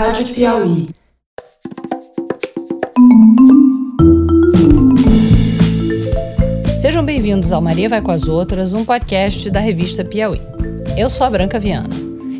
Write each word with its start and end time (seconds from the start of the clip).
Rádio 0.00 0.28
Piauí. 0.28 0.86
Sejam 6.80 7.04
bem-vindos 7.04 7.52
ao 7.52 7.60
Maria 7.60 7.86
Vai 7.86 8.00
com 8.00 8.10
as 8.10 8.26
Outras, 8.26 8.72
um 8.72 8.82
podcast 8.82 9.50
da 9.50 9.60
revista 9.60 10.02
Piauí. 10.02 10.40
Eu 10.96 11.10
sou 11.10 11.26
a 11.26 11.28
Branca 11.28 11.60
Viana. 11.60 11.90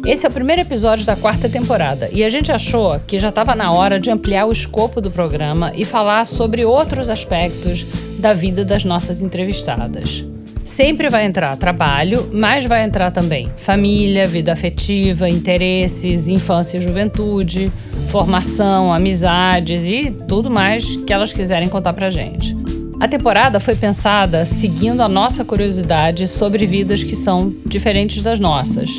Esse 0.07 0.25
é 0.25 0.31
o 0.31 0.33
primeiro 0.33 0.63
episódio 0.63 1.05
da 1.05 1.15
quarta 1.15 1.51
temporada 1.51 2.09
e 2.11 2.25
a 2.25 2.31
gente 2.31 2.51
achou 2.51 2.99
que 3.01 3.19
já 3.19 3.29
estava 3.29 3.55
na 3.55 3.71
hora 3.71 4.01
de 4.01 4.11
ampliar 4.11 4.47
o 4.47 4.53
escopo 4.53 4.99
do 5.03 5.11
programa 5.11 5.71
e 5.77 5.85
falar 5.85 6.25
sobre 6.25 6.65
outros 6.65 7.11
aspectos 7.11 7.85
da 8.19 8.33
vida 8.33 8.65
das 8.65 8.87
nossas 8.87 9.21
entrevistadas. 9.21 10.25
Sempre 10.81 11.11
vai 11.11 11.27
entrar 11.27 11.55
trabalho, 11.59 12.31
mas 12.33 12.65
vai 12.65 12.83
entrar 12.83 13.11
também 13.11 13.51
família, 13.55 14.27
vida 14.27 14.51
afetiva, 14.51 15.29
interesses, 15.29 16.27
infância 16.27 16.79
e 16.79 16.81
juventude, 16.81 17.71
formação, 18.09 18.91
amizades 18.91 19.85
e 19.85 20.11
tudo 20.27 20.51
mais 20.51 20.97
que 20.97 21.13
elas 21.13 21.35
quiserem 21.35 21.69
contar 21.69 21.93
pra 21.93 22.09
gente. 22.09 22.57
A 22.99 23.07
temporada 23.07 23.61
foi 23.61 23.77
pensada 23.77 24.47
seguindo 24.47 25.03
a 25.03 25.09
nossa 25.09 25.45
curiosidade 25.45 26.27
sobre 26.27 26.65
vidas 26.65 27.05
que 27.05 27.15
são 27.15 27.55
diferentes 27.67 28.23
das 28.23 28.41
nossas. 28.41 28.91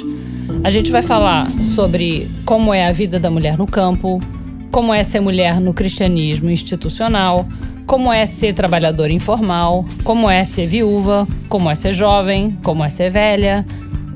A 0.64 0.70
gente 0.70 0.92
vai 0.92 1.02
falar 1.02 1.50
sobre 1.50 2.30
como 2.46 2.72
é 2.72 2.86
a 2.86 2.92
vida 2.92 3.20
da 3.20 3.32
mulher 3.32 3.58
no 3.58 3.66
campo, 3.66 4.20
como 4.72 4.94
é 4.94 5.04
ser 5.04 5.20
mulher 5.20 5.60
no 5.60 5.74
cristianismo 5.74 6.48
institucional, 6.48 7.48
como 7.92 8.14
é 8.14 8.26
ser 8.26 8.54
trabalhadora 8.54 9.12
informal, 9.12 9.84
como 10.06 10.30
é 10.30 10.46
ser 10.46 10.66
viúva, 10.66 11.28
como 11.50 11.70
é 11.70 11.76
ser 11.76 11.92
jovem, 11.92 12.58
como 12.64 12.86
é 12.86 12.90
ser 12.90 13.10
velha. 13.10 13.66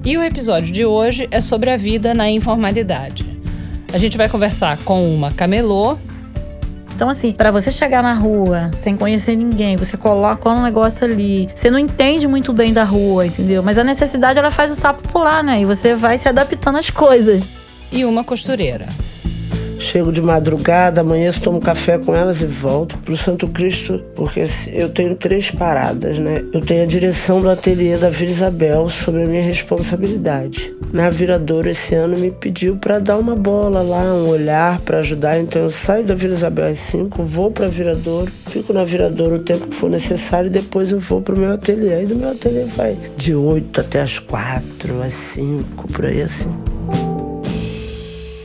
E 0.06 0.18
o 0.18 0.24
episódio 0.24 0.72
de 0.72 0.86
hoje 0.86 1.28
é 1.30 1.42
sobre 1.42 1.70
a 1.70 1.76
vida 1.76 2.14
na 2.14 2.30
informalidade. 2.30 3.26
A 3.92 3.98
gente 3.98 4.16
vai 4.16 4.30
conversar 4.30 4.78
com 4.86 5.14
uma 5.14 5.30
camelô. 5.30 5.98
Então, 6.96 7.10
assim, 7.10 7.34
para 7.34 7.52
você 7.52 7.70
chegar 7.70 8.02
na 8.02 8.14
rua 8.14 8.72
sem 8.76 8.96
conhecer 8.96 9.36
ninguém, 9.36 9.76
você 9.76 9.98
coloca 9.98 10.50
um 10.50 10.64
negócio 10.64 11.06
ali, 11.06 11.50
você 11.54 11.70
não 11.70 11.78
entende 11.78 12.30
muito 12.30 12.54
bem 12.54 12.72
da 12.72 12.86
rua, 12.86 13.28
entendeu? 13.28 13.62
Mas 13.62 13.78
a 13.78 13.84
necessidade 13.84 14.40
ela 14.40 14.52
faz 14.52 14.72
o 14.72 14.76
sapo 14.78 15.06
pular, 15.10 15.44
né? 15.44 15.60
E 15.60 15.66
você 15.66 15.96
vai 15.96 16.18
se 16.18 16.30
adaptando 16.30 16.78
às 16.78 16.90
coisas. 16.90 17.46
E 17.92 18.06
uma 18.06 18.24
costureira. 18.24 18.88
Chego 19.86 20.12
de 20.12 20.20
madrugada, 20.20 21.02
amanheço, 21.02 21.40
tomo 21.42 21.62
café 21.62 22.00
com 22.00 22.16
elas 22.16 22.42
e 22.42 22.46
volto 22.46 22.98
pro 22.98 23.16
Santo 23.16 23.48
Cristo, 23.48 24.04
porque 24.16 24.44
eu 24.74 24.90
tenho 24.90 25.16
três 25.16 25.52
paradas, 25.52 26.18
né? 26.18 26.44
Eu 26.52 26.60
tenho 26.60 26.84
a 26.84 26.88
direção 26.88 27.40
do 27.40 27.50
ateliê 27.50 27.96
da 27.96 28.10
Vila 28.10 28.32
Isabel 28.32 28.90
sobre 28.90 29.24
a 29.24 29.28
minha 29.28 29.44
responsabilidade. 29.44 30.76
Na 30.92 31.08
Viradouro 31.08 31.70
esse 31.70 31.94
ano 31.94 32.18
me 32.18 32.32
pediu 32.32 32.78
para 32.78 32.98
dar 32.98 33.18
uma 33.18 33.36
bola 33.36 33.84
lá, 33.84 34.02
um 34.02 34.28
olhar 34.28 34.82
para 34.82 35.00
ajudar, 35.00 35.40
então 35.40 35.62
eu 35.62 35.70
saio 35.70 36.04
da 36.04 36.16
Vila 36.16 36.34
Isabel 36.34 36.72
às 36.72 36.80
5, 36.80 37.22
vou 37.24 37.52
para 37.52 37.68
Viradouro, 37.68 38.32
fico 38.48 38.74
na 38.74 38.84
Viradouro 38.84 39.36
o 39.36 39.44
tempo 39.44 39.68
que 39.68 39.76
for 39.76 39.90
necessário 39.90 40.48
e 40.48 40.52
depois 40.52 40.92
eu 40.92 41.00
vou 41.00 41.22
pro 41.22 41.38
meu 41.38 41.54
ateliê. 41.54 41.94
Aí 41.94 42.06
do 42.08 42.16
meu 42.16 42.32
ateliê 42.32 42.66
vai 42.66 42.98
de 43.16 43.36
8 43.36 43.82
até 43.82 44.02
as 44.02 44.18
4, 44.18 45.02
às 45.04 45.14
5, 45.14 45.88
por 45.92 46.06
aí 46.06 46.24
assim. 46.24 46.75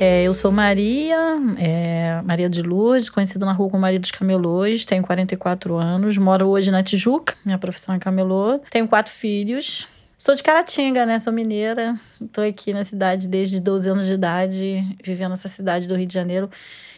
É, 0.03 0.23
eu 0.23 0.33
sou 0.33 0.51
Maria, 0.51 1.19
é, 1.59 2.23
Maria 2.25 2.49
de 2.49 2.63
Luz, 2.63 3.11
conhecida 3.11 3.45
na 3.45 3.53
rua 3.53 3.69
como 3.69 3.83
Maria 3.83 4.01
dos 4.01 4.11
Camelôs, 4.11 4.87
tenho 4.87 5.03
44 5.03 5.77
anos, 5.77 6.17
moro 6.17 6.49
hoje 6.49 6.71
na 6.71 6.83
Tijuca, 6.83 7.35
minha 7.45 7.59
profissão 7.59 7.95
é 7.95 7.99
camelô, 7.99 8.61
tenho 8.71 8.89
quatro 8.89 9.13
filhos. 9.13 9.87
Sou 10.17 10.35
de 10.35 10.43
Caratinga, 10.43 11.05
né? 11.05 11.19
Sou 11.19 11.33
mineira. 11.33 11.99
Estou 12.19 12.45
aqui 12.45 12.73
na 12.73 12.83
cidade 12.83 13.29
desde 13.29 13.61
12 13.61 13.91
anos 13.91 14.07
de 14.07 14.15
idade, 14.15 14.97
vivendo 15.05 15.31
nessa 15.31 15.49
cidade 15.49 15.87
do 15.87 15.95
Rio 15.95 16.07
de 16.07 16.15
Janeiro, 16.15 16.51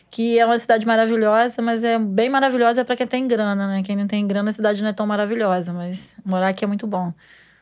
que 0.08 0.38
é 0.38 0.46
uma 0.46 0.58
cidade 0.58 0.86
maravilhosa, 0.86 1.60
mas 1.60 1.82
é 1.82 1.98
bem 1.98 2.28
maravilhosa 2.28 2.84
para 2.84 2.94
quem 2.96 3.06
tem 3.06 3.26
grana, 3.26 3.66
né? 3.66 3.82
Quem 3.82 3.96
não 3.96 4.06
tem 4.06 4.24
grana, 4.28 4.50
a 4.50 4.52
cidade 4.52 4.80
não 4.80 4.90
é 4.90 4.92
tão 4.92 5.06
maravilhosa, 5.06 5.72
mas 5.72 6.14
morar 6.24 6.48
aqui 6.48 6.64
é 6.64 6.68
muito 6.68 6.86
bom. 6.86 7.12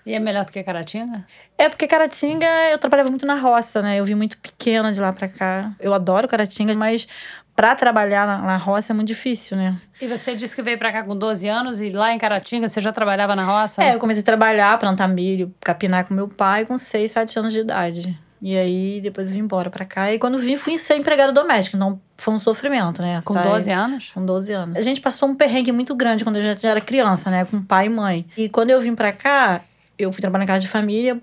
E 0.05 0.15
é 0.15 0.19
melhor 0.19 0.45
do 0.45 0.53
que 0.53 0.63
Caratinga? 0.63 1.27
É, 1.59 1.69
porque 1.69 1.87
Caratinga 1.87 2.47
eu 2.71 2.79
trabalhava 2.79 3.11
muito 3.11 3.27
na 3.27 3.35
roça, 3.35 3.83
né? 3.83 4.01
Eu 4.01 4.05
vim 4.05 4.15
muito 4.15 4.37
pequena 4.39 4.93
de 4.93 5.01
lá 5.01 5.13
pra 5.13 5.29
cá. 5.29 5.73
Eu 5.79 5.93
adoro 5.93 6.27
Caratinga, 6.27 6.75
mas 6.75 7.07
para 7.55 7.75
trabalhar 7.75 8.27
na, 8.27 8.39
na, 8.39 8.57
roça 8.57 8.93
é 8.93 8.95
muito 8.95 9.09
difícil, 9.09 9.57
né? 9.57 9.79
E 10.01 10.07
você 10.07 10.35
disse 10.35 10.57
que 10.57 10.63
veio 10.63 10.79
para 10.79 10.91
cá 10.91 11.03
com 11.03 11.15
12 11.15 11.47
anos 11.47 11.81
e 11.81 11.91
lá 11.91 12.13
em 12.13 12.19
Caratinga 12.19 12.69
você 12.69 12.81
já 12.81 12.93
trabalhava 12.93 13.37
na 13.37 13.45
roça? 13.45 13.85
É, 13.85 13.95
eu 13.95 13.99
comecei 13.99 14.23
a 14.23 14.25
trabalhar, 14.25 14.79
plantar 14.79 15.07
milho, 15.07 15.55
capinar 15.61 16.07
com 16.07 16.15
meu 16.15 16.29
pai 16.29 16.65
com 16.65 16.79
6, 16.79 17.11
7 17.11 17.39
anos 17.39 17.53
de 17.53 17.59
idade. 17.59 18.19
E 18.43 18.57
aí 18.57 19.01
depois 19.03 19.29
eu 19.29 19.35
vim 19.35 19.41
embora 19.41 19.69
para 19.69 19.85
cá. 19.85 20.11
E 20.13 20.19
quando 20.19 20.39
vim, 20.39 20.57
fui 20.57 20.79
ser 20.79 20.97
empregada 20.97 21.33
doméstica. 21.33 21.77
Então 21.77 22.01
foi 22.17 22.33
um 22.33 22.39
sofrimento, 22.39 23.03
né? 23.03 23.21
Com 23.25 23.35
Sai... 23.35 23.43
12 23.43 23.71
anos? 23.71 24.11
Com 24.15 24.25
12 24.25 24.53
anos. 24.53 24.79
A 24.79 24.83
gente 24.83 25.01
passou 25.01 25.29
um 25.29 25.35
perrengue 25.35 25.73
muito 25.73 25.95
grande 25.95 26.25
quando 26.25 26.37
eu 26.37 26.57
já 26.57 26.69
era 26.71 26.81
criança, 26.81 27.31
né? 27.31 27.45
Com 27.45 27.63
pai 27.63 27.87
e 27.87 27.91
mãe. 27.91 28.27
E 28.37 28.49
quando 28.49 28.71
eu 28.71 28.81
vim 28.81 28.95
para 28.95 29.13
cá, 29.13 29.61
eu 30.01 30.13
fui 30.13 30.21
trabalhar 30.21 30.45
na 30.45 30.47
casa 30.47 30.61
de 30.61 30.69
família. 30.69 31.21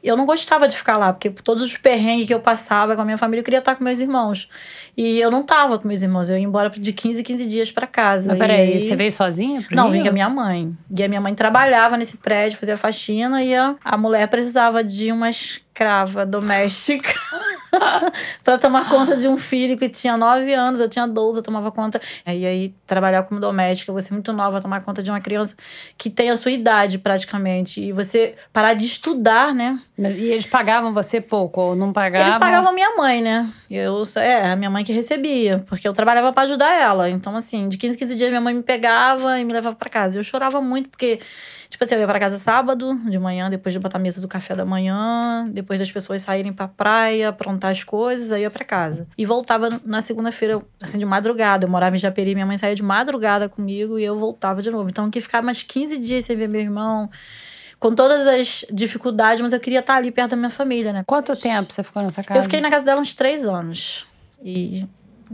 Eu 0.00 0.16
não 0.16 0.24
gostava 0.24 0.68
de 0.68 0.76
ficar 0.76 0.96
lá, 0.96 1.12
porque 1.12 1.28
todos 1.28 1.60
os 1.60 1.76
perrengues 1.76 2.28
que 2.28 2.32
eu 2.32 2.38
passava 2.38 2.94
com 2.94 3.02
a 3.02 3.04
minha 3.04 3.18
família, 3.18 3.40
eu 3.40 3.44
queria 3.44 3.58
estar 3.58 3.74
com 3.74 3.82
meus 3.82 3.98
irmãos. 3.98 4.48
E 4.96 5.18
eu 5.18 5.28
não 5.28 5.42
tava 5.42 5.76
com 5.76 5.88
meus 5.88 6.02
irmãos, 6.02 6.30
eu 6.30 6.38
ia 6.38 6.44
embora 6.44 6.70
de 6.70 6.92
15 6.92 7.24
15 7.24 7.46
dias 7.46 7.72
para 7.72 7.84
casa. 7.84 8.30
Mas 8.30 8.38
peraí, 8.38 8.74
aí... 8.74 8.88
você 8.88 8.94
veio 8.94 9.10
sozinha? 9.10 9.60
Pro 9.62 9.74
não, 9.74 9.84
Rio? 9.84 9.94
vim 9.94 10.02
com 10.02 10.08
a 10.10 10.12
minha 10.12 10.28
mãe. 10.28 10.72
E 10.96 11.02
a 11.02 11.08
minha 11.08 11.20
mãe 11.20 11.34
trabalhava 11.34 11.96
nesse 11.96 12.18
prédio, 12.18 12.58
fazia 12.58 12.76
faxina, 12.76 13.42
e 13.42 13.52
a, 13.56 13.74
a 13.84 13.96
mulher 13.96 14.28
precisava 14.28 14.84
de 14.84 15.10
uma 15.10 15.30
escrava 15.30 16.24
doméstica. 16.24 17.12
para 18.42 18.58
tomar 18.58 18.88
conta 18.88 19.16
de 19.16 19.28
um 19.28 19.36
filho 19.36 19.76
que 19.76 19.88
tinha 19.88 20.16
9 20.16 20.52
anos, 20.54 20.80
eu 20.80 20.88
tinha 20.88 21.06
12, 21.06 21.38
eu 21.38 21.42
tomava 21.42 21.70
conta. 21.70 22.00
E 22.26 22.46
aí, 22.46 22.74
trabalhar 22.86 23.22
como 23.24 23.40
doméstica, 23.40 23.92
você 23.92 24.10
é 24.10 24.14
muito 24.14 24.32
nova, 24.32 24.60
tomar 24.60 24.82
conta 24.82 25.02
de 25.02 25.10
uma 25.10 25.20
criança 25.20 25.54
que 25.96 26.08
tem 26.08 26.30
a 26.30 26.36
sua 26.36 26.50
idade 26.50 26.98
praticamente. 26.98 27.80
E 27.80 27.92
você 27.92 28.34
parar 28.52 28.74
de 28.74 28.86
estudar, 28.86 29.54
né? 29.54 29.78
Mas, 29.96 30.14
e 30.16 30.24
eles 30.24 30.46
pagavam 30.46 30.92
você 30.92 31.20
pouco 31.20 31.60
ou 31.60 31.76
não 31.76 31.92
pagavam? 31.92 32.28
Eles 32.28 32.38
pagavam 32.38 32.72
minha 32.72 32.96
mãe, 32.96 33.20
né? 33.20 33.52
Eu, 33.70 34.02
é, 34.16 34.52
a 34.52 34.56
minha 34.56 34.70
mãe 34.70 34.84
que 34.84 34.92
recebia, 34.92 35.64
porque 35.66 35.86
eu 35.86 35.92
trabalhava 35.92 36.32
para 36.32 36.44
ajudar 36.44 36.74
ela. 36.74 37.08
Então, 37.10 37.36
assim, 37.36 37.68
de 37.68 37.76
15 37.76 37.98
15 37.98 38.14
dias 38.14 38.28
minha 38.30 38.40
mãe 38.40 38.54
me 38.54 38.62
pegava 38.62 39.38
e 39.38 39.44
me 39.44 39.52
levava 39.52 39.76
para 39.76 39.90
casa. 39.90 40.18
Eu 40.18 40.24
chorava 40.24 40.60
muito 40.60 40.88
porque 40.88 41.20
Tipo 41.68 41.84
assim, 41.84 41.94
eu 41.94 42.00
ia 42.00 42.06
pra 42.06 42.18
casa 42.18 42.38
sábado, 42.38 42.98
de 43.08 43.18
manhã, 43.18 43.50
depois 43.50 43.72
de 43.72 43.78
botar 43.78 43.98
a 43.98 44.00
mesa 44.00 44.20
do 44.20 44.28
café 44.28 44.56
da 44.56 44.64
manhã, 44.64 45.46
depois 45.50 45.78
das 45.78 45.92
pessoas 45.92 46.22
saírem 46.22 46.52
pra 46.52 46.66
praia, 46.66 47.28
aprontar 47.28 47.70
as 47.70 47.84
coisas, 47.84 48.32
aí 48.32 48.42
ia 48.42 48.50
pra 48.50 48.64
casa. 48.64 49.06
E 49.18 49.26
voltava 49.26 49.68
na 49.84 50.00
segunda-feira, 50.00 50.62
assim, 50.80 50.98
de 50.98 51.04
madrugada. 51.04 51.66
Eu 51.66 51.70
morava 51.70 51.94
em 51.94 51.98
Japeri, 51.98 52.34
minha 52.34 52.46
mãe 52.46 52.56
saía 52.56 52.74
de 52.74 52.82
madrugada 52.82 53.48
comigo 53.48 53.98
e 53.98 54.04
eu 54.04 54.18
voltava 54.18 54.62
de 54.62 54.70
novo. 54.70 54.88
Então, 54.88 55.04
eu 55.04 55.10
queria 55.10 55.26
ficar 55.26 55.42
mais 55.42 55.62
15 55.62 55.98
dias 55.98 56.24
sem 56.24 56.36
ver 56.36 56.48
meu 56.48 56.60
irmão 56.60 57.10
com 57.78 57.94
todas 57.94 58.26
as 58.26 58.64
dificuldades, 58.72 59.40
mas 59.40 59.52
eu 59.52 59.60
queria 59.60 59.80
estar 59.80 59.94
ali 59.94 60.10
perto 60.10 60.30
da 60.30 60.36
minha 60.36 60.50
família, 60.50 60.92
né? 60.92 61.04
Quanto 61.06 61.36
tempo 61.36 61.72
você 61.72 61.84
ficou 61.84 62.02
nessa 62.02 62.24
casa? 62.24 62.40
Eu 62.40 62.42
fiquei 62.42 62.60
na 62.60 62.70
casa 62.70 62.84
dela 62.84 63.00
uns 63.00 63.14
três 63.14 63.46
anos. 63.46 64.06
E 64.42 64.86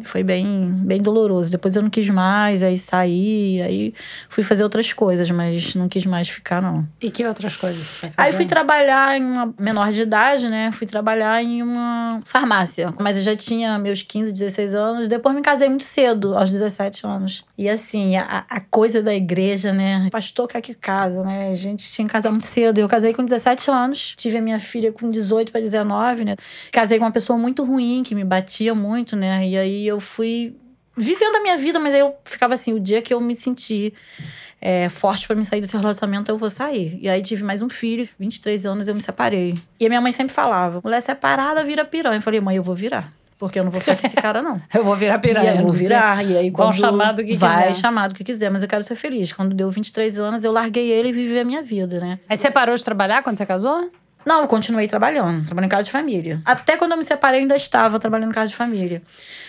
foi 0.02 0.22
bem, 0.22 0.72
bem 0.82 1.00
doloroso. 1.00 1.50
Depois 1.50 1.76
eu 1.76 1.82
não 1.82 1.90
quis 1.90 2.08
mais, 2.10 2.62
aí 2.62 2.78
saí, 2.78 3.62
aí 3.62 3.94
fui 4.28 4.42
fazer 4.42 4.62
outras 4.62 4.92
coisas, 4.92 5.30
mas 5.30 5.74
não 5.74 5.88
quis 5.88 6.06
mais 6.06 6.28
ficar, 6.28 6.60
não. 6.60 6.86
E 7.00 7.10
que 7.10 7.24
outras 7.24 7.56
coisas 7.56 7.90
Aí 8.16 8.32
fui 8.32 8.46
trabalhar 8.46 9.16
em 9.16 9.24
uma 9.24 9.54
menor 9.58 9.92
de 9.92 10.02
idade, 10.02 10.48
né? 10.48 10.70
Fui 10.72 10.86
trabalhar 10.86 11.42
em 11.42 11.62
uma 11.62 12.20
farmácia. 12.24 12.92
Mas 12.98 13.16
eu 13.16 13.22
já 13.22 13.36
tinha 13.36 13.78
meus 13.78 14.02
15, 14.02 14.32
16 14.32 14.74
anos. 14.74 15.08
Depois 15.08 15.34
me 15.34 15.42
casei 15.42 15.68
muito 15.68 15.84
cedo, 15.84 16.36
aos 16.36 16.50
17 16.50 17.06
anos. 17.06 17.44
E 17.56 17.68
assim, 17.68 18.16
a, 18.16 18.44
a 18.48 18.60
coisa 18.60 19.02
da 19.02 19.14
igreja, 19.14 19.72
né? 19.72 20.08
Pastor 20.10 20.48
quer 20.48 20.60
que 20.60 20.74
casa, 20.74 21.22
né? 21.22 21.50
A 21.50 21.54
gente 21.54 21.90
tinha 21.90 22.06
que 22.06 22.12
casar 22.12 22.30
muito 22.30 22.46
cedo. 22.46 22.78
Eu 22.78 22.88
casei 22.88 23.12
com 23.12 23.24
17 23.24 23.70
anos, 23.70 24.14
tive 24.16 24.38
a 24.38 24.42
minha 24.42 24.58
filha 24.58 24.92
com 24.92 25.10
18 25.10 25.52
para 25.52 25.60
19, 25.60 26.24
né? 26.24 26.36
Casei 26.72 26.98
com 26.98 27.04
uma 27.04 27.12
pessoa 27.12 27.38
muito 27.38 27.64
ruim, 27.64 28.02
que 28.02 28.14
me 28.14 28.24
batia 28.24 28.74
muito, 28.74 29.16
né? 29.16 29.46
E 29.46 29.56
aí 29.56 29.83
eu 29.86 30.00
fui 30.00 30.56
vivendo 30.96 31.36
a 31.36 31.40
minha 31.40 31.56
vida, 31.56 31.78
mas 31.78 31.94
aí 31.94 32.00
eu 32.00 32.14
ficava 32.24 32.54
assim, 32.54 32.72
o 32.72 32.80
dia 32.80 33.02
que 33.02 33.12
eu 33.12 33.20
me 33.20 33.34
senti 33.34 33.92
é, 34.60 34.88
forte 34.88 35.26
para 35.26 35.36
me 35.36 35.44
sair 35.44 35.60
desse 35.60 35.76
relacionamento, 35.76 36.30
eu 36.30 36.38
vou 36.38 36.48
sair. 36.48 36.98
E 37.00 37.08
aí 37.08 37.22
tive 37.22 37.44
mais 37.44 37.60
um 37.62 37.68
filho, 37.68 38.08
23 38.18 38.64
anos, 38.64 38.88
eu 38.88 38.94
me 38.94 39.00
separei. 39.00 39.54
E 39.78 39.86
a 39.86 39.88
minha 39.88 40.00
mãe 40.00 40.12
sempre 40.12 40.32
falava: 40.32 40.80
mulher 40.82 41.00
separada 41.00 41.62
vira 41.64 41.84
piranha. 41.84 42.16
Eu 42.16 42.22
falei, 42.22 42.40
mãe, 42.40 42.56
eu 42.56 42.62
vou 42.62 42.74
virar. 42.74 43.12
Porque 43.36 43.58
eu 43.58 43.64
não 43.64 43.70
vou 43.70 43.80
ficar 43.80 43.96
com 43.96 44.06
esse 44.06 44.16
cara, 44.16 44.40
não. 44.40 44.62
eu 44.72 44.84
vou 44.84 44.94
virar 44.96 45.18
piranha. 45.18 45.54
E 45.54 45.56
eu 45.58 45.62
vou 45.64 45.72
virar. 45.72 46.24
E 46.24 46.38
aí, 46.38 46.50
quando 46.50 46.70
Vão 46.70 46.80
chamar 46.80 47.12
do 47.12 47.24
que 47.24 47.36
vai 47.36 47.68
quiser. 47.68 47.80
chamar 47.80 48.08
do 48.08 48.14
que 48.14 48.24
quiser, 48.24 48.50
mas 48.50 48.62
eu 48.62 48.68
quero 48.68 48.82
ser 48.84 48.94
feliz. 48.94 49.32
Quando 49.32 49.54
deu 49.54 49.70
23 49.70 50.18
anos, 50.18 50.44
eu 50.44 50.52
larguei 50.52 50.90
ele 50.90 51.08
e 51.08 51.12
vivi 51.12 51.38
a 51.38 51.44
minha 51.44 51.60
vida, 51.60 51.98
né? 52.00 52.20
Aí 52.28 52.36
você 52.36 52.50
parou 52.50 52.74
de 52.76 52.82
trabalhar 52.84 53.22
quando 53.22 53.36
você 53.36 53.44
casou? 53.44 53.90
Não, 54.24 54.42
eu 54.42 54.48
continuei 54.48 54.86
trabalhando, 54.88 55.44
trabalhando 55.44 55.70
em 55.70 55.74
casa 55.74 55.84
de 55.84 55.90
família. 55.90 56.40
Até 56.44 56.76
quando 56.76 56.92
eu 56.92 56.98
me 56.98 57.04
separei, 57.04 57.40
eu 57.40 57.42
ainda 57.42 57.56
estava 57.56 57.98
trabalhando 57.98 58.30
em 58.30 58.34
casa 58.34 58.48
de 58.48 58.56
família. 58.56 59.02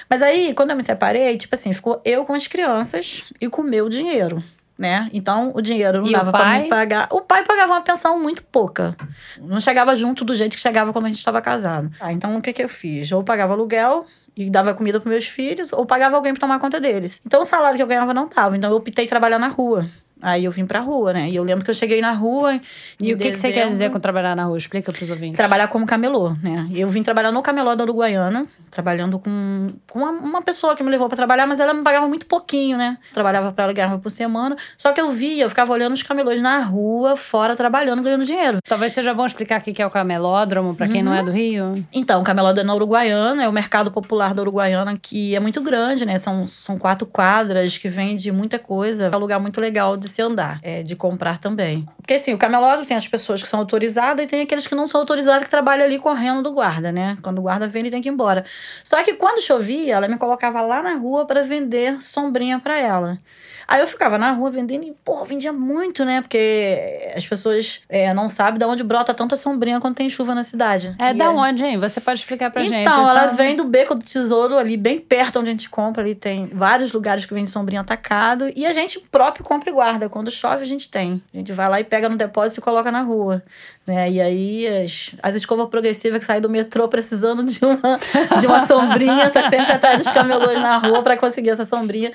Mas 0.09 0.21
aí, 0.21 0.53
quando 0.53 0.71
eu 0.71 0.75
me 0.75 0.83
separei, 0.83 1.37
tipo 1.37 1.55
assim, 1.55 1.73
ficou 1.73 2.01
eu 2.03 2.25
com 2.25 2.33
as 2.33 2.47
crianças 2.47 3.23
e 3.39 3.47
com 3.49 3.61
o 3.61 3.65
meu 3.65 3.89
dinheiro. 3.89 4.43
Né? 4.77 5.09
Então, 5.13 5.51
o 5.55 5.61
dinheiro 5.61 6.01
não 6.01 6.09
E 6.09 6.11
dava 6.11 6.33
para 6.33 6.59
me 6.59 6.67
pagar. 6.67 7.07
O 7.09 7.21
pai 7.21 7.45
pagava 7.45 7.71
uma 7.71 7.81
pensão 7.81 8.21
muito 8.21 8.43
pouca. 8.43 8.93
Não 9.39 9.61
chegava 9.61 9.95
junto 9.95 10.25
do 10.25 10.35
jeito 10.35 10.57
que 10.57 10.61
chegava 10.61 10.91
quando 10.91 11.05
a 11.05 11.07
gente 11.07 11.19
estava 11.19 11.41
casado. 11.41 11.89
Ah, 11.97 12.11
então, 12.11 12.35
o 12.35 12.41
que, 12.41 12.51
que 12.51 12.61
eu 12.61 12.67
fiz? 12.67 13.09
Ou 13.13 13.23
pagava 13.23 13.53
aluguel, 13.53 14.05
e 14.35 14.49
dava 14.49 14.73
comida 14.73 14.99
para 14.99 15.09
meus 15.09 15.25
filhos, 15.25 15.71
ou 15.71 15.85
pagava 15.85 16.15
alguém 16.15 16.33
para 16.33 16.41
tomar 16.41 16.59
conta 16.59 16.79
deles. 16.79 17.21
Então 17.25 17.41
o 17.41 17.45
salário 17.45 17.77
que 17.77 17.83
eu 17.83 17.87
ganhava 17.87 18.13
não 18.13 18.27
tava. 18.27 18.57
Então 18.57 18.69
eu 18.69 18.75
optei 18.75 19.07
trabalhar 19.07 19.39
na 19.39 19.47
rua. 19.47 19.87
Aí 20.25 20.43
eu 20.43 20.51
vim 20.51 20.65
pra 20.65 20.79
rua, 20.79 21.13
né? 21.13 21.29
E 21.29 21.35
eu 21.35 21.43
lembro 21.43 21.63
que 21.63 21.69
eu 21.69 21.75
cheguei 21.75 22.01
na 22.01 22.11
rua. 22.11 22.59
E 22.99 23.13
o 23.13 23.17
que, 23.17 23.29
que, 23.29 23.37
você 23.37 23.51
quer 23.51 23.67
dizer 23.67 23.91
com 23.91 23.99
trabalhar 23.99 24.35
na 24.35 24.45
rua? 24.45 24.57
Explica 24.57 24.91
pros 24.91 25.07
ouvintes. 25.07 25.37
Trabalhar 25.37 25.67
como 25.67 25.85
camelô, 25.85 26.31
né? 26.41 26.67
Eu 26.73 26.89
vim 26.89 27.03
trabalhar 27.03 27.31
no 27.31 27.43
camelô 27.43 27.75
da 27.75 27.83
Uruguaiana, 27.83 28.47
trabalhando 28.71 29.19
com, 29.19 29.69
com 29.87 29.99
uma, 29.99 30.09
uma 30.09 30.41
pessoa 30.41 30.75
que 30.75 30.81
me 30.81 30.89
levou 30.89 31.07
para 31.07 31.15
trabalhar, 31.15 31.45
mas 31.45 31.59
ela 31.59 31.75
me 31.75 31.83
pagava 31.83 32.07
muito 32.07 32.25
pouquinho, 32.25 32.75
né? 32.75 32.97
Trabalhava 33.13 33.51
para 33.51 33.65
ela, 33.65 33.73
ganhava 33.73 33.99
por 33.99 34.09
semana. 34.09 34.55
Só 34.75 34.91
que 34.91 34.99
eu 34.99 35.11
via, 35.11 35.43
eu 35.43 35.49
ficava 35.49 35.71
olhando 35.71 35.93
os 35.93 36.01
camelôs 36.01 36.41
na 36.41 36.57
rua, 36.63 37.15
fora, 37.15 37.55
trabalhando, 37.55 38.01
ganhando 38.01 38.25
dinheiro. 38.25 38.57
Talvez 38.67 38.93
seja 38.93 39.13
bom 39.13 39.27
explicar 39.27 39.61
o 39.61 39.63
que 39.63 39.79
é 39.79 39.85
o 39.85 39.91
camelódromo, 39.91 40.73
para 40.73 40.87
quem 40.87 41.03
uhum. 41.03 41.09
não 41.09 41.13
é 41.13 41.21
do 41.21 41.29
Rio. 41.29 41.85
Então, 41.93 42.21
o 42.21 42.23
camelódromo 42.23 42.61
é 42.61 42.67
na 42.67 42.73
Uruguaiana, 42.73 43.43
é 43.43 43.47
o 43.47 43.53
mercado 43.53 43.91
popular 43.91 44.33
da 44.33 44.41
Uruguaiana, 44.41 44.97
que 44.99 45.35
é 45.35 45.39
muito 45.39 45.61
grande, 45.61 46.03
né? 46.03 46.17
São, 46.17 46.47
são 46.47 46.79
quatro 46.79 47.05
quadras 47.05 47.77
que 47.77 47.87
vende 47.87 48.31
muita 48.31 48.57
coisa. 48.57 49.11
É 49.13 49.15
um 49.15 49.19
lugar 49.19 49.39
muito 49.39 49.61
legal 49.61 49.95
de 49.95 50.14
se 50.15 50.21
andar. 50.21 50.59
É, 50.63 50.81
de 50.81 50.95
comprar 50.95 51.39
também. 51.39 51.85
Porque 51.97 52.13
assim, 52.13 52.33
o 52.33 52.37
camelódromo 52.37 52.85
tem 52.85 52.95
as 52.95 53.07
pessoas 53.07 53.43
que 53.43 53.49
são 53.49 53.59
autorizadas 53.59 54.23
e 54.23 54.27
tem 54.27 54.41
aqueles 54.41 54.65
que 54.65 54.75
não 54.75 54.87
são 54.87 55.01
autorizados 55.01 55.43
que 55.43 55.49
trabalham 55.49 55.85
ali 55.85 55.99
correndo 55.99 56.41
do 56.41 56.53
guarda, 56.53 56.91
né? 56.91 57.17
Quando 57.21 57.39
o 57.39 57.41
guarda 57.41 57.67
vem, 57.67 57.81
ele 57.81 57.91
tem 57.91 58.01
que 58.01 58.09
ir 58.09 58.11
embora. 58.11 58.45
Só 58.83 59.03
que 59.03 59.13
quando 59.13 59.41
chovia, 59.41 59.95
ela 59.95 60.07
me 60.07 60.17
colocava 60.17 60.61
lá 60.61 60.81
na 60.81 60.95
rua 60.95 61.25
para 61.25 61.43
vender 61.43 62.01
sombrinha 62.01 62.59
para 62.59 62.77
ela. 62.77 63.19
Aí 63.67 63.81
eu 63.81 63.87
ficava 63.87 64.17
na 64.17 64.31
rua 64.31 64.51
vendendo 64.51 64.83
e, 64.83 64.93
pô, 65.03 65.25
vendia 65.25 65.51
muito, 65.51 66.05
né? 66.05 66.21
Porque 66.21 67.11
as 67.15 67.25
pessoas 67.25 67.81
é, 67.89 68.13
não 68.13 68.27
sabem 68.27 68.59
de 68.59 68.65
onde 68.65 68.83
brota 68.83 69.13
tanta 69.13 69.35
sombrinha 69.35 69.79
quando 69.79 69.95
tem 69.95 70.07
chuva 70.07 70.35
na 70.35 70.43
cidade. 70.43 70.95
É, 70.99 71.11
e 71.11 71.13
da 71.15 71.25
é... 71.25 71.29
onde, 71.29 71.65
hein? 71.65 71.79
Você 71.79 71.99
pode 71.99 72.19
explicar 72.19 72.51
pra 72.51 72.63
então, 72.63 72.73
gente. 72.73 72.87
Então, 72.87 73.09
ela 73.09 73.27
vem 73.27 73.55
do 73.55 73.63
Beco 73.63 73.95
do 73.95 74.05
Tesouro, 74.05 74.57
ali 74.57 74.77
bem 74.77 74.99
perto 74.99 75.39
onde 75.39 75.49
a 75.49 75.51
gente 75.51 75.69
compra. 75.69 76.03
Ali 76.03 76.13
tem 76.13 76.47
vários 76.53 76.93
lugares 76.93 77.25
que 77.25 77.33
vende 77.33 77.49
sombrinha 77.49 77.81
atacado. 77.81 78.51
E 78.55 78.65
a 78.65 78.73
gente 78.73 78.99
próprio 79.11 79.43
compra 79.43 79.69
e 79.69 79.73
guarda. 79.73 80.04
Quando 80.09 80.31
chove, 80.31 80.63
a 80.63 80.67
gente 80.67 80.89
tem. 80.89 81.21
A 81.33 81.37
gente 81.37 81.53
vai 81.53 81.69
lá 81.69 81.79
e 81.79 81.83
pega 81.83 82.07
no 82.09 82.17
depósito 82.17 82.59
e 82.59 82.63
coloca 82.63 82.91
na 82.91 83.01
rua. 83.01 83.43
Né? 83.85 84.11
E 84.11 84.21
aí, 84.21 84.67
as, 84.67 85.15
as 85.21 85.35
escovas 85.35 85.69
progressivas 85.69 86.19
que 86.19 86.25
saem 86.25 86.41
do 86.41 86.49
metrô 86.49 86.87
precisando 86.87 87.43
de 87.43 87.59
uma, 87.63 87.99
de 88.39 88.47
uma 88.47 88.65
sombrinha, 88.65 89.29
tá 89.29 89.49
sempre 89.49 89.71
atrás 89.71 90.01
dos 90.01 90.11
camelôs 90.11 90.59
na 90.59 90.77
rua 90.77 91.01
para 91.01 91.17
conseguir 91.17 91.49
essa 91.49 91.65
sombrinha. 91.65 92.11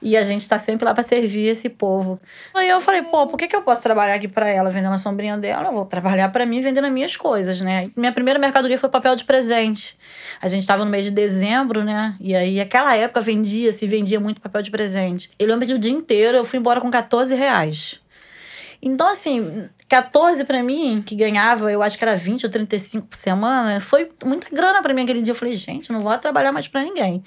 E 0.00 0.16
a 0.16 0.22
gente 0.22 0.48
tá 0.48 0.58
sempre 0.58 0.84
lá 0.84 0.94
para 0.94 1.02
servir 1.02 1.46
esse 1.46 1.68
povo. 1.68 2.20
Aí 2.54 2.68
eu 2.68 2.80
falei, 2.80 3.02
pô, 3.02 3.26
por 3.26 3.36
que, 3.36 3.48
que 3.48 3.56
eu 3.56 3.62
posso 3.62 3.82
trabalhar 3.82 4.14
aqui 4.14 4.28
para 4.28 4.48
ela 4.48 4.70
vendendo 4.70 4.92
a 4.94 4.98
sombrinha 4.98 5.36
dela? 5.36 5.68
Eu 5.68 5.72
vou 5.72 5.84
trabalhar 5.84 6.30
para 6.30 6.44
mim 6.46 6.60
vendendo 6.60 6.84
as 6.84 6.92
minhas 6.92 7.16
coisas, 7.16 7.60
né? 7.60 7.90
Minha 7.96 8.12
primeira 8.12 8.38
mercadoria 8.38 8.78
foi 8.78 8.88
papel 8.88 9.16
de 9.16 9.24
presente. 9.24 9.96
A 10.40 10.48
gente 10.48 10.66
tava 10.66 10.84
no 10.84 10.90
mês 10.90 11.04
de 11.04 11.10
dezembro, 11.10 11.84
né? 11.84 12.16
E 12.20 12.34
aí, 12.34 12.60
aquela 12.60 12.94
época 12.96 13.20
vendia, 13.20 13.72
se 13.72 13.86
vendia 13.86 14.20
muito 14.20 14.40
papel 14.40 14.62
de 14.62 14.70
presente. 14.70 15.30
Eu 15.38 15.46
lembro 15.48 15.66
que 15.66 15.74
o 15.74 15.78
dia 15.78 15.92
inteiro 15.92 16.36
eu 16.36 16.44
fui 16.44 16.58
embora 16.58 16.80
com 16.80 16.90
14 16.90 17.34
reais. 17.34 18.00
Então, 18.86 19.08
assim, 19.08 19.68
14 19.94 20.42
para 20.44 20.60
mim, 20.60 21.00
que 21.06 21.14
ganhava, 21.14 21.70
eu 21.70 21.80
acho 21.80 21.96
que 21.96 22.02
era 22.02 22.16
20 22.16 22.46
ou 22.46 22.50
35 22.50 23.06
por 23.06 23.16
semana, 23.16 23.78
foi 23.78 24.08
muita 24.24 24.48
grana 24.52 24.82
para 24.82 24.92
mim 24.92 25.02
aquele 25.02 25.22
dia. 25.22 25.30
Eu 25.30 25.36
falei, 25.36 25.54
gente, 25.54 25.92
não 25.92 26.00
vou 26.00 26.18
trabalhar 26.18 26.50
mais 26.50 26.66
para 26.66 26.82
ninguém. 26.82 27.22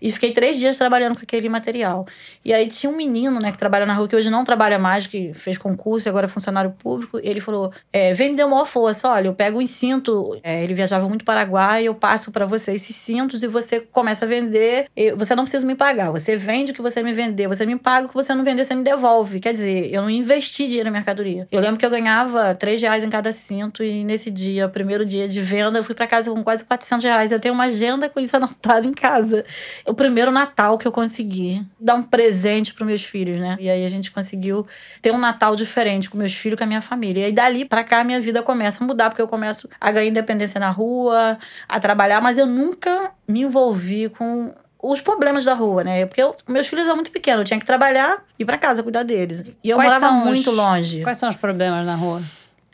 E 0.00 0.10
fiquei 0.10 0.32
três 0.32 0.58
dias 0.58 0.78
trabalhando 0.78 1.14
com 1.14 1.20
aquele 1.20 1.46
material. 1.50 2.06
E 2.42 2.54
aí 2.54 2.68
tinha 2.68 2.90
um 2.90 2.96
menino, 2.96 3.38
né, 3.38 3.52
que 3.52 3.58
trabalha 3.58 3.84
na 3.84 3.92
rua, 3.92 4.08
que 4.08 4.16
hoje 4.16 4.30
não 4.30 4.44
trabalha 4.44 4.78
mais, 4.78 5.06
que 5.06 5.34
fez 5.34 5.58
concurso 5.58 6.08
e 6.08 6.10
agora 6.10 6.24
é 6.24 6.28
funcionário 6.28 6.70
público. 6.70 7.20
ele 7.22 7.38
falou: 7.38 7.70
é, 7.92 8.14
vem 8.14 8.30
me 8.30 8.36
dar 8.36 8.46
uma 8.46 8.64
força. 8.64 9.10
Olha, 9.10 9.26
eu 9.26 9.34
pego 9.34 9.60
um 9.60 9.66
cinto. 9.66 10.40
É, 10.42 10.64
ele 10.64 10.72
viajava 10.72 11.06
muito 11.06 11.22
para 11.22 11.36
Paraguai, 11.36 11.84
eu 11.84 11.94
passo 11.94 12.32
para 12.32 12.46
você 12.46 12.72
esses 12.72 12.96
cintos 12.96 13.42
e 13.42 13.46
você 13.46 13.78
começa 13.78 14.24
a 14.24 14.28
vender. 14.28 14.86
você 15.18 15.34
não 15.34 15.44
precisa 15.44 15.66
me 15.66 15.74
pagar. 15.74 16.10
Você 16.12 16.34
vende 16.34 16.72
o 16.72 16.74
que 16.74 16.80
você 16.80 17.02
me 17.02 17.12
vender. 17.12 17.46
Você 17.46 17.66
me 17.66 17.76
paga 17.76 18.06
o 18.06 18.08
que 18.08 18.14
você 18.14 18.34
não 18.34 18.42
vender, 18.42 18.64
você 18.64 18.74
me 18.74 18.82
devolve. 18.82 19.38
Quer 19.38 19.52
dizer, 19.52 19.92
eu 19.92 20.00
não 20.00 20.08
investi 20.08 20.66
dinheiro 20.66 20.86
na 20.86 20.92
mercadoria. 20.92 21.46
Eu 21.52 21.60
lembro 21.60 21.76
que 21.78 21.84
eu 21.84 21.90
ganhava 22.06 22.54
3 22.54 22.80
reais 22.80 23.02
em 23.02 23.10
cada 23.10 23.32
cinto 23.32 23.82
e 23.82 24.04
nesse 24.04 24.30
dia, 24.30 24.68
primeiro 24.68 25.04
dia 25.04 25.28
de 25.28 25.40
venda, 25.40 25.78
eu 25.78 25.84
fui 25.84 25.94
para 25.94 26.06
casa 26.06 26.30
com 26.30 26.42
quase 26.44 26.64
400 26.64 27.04
reais. 27.04 27.32
Eu 27.32 27.40
tenho 27.40 27.52
uma 27.52 27.64
agenda 27.64 28.08
com 28.08 28.20
isso 28.20 28.36
anotado 28.36 28.86
em 28.86 28.92
casa. 28.92 29.44
O 29.84 29.92
primeiro 29.92 30.30
Natal 30.30 30.78
que 30.78 30.86
eu 30.86 30.92
consegui 30.92 31.66
dar 31.80 31.96
um 31.96 32.02
presente 32.02 32.72
para 32.72 32.86
meus 32.86 33.04
filhos, 33.04 33.40
né? 33.40 33.56
E 33.58 33.68
aí 33.68 33.84
a 33.84 33.88
gente 33.88 34.12
conseguiu 34.12 34.64
ter 35.02 35.12
um 35.12 35.18
Natal 35.18 35.56
diferente 35.56 36.08
com 36.08 36.16
meus 36.16 36.32
filhos, 36.32 36.56
com 36.56 36.64
a 36.64 36.66
minha 36.66 36.80
família. 36.80 37.22
E 37.22 37.24
aí 37.24 37.32
dali 37.32 37.64
para 37.64 37.82
cá 37.82 38.04
minha 38.04 38.20
vida 38.20 38.40
começa 38.40 38.84
a 38.84 38.86
mudar, 38.86 39.10
porque 39.10 39.22
eu 39.22 39.28
começo 39.28 39.68
a 39.80 39.90
ganhar 39.90 40.08
independência 40.08 40.60
na 40.60 40.70
rua, 40.70 41.36
a 41.68 41.80
trabalhar, 41.80 42.20
mas 42.20 42.38
eu 42.38 42.46
nunca 42.46 43.10
me 43.26 43.40
envolvi 43.40 44.08
com 44.08 44.54
os 44.92 45.00
problemas 45.00 45.44
da 45.44 45.54
rua, 45.54 45.84
né? 45.84 46.06
Porque 46.06 46.22
eu, 46.22 46.34
meus 46.46 46.66
filhos 46.66 46.84
eram 46.84 46.96
muito 46.96 47.10
pequenos, 47.10 47.40
eu 47.40 47.44
tinha 47.44 47.60
que 47.60 47.66
trabalhar 47.66 48.24
e 48.38 48.42
ir 48.42 48.46
para 48.46 48.58
casa 48.58 48.82
cuidar 48.82 49.02
deles. 49.02 49.42
E 49.62 49.70
eu 49.70 49.76
Quais 49.76 49.92
morava 49.92 50.12
muito 50.12 50.50
os, 50.50 50.56
longe. 50.56 51.02
Quais 51.02 51.18
são 51.18 51.28
os 51.28 51.36
problemas 51.36 51.84
na 51.84 51.94
rua? 51.94 52.22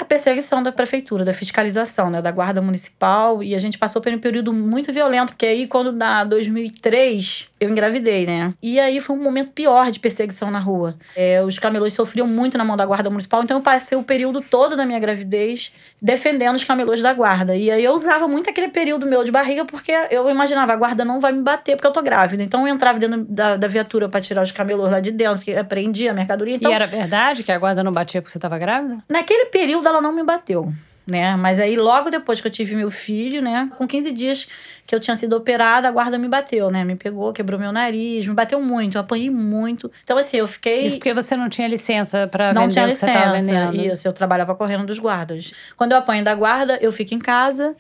a 0.03 0.05
perseguição 0.05 0.63
da 0.63 0.73
prefeitura, 0.73 1.25
da 1.25 1.33
fiscalização, 1.33 2.11
né, 2.11 2.21
da 2.21 2.31
guarda 2.33 2.61
municipal, 2.61 3.43
e 3.43 3.55
a 3.55 3.59
gente 3.59 3.79
passou 3.79 4.03
por 4.03 4.13
um 4.13 4.19
período 4.19 4.53
muito 4.53 4.93
violento, 4.93 5.29
porque 5.29 5.47
aí 5.47 5.67
quando 5.69 5.93
na 5.93 6.25
2003 6.25 7.47
eu 7.63 7.71
engravidei, 7.71 8.27
né? 8.27 8.53
E 8.61 8.81
aí 8.81 9.01
foi 9.01 9.15
um 9.15 9.23
momento 9.23 9.53
pior 9.53 9.91
de 9.91 10.01
perseguição 10.01 10.51
na 10.51 10.59
rua. 10.59 10.97
É, 11.15 11.43
os 11.43 11.59
camelôs 11.59 11.93
sofriam 11.93 12.27
muito 12.27 12.59
na 12.59 12.65
mão 12.65 12.77
da 12.77 12.85
guarda 12.85 13.09
municipal, 13.09 13.43
então 13.43 13.59
eu 13.59 13.63
passei 13.63 13.97
o 13.97 14.03
período 14.03 14.41
todo 14.41 14.77
da 14.77 14.85
minha 14.85 14.99
gravidez 14.99 15.73
defendendo 16.01 16.57
os 16.57 16.65
camelôs 16.65 17.01
da 17.01 17.13
guarda. 17.13 17.55
E 17.55 17.71
aí 17.71 17.85
eu 17.85 17.93
usava 17.93 18.27
muito 18.27 18.51
aquele 18.51 18.69
período 18.69 19.07
meu 19.07 19.23
de 19.23 19.31
barriga, 19.31 19.65
porque 19.65 19.93
eu 20.11 20.29
imaginava, 20.29 20.73
a 20.73 20.77
guarda 20.77 21.05
não 21.05 21.21
vai 21.21 21.33
me 21.33 21.43
bater 21.43 21.77
porque 21.77 21.87
eu 21.87 21.93
tô 21.93 22.03
grávida. 22.03 22.43
Então 22.43 22.67
eu 22.67 22.75
entrava 22.75 22.99
dentro 22.99 23.25
da, 23.25 23.57
da 23.57 23.69
viatura 23.69 24.09
para 24.09 24.21
tirar 24.21 24.43
os 24.43 24.51
camelôs 24.51 24.91
lá 24.91 24.99
de 24.99 25.13
dentro, 25.13 25.45
que 25.45 25.55
apreendia 25.55 26.11
a 26.11 26.15
mercadoria. 26.15 26.57
Então, 26.57 26.71
e 26.71 26.75
era 26.75 26.87
verdade 26.87 27.45
que 27.45 27.53
a 27.53 27.59
guarda 27.59 27.85
não 27.85 27.93
batia 27.93 28.21
porque 28.21 28.33
você 28.33 28.41
tava 28.41 28.59
grávida? 28.59 28.99
Naquele 29.11 29.47
período 29.47 29.89
ela 29.89 30.01
não 30.01 30.13
me 30.13 30.25
bateu 30.25 30.73
né? 31.07 31.37
Mas 31.37 31.59
aí 31.59 31.77
logo 31.77 32.11
depois 32.11 32.41
que 32.41 32.47
eu 32.47 32.51
tive 32.51 32.77
meu 32.77 32.91
filho, 32.91 33.43
né, 33.43 33.71
com 33.77 33.87
15 33.87 34.13
dias 34.13 34.49
que 34.87 34.95
eu 34.95 35.01
tinha 35.01 35.17
sido 35.17 35.35
operada, 35.35 35.89
a 35.89 35.91
guarda 35.91 36.19
me 36.19 36.29
bateu, 36.29 36.71
né? 36.71 36.85
Me 36.85 36.97
pegou, 36.97 37.33
quebrou 37.33 37.59
meu 37.59 37.73
nariz, 37.73 38.27
me 38.27 38.35
bateu 38.35 38.61
muito, 38.61 38.97
eu 38.97 39.01
apanhei 39.01 39.31
muito. 39.31 39.91
Então 40.03 40.19
assim, 40.19 40.39
eu 40.39 40.47
fiquei 40.47 40.87
Isso 40.87 40.97
porque 40.97 41.15
você 41.15 41.37
não 41.37 41.49
tinha 41.49 41.69
licença 41.69 42.27
para 42.27 42.49
vender 42.49 42.61
Não 42.61 42.69
tinha 42.69 42.87
licença. 42.87 43.75
Isso, 43.75 44.09
eu 44.09 44.13
trabalhava 44.13 44.55
correndo 44.55 44.85
dos 44.85 44.99
guardas. 44.99 45.53
Quando 45.77 45.93
eu 45.93 45.99
apanho 45.99 46.25
da 46.25 46.35
guarda, 46.35 46.79
eu 46.81 46.91
fico 46.93 47.15
em 47.15 47.19
casa. 47.19 47.77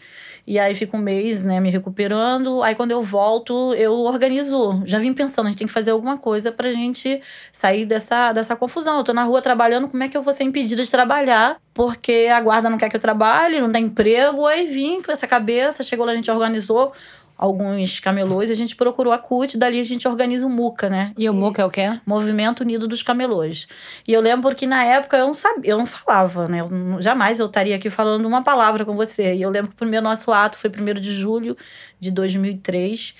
E 0.46 0.58
aí 0.58 0.74
fico 0.74 0.96
um 0.96 1.00
mês, 1.00 1.44
né, 1.44 1.60
me 1.60 1.70
recuperando. 1.70 2.62
Aí 2.62 2.74
quando 2.74 2.90
eu 2.90 3.02
volto, 3.02 3.74
eu 3.74 3.92
organizo. 4.00 4.82
Já 4.84 4.98
vim 4.98 5.12
pensando, 5.12 5.46
a 5.46 5.50
gente 5.50 5.58
tem 5.58 5.66
que 5.66 5.72
fazer 5.72 5.92
alguma 5.92 6.18
coisa 6.18 6.50
pra 6.50 6.72
gente 6.72 7.20
sair 7.52 7.86
dessa, 7.86 8.32
dessa 8.32 8.56
confusão. 8.56 8.98
Eu 8.98 9.04
tô 9.04 9.12
na 9.12 9.22
rua 9.22 9.40
trabalhando, 9.40 9.88
como 9.88 10.02
é 10.02 10.08
que 10.08 10.16
eu 10.16 10.22
vou 10.22 10.34
ser 10.34 10.44
impedida 10.44 10.82
de 10.82 10.90
trabalhar? 10.90 11.60
Porque 11.72 12.28
a 12.32 12.40
guarda 12.40 12.68
não 12.68 12.76
quer 12.76 12.88
que 12.88 12.96
eu 12.96 13.00
trabalhe, 13.00 13.60
não 13.60 13.70
dá 13.70 13.78
emprego. 13.78 14.46
Aí 14.46 14.66
vim 14.66 15.00
com 15.00 15.12
essa 15.12 15.26
cabeça, 15.26 15.84
chegou 15.84 16.04
lá, 16.04 16.12
a 16.12 16.16
gente 16.16 16.30
organizou 16.30 16.92
alguns 17.36 17.98
camelôs, 17.98 18.50
a 18.50 18.54
gente 18.54 18.76
procurou 18.76 19.12
a 19.12 19.18
CUT, 19.18 19.58
dali 19.58 19.80
a 19.80 19.84
gente 19.84 20.06
organiza 20.06 20.46
o 20.46 20.50
MUCA, 20.50 20.88
né? 20.88 21.12
E 21.18 21.28
o 21.28 21.34
MUCA 21.34 21.62
é 21.62 21.64
o 21.64 21.70
quê? 21.70 22.00
Movimento 22.06 22.60
Unido 22.60 22.86
dos 22.86 23.02
Camelôs. 23.02 23.66
E 24.06 24.12
eu 24.12 24.20
lembro 24.20 24.54
que 24.54 24.66
na 24.66 24.84
época 24.84 25.16
eu 25.16 25.26
não 25.26 25.34
sabia, 25.34 25.72
eu 25.72 25.78
não 25.78 25.86
falava, 25.86 26.46
né? 26.46 26.60
Eu, 26.60 27.02
jamais 27.02 27.40
eu 27.40 27.46
estaria 27.46 27.74
aqui 27.74 27.90
falando 27.90 28.26
uma 28.26 28.42
palavra 28.42 28.84
com 28.84 28.94
você. 28.94 29.34
E 29.34 29.42
eu 29.42 29.50
lembro 29.50 29.70
que 29.70 29.74
o 29.74 29.78
primeiro 29.78 30.04
nosso 30.04 30.32
ato 30.32 30.56
foi 30.56 30.70
1 30.70 31.00
de 31.00 31.12
julho 31.12 31.56
de 32.02 32.10
2003, 32.10 33.14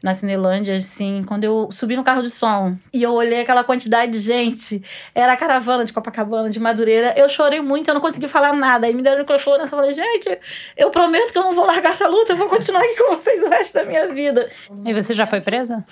na 0.00 0.14
Cinelândia, 0.14 0.76
assim, 0.76 1.24
quando 1.26 1.42
eu 1.42 1.68
subi 1.72 1.96
no 1.96 2.04
carro 2.04 2.22
de 2.22 2.30
som 2.30 2.78
e 2.94 3.02
eu 3.02 3.12
olhei 3.12 3.40
aquela 3.40 3.64
quantidade 3.64 4.12
de 4.12 4.20
gente, 4.20 4.80
era 5.12 5.32
a 5.32 5.36
caravana 5.36 5.84
de 5.84 5.92
Copacabana, 5.92 6.48
de 6.48 6.60
Madureira, 6.60 7.12
eu 7.16 7.28
chorei 7.28 7.60
muito, 7.60 7.88
eu 7.88 7.94
não 7.94 8.00
consegui 8.00 8.28
falar 8.28 8.52
nada. 8.52 8.86
Aí 8.86 8.94
me 8.94 9.02
deram 9.02 9.16
o 9.16 9.20
microfone, 9.22 9.64
eu 9.64 9.66
falei, 9.66 9.92
gente, 9.92 10.38
eu 10.76 10.88
prometo 10.88 11.32
que 11.32 11.38
eu 11.38 11.42
não 11.42 11.52
vou 11.52 11.66
largar 11.66 11.94
essa 11.94 12.06
luta, 12.06 12.32
eu 12.32 12.36
vou 12.36 12.46
continuar 12.46 12.80
aqui 12.80 12.96
com 12.96 13.12
vocês 13.12 13.42
o 13.42 13.48
resto 13.48 13.74
da 13.74 13.84
minha 13.84 14.06
vida. 14.06 14.48
E 14.84 14.94
você 14.94 15.14
já 15.14 15.26
foi 15.26 15.40
presa? 15.40 15.84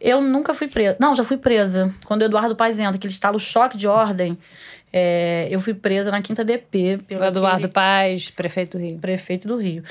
Eu 0.00 0.20
nunca 0.20 0.52
fui 0.52 0.66
presa. 0.66 0.96
Não, 0.98 1.14
já 1.14 1.22
fui 1.22 1.36
presa. 1.36 1.94
Quando 2.04 2.22
o 2.22 2.24
Eduardo 2.24 2.56
Paes 2.56 2.80
entra, 2.80 2.98
que 2.98 3.06
ele 3.06 3.14
está 3.14 3.30
no 3.30 3.38
choque 3.38 3.76
de 3.76 3.86
ordem, 3.86 4.36
é, 4.96 5.48
eu 5.50 5.58
fui 5.58 5.74
presa 5.74 6.08
na 6.12 6.22
Quinta 6.22 6.44
DP. 6.44 6.98
Pelo 7.08 7.24
Eduardo 7.24 7.56
aquele... 7.56 7.72
Paz, 7.72 8.30
prefeito 8.30 8.78
do 8.78 8.84
Rio. 8.84 8.98
Prefeito 9.00 9.48
do 9.48 9.56
Rio. 9.56 9.82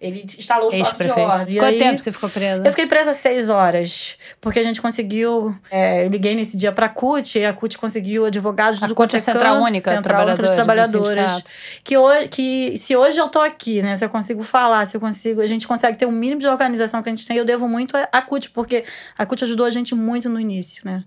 Ele 0.00 0.24
instalou 0.38 0.68
o 0.68 0.70
de 0.70 0.80
ordem. 0.80 1.56
Quanto 1.56 1.64
aí, 1.64 1.78
tempo 1.80 1.98
você 2.00 2.12
ficou 2.12 2.30
presa? 2.30 2.64
Eu 2.64 2.70
fiquei 2.70 2.86
presa 2.86 3.12
seis 3.12 3.48
horas. 3.48 4.16
Porque 4.40 4.60
a 4.60 4.62
gente 4.62 4.80
conseguiu... 4.80 5.52
É, 5.68 6.04
eu 6.04 6.08
liguei 6.08 6.36
nesse 6.36 6.56
dia 6.56 6.70
pra 6.70 6.88
CUT 6.88 7.40
e 7.40 7.44
a 7.44 7.52
CUT 7.52 7.76
conseguiu 7.76 8.24
advogados 8.24 8.80
a 8.80 8.86
do 8.86 8.94
CUT 8.94 9.16
é 9.16 9.18
Central 9.18 9.60
Única, 9.60 9.92
Central 9.92 10.28
Única 10.28 10.42
dos 10.44 10.52
Trabalhadores. 10.52 11.42
Que, 11.82 11.98
hoje, 11.98 12.28
que 12.28 12.78
se 12.78 12.94
hoje 12.94 13.18
eu 13.18 13.28
tô 13.28 13.40
aqui, 13.40 13.82
né? 13.82 13.96
Se 13.96 14.04
eu 14.04 14.10
consigo 14.10 14.44
falar, 14.44 14.86
se 14.86 14.96
eu 14.96 15.00
consigo... 15.00 15.40
A 15.40 15.46
gente 15.48 15.66
consegue 15.66 15.98
ter 15.98 16.06
um 16.06 16.12
mínimo 16.12 16.40
de 16.40 16.46
organização 16.46 17.02
que 17.02 17.08
a 17.08 17.12
gente 17.12 17.26
tem. 17.26 17.36
Eu 17.36 17.44
devo 17.44 17.66
muito 17.66 17.96
à 17.96 18.22
CUT, 18.22 18.50
porque 18.50 18.84
a 19.18 19.26
CUT 19.26 19.42
ajudou 19.42 19.66
a 19.66 19.70
gente 19.72 19.92
muito 19.92 20.28
no 20.28 20.38
início, 20.38 20.82
né? 20.84 21.02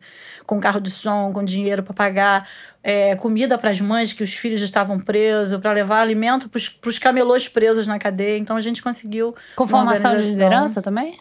Com 0.46 0.60
carro 0.60 0.82
de 0.82 0.92
som, 0.92 1.32
com 1.32 1.42
dinheiro 1.42 1.82
para 1.82 1.94
pagar 1.94 2.46
é, 2.88 3.16
comida 3.16 3.58
para 3.58 3.72
as 3.72 3.82
mães 3.82 4.14
que 4.14 4.22
os 4.22 4.32
filhos 4.32 4.62
estavam 4.62 5.00
presos, 5.00 5.60
para 5.60 5.72
levar 5.72 6.02
alimento 6.02 6.48
para 6.48 6.90
os 6.90 7.00
camelôs 7.00 7.48
presos 7.48 7.88
na 7.88 7.98
cadeia. 7.98 8.38
Então 8.38 8.56
a 8.56 8.62
gente 8.62 8.84
conseguiu. 8.84 9.34
Com 9.56 9.66
formação 9.66 10.16
de 10.16 10.30
liderança 10.30 10.84
também? 10.84 11.18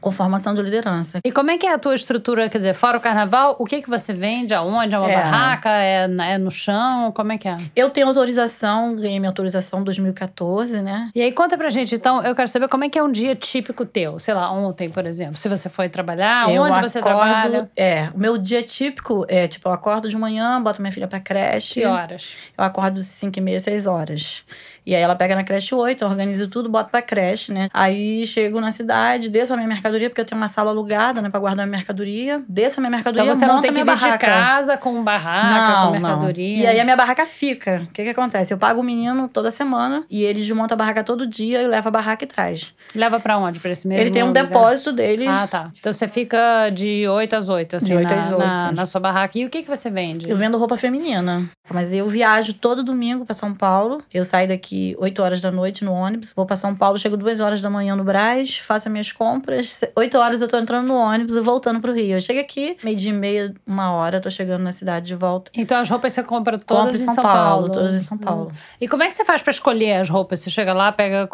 Com 0.00 0.10
formação 0.10 0.54
de 0.54 0.62
liderança. 0.62 1.20
E 1.24 1.32
como 1.32 1.50
é 1.50 1.58
que 1.58 1.66
é 1.66 1.72
a 1.72 1.78
tua 1.78 1.94
estrutura? 1.94 2.48
Quer 2.48 2.58
dizer, 2.58 2.74
fora 2.74 2.98
o 2.98 3.00
carnaval, 3.00 3.56
o 3.58 3.64
que, 3.64 3.80
que 3.82 3.88
você 3.90 4.12
vende? 4.12 4.52
Aonde? 4.54 4.94
É 4.94 4.98
uma 4.98 5.10
É. 5.10 5.16
barraca? 5.16 5.68
É, 5.70 6.08
é 6.32 6.38
no 6.38 6.50
chão? 6.50 7.12
Como 7.12 7.32
é 7.32 7.38
que 7.38 7.48
é? 7.48 7.54
Eu 7.74 7.90
tenho 7.90 8.06
autorização, 8.08 8.94
ganhei 8.96 9.18
minha 9.18 9.30
autorização 9.30 9.80
em 9.80 9.84
2014, 9.84 10.80
né? 10.80 11.10
E 11.14 11.20
aí, 11.22 11.32
conta 11.32 11.56
pra 11.56 11.68
gente, 11.70 11.94
então, 11.94 12.22
eu 12.22 12.34
quero 12.34 12.48
saber 12.48 12.68
como 12.68 12.84
é 12.84 12.88
que 12.88 12.98
é 12.98 13.02
um 13.02 13.10
dia 13.12 13.34
típico 13.34 13.84
teu. 13.84 14.18
Sei 14.18 14.34
lá, 14.34 14.50
ontem, 14.52 14.90
por 14.90 15.06
exemplo. 15.06 15.36
Se 15.36 15.48
você 15.48 15.68
foi 15.68 15.88
trabalhar, 15.88 16.50
eu 16.50 16.62
onde 16.62 16.80
você 16.80 16.98
acordo- 16.98 17.18
trabalha? 17.18 17.70
É, 17.76 18.08
o 18.14 18.18
meu 18.18 18.36
dia 18.38 18.62
típico 18.62 19.24
é, 19.28 19.46
tipo, 19.48 19.68
eu 19.68 19.72
acordo 19.72 20.08
de 20.08 20.16
manhã, 20.16 20.60
boto 20.62 20.80
minha 20.80 20.92
filha 20.92 21.06
pra 21.08 21.20
creche. 21.20 21.80
Que 21.80 21.86
horas? 21.86 22.36
Eu 22.56 22.64
acordo 22.64 23.00
5 23.02 23.38
e 23.38 23.42
meia, 23.42 23.60
6 23.60 23.86
horas. 23.86 24.42
E 24.84 24.94
aí 24.94 25.02
ela 25.02 25.14
pega 25.14 25.34
na 25.34 25.44
creche 25.44 25.74
8, 25.74 26.02
eu 26.02 26.08
organizo 26.08 26.48
tudo, 26.48 26.68
boto 26.68 26.90
pra 26.90 27.02
creche, 27.02 27.52
né? 27.52 27.68
Aí 27.72 28.26
chego 28.26 28.60
na 28.60 28.72
cidade, 28.72 29.28
desço 29.28 29.52
a 29.52 29.56
minha 29.56 29.68
mercadoria, 29.68 30.08
porque 30.08 30.20
eu 30.20 30.24
tenho 30.24 30.40
uma 30.40 30.48
sala 30.48 30.70
alugada, 30.70 31.20
né, 31.20 31.28
pra 31.28 31.40
guardar 31.40 31.66
minha 31.66 31.78
mercadoria. 31.78 32.42
Desço 32.48 32.80
a 32.80 32.82
minha 32.82 32.90
mercadoria, 32.90 33.24
Então 33.24 33.36
você 33.36 33.46
não 33.46 33.60
tem 33.60 33.70
a 33.70 33.74
que 33.74 33.84
vir 33.84 33.96
de 33.96 34.18
casa 34.18 34.76
com 34.76 35.02
barraca, 35.02 35.86
com 35.86 35.92
mercadoria. 35.92 36.58
E 36.58 36.66
aí 36.66 36.80
a 36.80 36.84
minha 36.84 36.96
barraca 36.96 37.26
fica. 37.26 37.86
O 37.88 37.92
que 37.92 38.02
que 38.02 38.10
acontece? 38.10 38.52
Eu 38.52 38.58
pago 38.58 38.80
o 38.80 38.84
menino 38.84 39.28
toda 39.28 39.50
semana 39.50 40.04
e 40.10 40.22
ele 40.22 40.40
desmonta 40.40 40.74
a 40.74 40.76
barraca 40.76 41.04
todo 41.04 41.26
dia 41.26 41.62
e 41.62 41.66
leva 41.66 41.88
a 41.88 41.92
barraca 41.92 42.24
e 42.24 42.26
traz. 42.26 42.72
Leva 42.94 43.20
pra 43.20 43.38
onde? 43.38 43.60
Pra 43.60 43.70
esse 43.70 43.86
mesmo 43.86 44.02
ele 44.02 44.10
tem 44.10 44.22
um 44.22 44.28
lugar? 44.28 44.44
depósito 44.44 44.92
dele. 44.92 45.26
Ah, 45.26 45.46
tá. 45.46 45.70
Então 45.78 45.92
você 45.92 46.08
fica 46.08 46.70
de 46.70 47.06
8 47.08 47.36
às 47.36 47.48
8, 47.48 47.76
assim, 47.76 47.86
De 47.86 47.96
oito 47.96 48.10
na, 48.10 48.18
às 48.18 48.32
oito. 48.32 48.38
Na, 48.38 48.72
na 48.72 48.86
sua 48.86 49.00
barraca. 49.00 49.38
E 49.38 49.44
o 49.44 49.50
que, 49.50 49.62
que 49.62 49.68
você 49.68 49.90
vende? 49.90 50.28
Eu 50.28 50.36
vendo 50.36 50.58
roupa 50.58 50.76
feminina. 50.76 51.48
Mas 51.72 51.92
eu 51.92 52.06
viajo 52.08 52.54
todo 52.54 52.82
domingo 52.82 53.24
pra 53.24 53.34
São 53.34 53.54
Paulo. 53.54 54.02
Eu 54.12 54.24
saio 54.24 54.48
daqui 54.48 54.69
8 54.98 55.22
horas 55.22 55.40
da 55.40 55.50
noite 55.50 55.84
no 55.84 55.92
ônibus. 55.92 56.32
Vou 56.34 56.46
pra 56.46 56.56
São 56.56 56.74
Paulo, 56.74 56.98
chego 56.98 57.16
2 57.16 57.40
horas 57.40 57.60
da 57.60 57.68
manhã 57.70 57.94
no 57.96 58.04
Brás, 58.04 58.58
faço 58.58 58.88
as 58.88 58.92
minhas 58.92 59.12
compras. 59.12 59.80
8 59.96 60.18
horas 60.18 60.40
eu 60.40 60.48
tô 60.48 60.56
entrando 60.58 60.88
no 60.88 60.94
ônibus 60.96 61.34
e 61.34 61.40
voltando 61.40 61.80
pro 61.80 61.92
Rio. 61.92 62.16
Eu 62.16 62.20
chego 62.20 62.40
aqui, 62.40 62.76
meio 62.84 62.96
dia 62.96 63.10
e 63.10 63.12
meia, 63.14 63.54
uma 63.66 63.92
hora, 63.92 64.18
eu 64.18 64.20
tô 64.20 64.30
chegando 64.30 64.62
na 64.62 64.72
cidade 64.72 65.06
de 65.06 65.14
volta. 65.14 65.50
Então 65.56 65.78
as 65.80 65.88
roupas 65.88 66.12
você 66.12 66.22
compra 66.22 66.58
todas 66.58 67.00
em 67.00 67.04
São, 67.04 67.14
São 67.14 67.24
Paulo. 67.24 67.40
Paulo, 67.40 67.72
todas 67.72 67.94
em 67.94 68.00
São 68.00 68.18
Paulo. 68.18 68.52
E 68.80 68.88
como 68.88 69.02
é 69.02 69.08
que 69.08 69.14
você 69.14 69.24
faz 69.24 69.42
pra 69.42 69.50
escolher 69.50 69.94
as 70.00 70.08
roupas? 70.08 70.40
Você 70.40 70.50
chega 70.50 70.72
lá, 70.72 70.90
pega. 70.92 71.28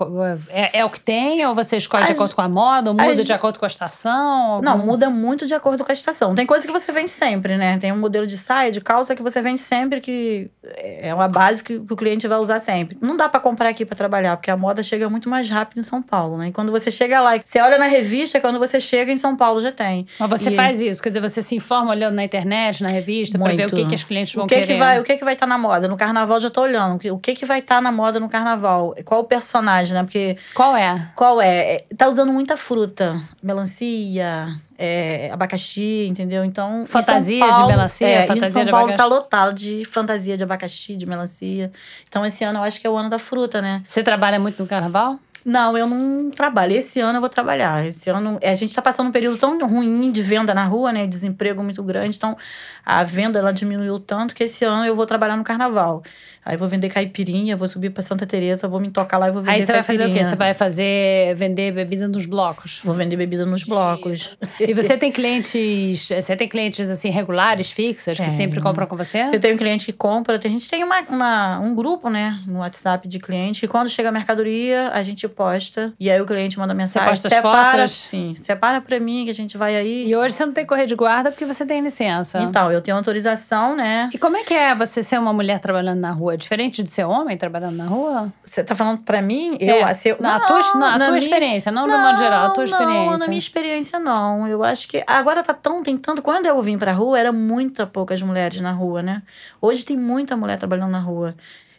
É, 0.48 0.78
é 0.80 0.84
o 0.84 0.90
que 0.90 1.00
tem? 1.00 1.44
Ou 1.46 1.54
você 1.54 1.76
escolhe 1.76 2.04
de 2.04 2.12
As- 2.12 2.16
acordo 2.16 2.34
com 2.34 2.42
a 2.42 2.48
moda? 2.48 2.90
Ou 2.90 2.96
muda 2.96 3.12
as- 3.20 3.26
de 3.26 3.32
acordo 3.32 3.58
com 3.58 3.64
a 3.64 3.68
estação? 3.68 4.60
Não, 4.62 4.78
muda 4.78 5.10
muito 5.10 5.46
de 5.46 5.54
acordo 5.54 5.84
com 5.84 5.90
a 5.90 5.94
estação. 5.94 6.34
Tem 6.34 6.46
coisa 6.46 6.66
que 6.66 6.72
você 6.72 6.90
vende 6.92 7.10
sempre, 7.10 7.56
né? 7.56 7.78
Tem 7.78 7.92
um 7.92 7.98
modelo 7.98 8.26
de 8.26 8.36
saia, 8.36 8.70
de 8.70 8.80
calça 8.80 9.14
que 9.14 9.22
você 9.22 9.40
vende 9.42 9.60
sempre, 9.60 10.00
que 10.00 10.50
é 10.78 11.12
uma 11.14 11.28
base 11.28 11.62
que, 11.62 11.78
que 11.80 11.92
o 11.92 11.96
cliente 11.96 12.26
vai 12.28 12.38
usar 12.38 12.58
sempre. 12.58 12.96
Não 13.00 13.16
dá 13.16 13.25
pra 13.28 13.40
comprar 13.40 13.68
aqui 13.68 13.84
pra 13.84 13.96
trabalhar, 13.96 14.36
porque 14.36 14.50
a 14.50 14.56
moda 14.56 14.82
chega 14.82 15.08
muito 15.08 15.28
mais 15.28 15.48
rápido 15.48 15.80
em 15.80 15.82
São 15.82 16.00
Paulo, 16.02 16.36
né? 16.38 16.48
E 16.48 16.52
quando 16.52 16.70
você 16.72 16.90
chega 16.90 17.20
lá, 17.20 17.32
você 17.44 17.60
olha 17.60 17.78
na 17.78 17.86
revista, 17.86 18.40
quando 18.40 18.58
você 18.58 18.78
chega 18.80 19.10
em 19.12 19.16
São 19.16 19.36
Paulo 19.36 19.60
já 19.60 19.72
tem. 19.72 20.06
Mas 20.18 20.30
você 20.30 20.50
E- 20.50 20.56
faz 20.56 20.80
isso? 20.80 21.02
Quer 21.02 21.10
dizer, 21.10 21.20
você 21.20 21.42
se 21.42 21.54
informa 21.54 21.90
olhando 21.90 22.14
na 22.14 22.24
internet, 22.24 22.82
na 22.82 22.88
revista, 22.88 23.38
pra 23.38 23.52
ver 23.52 23.66
o 23.66 23.70
que, 23.70 23.84
que 23.86 23.94
os 23.94 24.04
clientes 24.04 24.34
vão 24.34 24.44
o 24.44 24.48
que 24.48 24.54
querer? 24.54 24.66
que 24.66 24.78
vai 24.78 25.00
o 25.00 25.02
que 25.04 25.16
que 25.16 25.24
vai 25.24 25.34
estar 25.34 25.46
na 25.46 25.58
moda 25.58 25.88
no 25.88 25.96
carnaval 25.96 26.38
já 26.40 26.50
tô 26.50 26.62
olhando 26.62 26.96
o 27.12 27.18
que- 27.18 27.34
que 27.34 27.44
vai 27.46 27.58
estar 27.60 27.80
na 27.80 27.90
moda 27.92 28.18
no 28.20 28.28
carnaval 28.28 28.94
qual 29.04 29.20
o 29.20 29.24
personagem 29.24 29.94
né 29.94 30.02
porque 30.02 30.36
Qual 30.54 30.76
é? 30.76 31.08
qual 31.14 31.40
é 31.40 31.56
É, 31.76 31.84
tá 31.96 32.06
usando 32.08 32.32
muita 32.32 32.56
fruta 32.56 33.20
melancia 33.42 34.48
é, 34.78 35.30
abacaxi 35.32 36.06
entendeu 36.08 36.44
então 36.44 36.84
Fantasia 36.86 37.34
de 37.40 37.40
Paulo- 37.40 37.66
melancia, 37.68 38.06
é, 38.06 38.26
fantasia 38.26 38.48
em 38.48 38.50
São 38.52 38.64
de 38.64 38.70
Paulo 38.70 38.86
abacaxi. 38.92 38.96
tá 39.10 39.14
lotado 39.14 39.54
de 39.54 39.84
fantasia 39.84 40.36
de 40.36 40.44
abacaxi 40.44 40.96
de 40.96 41.06
melancia 41.06 41.70
então 42.08 42.24
esse 42.26 42.44
ano 42.44 42.58
eu 42.58 42.62
acho 42.62 42.80
que 42.80 42.86
é 42.86 42.90
o 42.90 42.96
ano 42.96 43.08
da 43.10 43.18
fruta 43.18 43.62
né 43.62 43.80
Você 43.84 44.02
trabalha 44.02 44.38
muito 44.38 44.62
no 44.62 44.68
carnaval? 44.68 45.18
não, 45.48 45.78
eu 45.78 45.86
não 45.86 46.28
trabalho. 46.32 46.72
Esse 46.72 46.98
ano 46.98 47.18
eu 47.18 47.20
vou 47.20 47.30
trabalhar. 47.30 47.86
Esse 47.86 48.10
ano 48.10 48.36
a 48.42 48.54
gente 48.56 48.70
está 48.70 48.82
passando 48.82 49.06
um 49.06 49.12
período 49.12 49.36
tão 49.38 49.56
ruim 49.64 50.10
de 50.10 50.20
venda 50.20 50.52
na 50.52 50.64
rua, 50.64 50.90
né? 50.90 51.06
Desemprego 51.06 51.62
muito 51.62 51.84
grande. 51.84 52.16
Então 52.16 52.36
a 52.84 53.04
venda 53.04 53.38
ela 53.38 53.52
diminuiu 53.52 54.00
tanto 54.00 54.34
que 54.34 54.42
esse 54.42 54.64
ano 54.64 54.84
eu 54.84 54.96
vou 54.96 55.06
trabalhar 55.06 55.36
no 55.36 55.44
carnaval. 55.44 56.02
Aí 56.48 56.56
vou 56.56 56.68
vender 56.68 56.88
caipirinha, 56.88 57.56
vou 57.56 57.66
subir 57.66 57.90
para 57.90 58.04
Santa 58.04 58.24
Teresa, 58.24 58.68
vou 58.68 58.78
me 58.78 58.88
tocar 58.88 59.18
lá 59.18 59.26
e 59.26 59.32
vou 59.32 59.42
vender 59.42 59.56
Aí 59.56 59.66
você 59.66 59.72
vai 59.72 59.82
fazer 59.82 59.96
o 59.96 59.98
quê? 59.98 60.04
caipirinha. 60.04 60.28
Você 60.30 60.36
vai 60.36 60.54
fazer 60.54 61.34
vender 61.34 61.72
bebida 61.72 62.06
nos 62.06 62.24
blocos. 62.24 62.80
Vou 62.84 62.94
vender 62.94 63.16
bebida 63.16 63.44
nos 63.44 63.64
blocos. 63.64 64.36
E 64.60 64.72
você 64.72 64.96
tem 64.96 65.10
clientes, 65.10 66.08
você 66.08 66.36
tem 66.36 66.48
clientes 66.48 66.88
assim 66.88 67.10
regulares, 67.10 67.70
fixas, 67.70 68.16
que 68.16 68.24
Tenho. 68.24 68.36
sempre 68.36 68.60
compram 68.60 68.86
com 68.86 68.96
você? 68.96 69.28
Eu 69.32 69.40
tenho 69.40 69.56
cliente 69.58 69.84
que 69.86 69.92
compra, 69.92 70.36
a 70.42 70.48
gente 70.48 70.68
tem 70.70 70.84
uma, 70.84 71.00
uma- 71.08 71.58
um 71.58 71.74
grupo, 71.74 72.08
né, 72.08 72.38
no 72.46 72.60
WhatsApp 72.60 73.08
de 73.08 73.18
cliente, 73.18 73.60
que 73.60 73.66
quando 73.66 73.88
chega 73.88 74.08
a 74.08 74.12
mercadoria, 74.12 74.90
a 74.92 75.02
gente 75.02 75.26
posta. 75.28 75.92
E 75.98 76.08
aí 76.08 76.20
o 76.20 76.26
cliente 76.26 76.58
manda 76.58 76.72
mensagem. 76.74 77.08
posta 77.08 77.26
as 77.28 77.34
separa, 77.34 77.78
fotos? 77.82 77.92
sim, 77.96 78.34
separa 78.36 78.80
pra 78.80 79.00
mim 79.00 79.24
que 79.24 79.30
a 79.30 79.34
gente 79.34 79.56
vai 79.58 79.74
aí. 79.74 80.06
E 80.08 80.14
hoje 80.14 80.34
você 80.34 80.46
não 80.46 80.52
tem 80.52 80.64
correr 80.64 80.86
de 80.86 80.94
guarda 80.94 81.30
porque 81.32 81.44
você 81.44 81.66
tem 81.66 81.80
licença. 81.80 82.38
Então, 82.40 82.70
eu 82.70 82.80
tenho 82.80 82.96
autorização, 82.96 83.74
né? 83.74 84.08
E 84.14 84.18
como 84.18 84.36
é 84.36 84.44
que 84.44 84.54
é 84.54 84.74
você 84.74 85.02
ser 85.02 85.18
uma 85.18 85.32
mulher 85.32 85.58
trabalhando 85.58 85.98
na 86.00 86.12
rua? 86.12 86.35
É 86.36 86.38
Diferente 86.38 86.82
de 86.82 86.90
ser 86.90 87.04
homem 87.04 87.36
trabalhando 87.36 87.76
na 87.76 87.86
rua? 87.86 88.32
Você 88.44 88.62
tá 88.62 88.74
falando 88.74 89.02
pra 89.02 89.22
mim? 89.22 89.56
Eu, 89.58 89.76
É, 89.76 89.92
eu- 90.04 90.16
na 90.20 90.38
tua, 90.40 90.58
na, 90.74 90.94
a 90.94 90.98
tua 90.98 91.08
minha- 91.12 91.18
experiência, 91.18 91.72
não 91.72 91.86
de 91.86 91.92
modo 91.94 92.18
geral, 92.18 92.46
a 92.46 92.50
tua 92.50 92.64
experiência. 92.64 93.10
Não, 93.10 93.18
na 93.18 93.26
minha 93.26 93.38
experiência 93.38 93.98
não. 93.98 94.46
Eu 94.46 94.62
acho 94.62 94.86
que 94.86 95.02
agora 95.06 95.42
tá 95.42 95.54
tão, 95.54 95.82
tem 95.82 95.96
tanto. 95.96 96.20
Quando 96.20 96.44
eu 96.46 96.60
vim 96.60 96.76
pra 96.76 96.92
rua, 96.92 97.18
era 97.18 97.32
muito 97.32 97.86
poucas 97.86 98.20
mulheres 98.22 98.60
na 98.60 98.70
rua, 98.72 99.02
né? 99.02 99.22
Hoje 99.60 99.84
tem 99.84 99.96
muita 99.96 100.36
mulher 100.36 100.58
trabalhando 100.58 100.90
na 100.90 101.00
rua. 101.00 101.34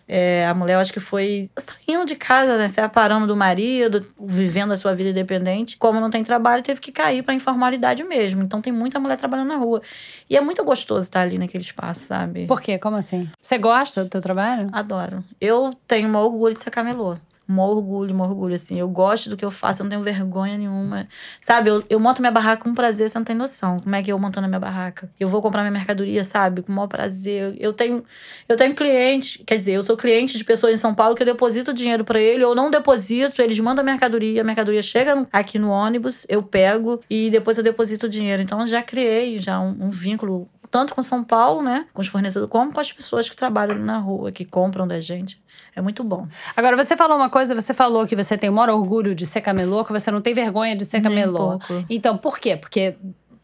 É, 0.07 0.47
a 0.47 0.53
mulher, 0.53 0.75
eu 0.75 0.79
acho 0.79 0.93
que 0.93 0.99
foi 0.99 1.49
saindo 1.57 2.05
de 2.05 2.15
casa, 2.15 2.57
né? 2.57 2.67
Separando 2.69 3.27
do 3.27 3.35
marido, 3.35 4.05
vivendo 4.19 4.71
a 4.71 4.77
sua 4.77 4.93
vida 4.93 5.09
independente. 5.09 5.75
Como 5.77 5.99
não 5.99 6.09
tem 6.09 6.23
trabalho, 6.23 6.63
teve 6.63 6.79
que 6.79 6.91
cair 6.91 7.23
pra 7.23 7.33
informalidade 7.33 8.03
mesmo. 8.03 8.41
Então 8.41 8.61
tem 8.61 8.71
muita 8.71 8.99
mulher 8.99 9.17
trabalhando 9.17 9.49
na 9.49 9.57
rua. 9.57 9.81
E 10.29 10.37
é 10.37 10.41
muito 10.41 10.63
gostoso 10.63 11.01
estar 11.01 11.21
ali 11.21 11.37
naquele 11.37 11.63
espaço, 11.63 12.05
sabe? 12.05 12.45
Por 12.45 12.61
quê? 12.61 12.77
Como 12.77 12.95
assim? 12.95 13.29
Você 13.41 13.57
gosta 13.57 14.03
do 14.03 14.09
teu 14.09 14.21
trabalho? 14.21 14.69
Adoro. 14.71 15.23
Eu 15.41 15.71
tenho 15.85 16.07
um 16.07 16.15
orgulho 16.15 16.53
de 16.53 16.61
ser 16.61 16.71
camelô. 16.71 17.17
Um 17.49 17.59
orgulho, 17.59 18.13
um 18.13 18.21
orgulho, 18.21 18.55
assim. 18.55 18.77
Eu 18.79 18.89
gosto 18.89 19.29
do 19.29 19.37
que 19.37 19.45
eu 19.45 19.51
faço, 19.51 19.81
eu 19.81 19.85
não 19.85 19.89
tenho 19.89 20.03
vergonha 20.03 20.57
nenhuma. 20.57 21.07
Sabe, 21.39 21.69
eu, 21.69 21.83
eu 21.89 21.99
monto 21.99 22.21
minha 22.21 22.31
barraca 22.31 22.63
com 22.63 22.73
prazer, 22.73 23.09
você 23.09 23.17
não 23.17 23.25
tem 23.25 23.35
noção. 23.35 23.79
Como 23.79 23.95
é 23.95 24.03
que 24.03 24.11
eu 24.11 24.19
montando 24.19 24.47
minha 24.47 24.59
barraca? 24.59 25.09
Eu 25.19 25.27
vou 25.27 25.41
comprar 25.41 25.61
minha 25.61 25.71
mercadoria, 25.71 26.23
sabe? 26.23 26.61
Com 26.61 26.71
o 26.71 26.75
maior 26.75 26.87
prazer. 26.87 27.55
Eu 27.59 27.73
tenho, 27.73 28.03
eu 28.49 28.57
tenho 28.57 28.75
clientes, 28.75 29.41
quer 29.45 29.57
dizer, 29.57 29.73
eu 29.73 29.83
sou 29.83 29.95
cliente 29.95 30.37
de 30.37 30.43
pessoas 30.43 30.75
em 30.75 30.77
São 30.77 30.93
Paulo 30.93 31.15
que 31.15 31.23
eu 31.23 31.25
deposito 31.25 31.73
dinheiro 31.73 32.03
pra 32.03 32.19
ele, 32.19 32.43
ou 32.43 32.53
não 32.53 32.69
deposito, 32.69 33.41
eles 33.41 33.59
mandam 33.59 33.81
a 33.81 33.85
mercadoria, 33.85 34.41
a 34.41 34.43
mercadoria 34.43 34.81
chega 34.81 35.27
aqui 35.31 35.57
no 35.57 35.69
ônibus, 35.69 36.25
eu 36.29 36.43
pego 36.43 37.01
e 37.09 37.29
depois 37.29 37.57
eu 37.57 37.63
deposito 37.63 38.07
o 38.07 38.09
dinheiro. 38.09 38.41
Então 38.41 38.65
já 38.67 38.81
criei 38.81 39.39
já 39.39 39.59
um, 39.59 39.85
um 39.85 39.89
vínculo 39.89 40.49
tanto 40.69 40.93
com 40.93 41.01
São 41.01 41.23
Paulo, 41.23 41.61
né, 41.61 41.87
com 41.93 42.01
os 42.01 42.07
fornecedores, 42.07 42.51
como 42.51 42.71
com 42.71 42.79
as 42.79 42.91
pessoas 42.91 43.29
que 43.29 43.35
trabalham 43.35 43.79
na 43.79 43.97
rua, 43.97 44.31
que 44.31 44.45
compram 44.45 44.87
da 44.87 44.99
gente. 44.99 45.41
É 45.77 45.81
muito 45.81 46.03
bom. 46.03 46.27
Agora, 46.55 46.75
você 46.75 46.97
falou 46.97 47.15
uma 47.15 47.29
coisa, 47.29 47.53
você 47.53 47.71
falou 47.71 48.07
que 48.07 48.15
você 48.15 48.35
tem 48.35 48.49
o 48.49 48.53
maior 48.53 48.75
orgulho 48.75 49.13
de 49.13 49.27
ser 49.27 49.41
camelô, 49.41 49.85
que 49.85 49.91
você 49.91 50.09
não 50.09 50.19
tem 50.19 50.33
vergonha 50.33 50.75
de 50.75 50.83
ser 50.85 50.97
um 50.97 51.01
camelô. 51.03 51.59
pouco. 51.59 51.85
Então, 51.87 52.17
por 52.17 52.39
quê? 52.39 52.57
Porque 52.57 52.95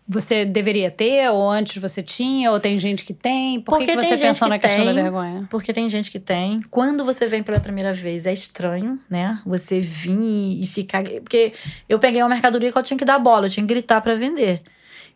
você 0.08 0.44
deveria 0.44 0.90
ter, 0.90 1.30
ou 1.30 1.48
antes 1.48 1.78
você 1.80 2.02
tinha, 2.02 2.52
ou 2.52 2.60
tem 2.60 2.76
gente 2.80 3.06
que 3.06 3.14
tem? 3.14 3.62
Por 3.62 3.78
que, 3.78 3.86
Porque 3.86 4.02
que 4.02 4.08
você 4.08 4.18
pensou 4.18 4.48
que 4.48 4.50
na 4.50 4.58
questão 4.58 4.86
da 4.86 4.94
vergonha? 4.94 5.48
Porque 5.48 5.72
tem 5.72 5.88
gente 5.88 6.10
que 6.10 6.20
tem. 6.20 6.60
Quando 6.72 7.06
você 7.06 7.28
vem 7.28 7.44
pela 7.44 7.60
primeira 7.60 7.94
vez, 7.94 8.26
é 8.26 8.34
estranho, 8.34 9.00
né? 9.08 9.40
Você 9.46 9.80
vir 9.80 10.60
e 10.60 10.66
ficar. 10.66 11.04
Porque 11.04 11.54
eu 11.88 12.00
peguei 12.00 12.20
uma 12.24 12.30
mercadoria 12.30 12.72
que 12.72 12.78
eu 12.78 12.84
tinha 12.84 12.98
que 12.98 13.06
dar 13.06 13.20
bola, 13.20 13.46
eu 13.46 13.50
tinha 13.52 13.64
que 13.64 13.72
gritar 13.72 14.02
pra 14.02 14.16
vender. 14.16 14.64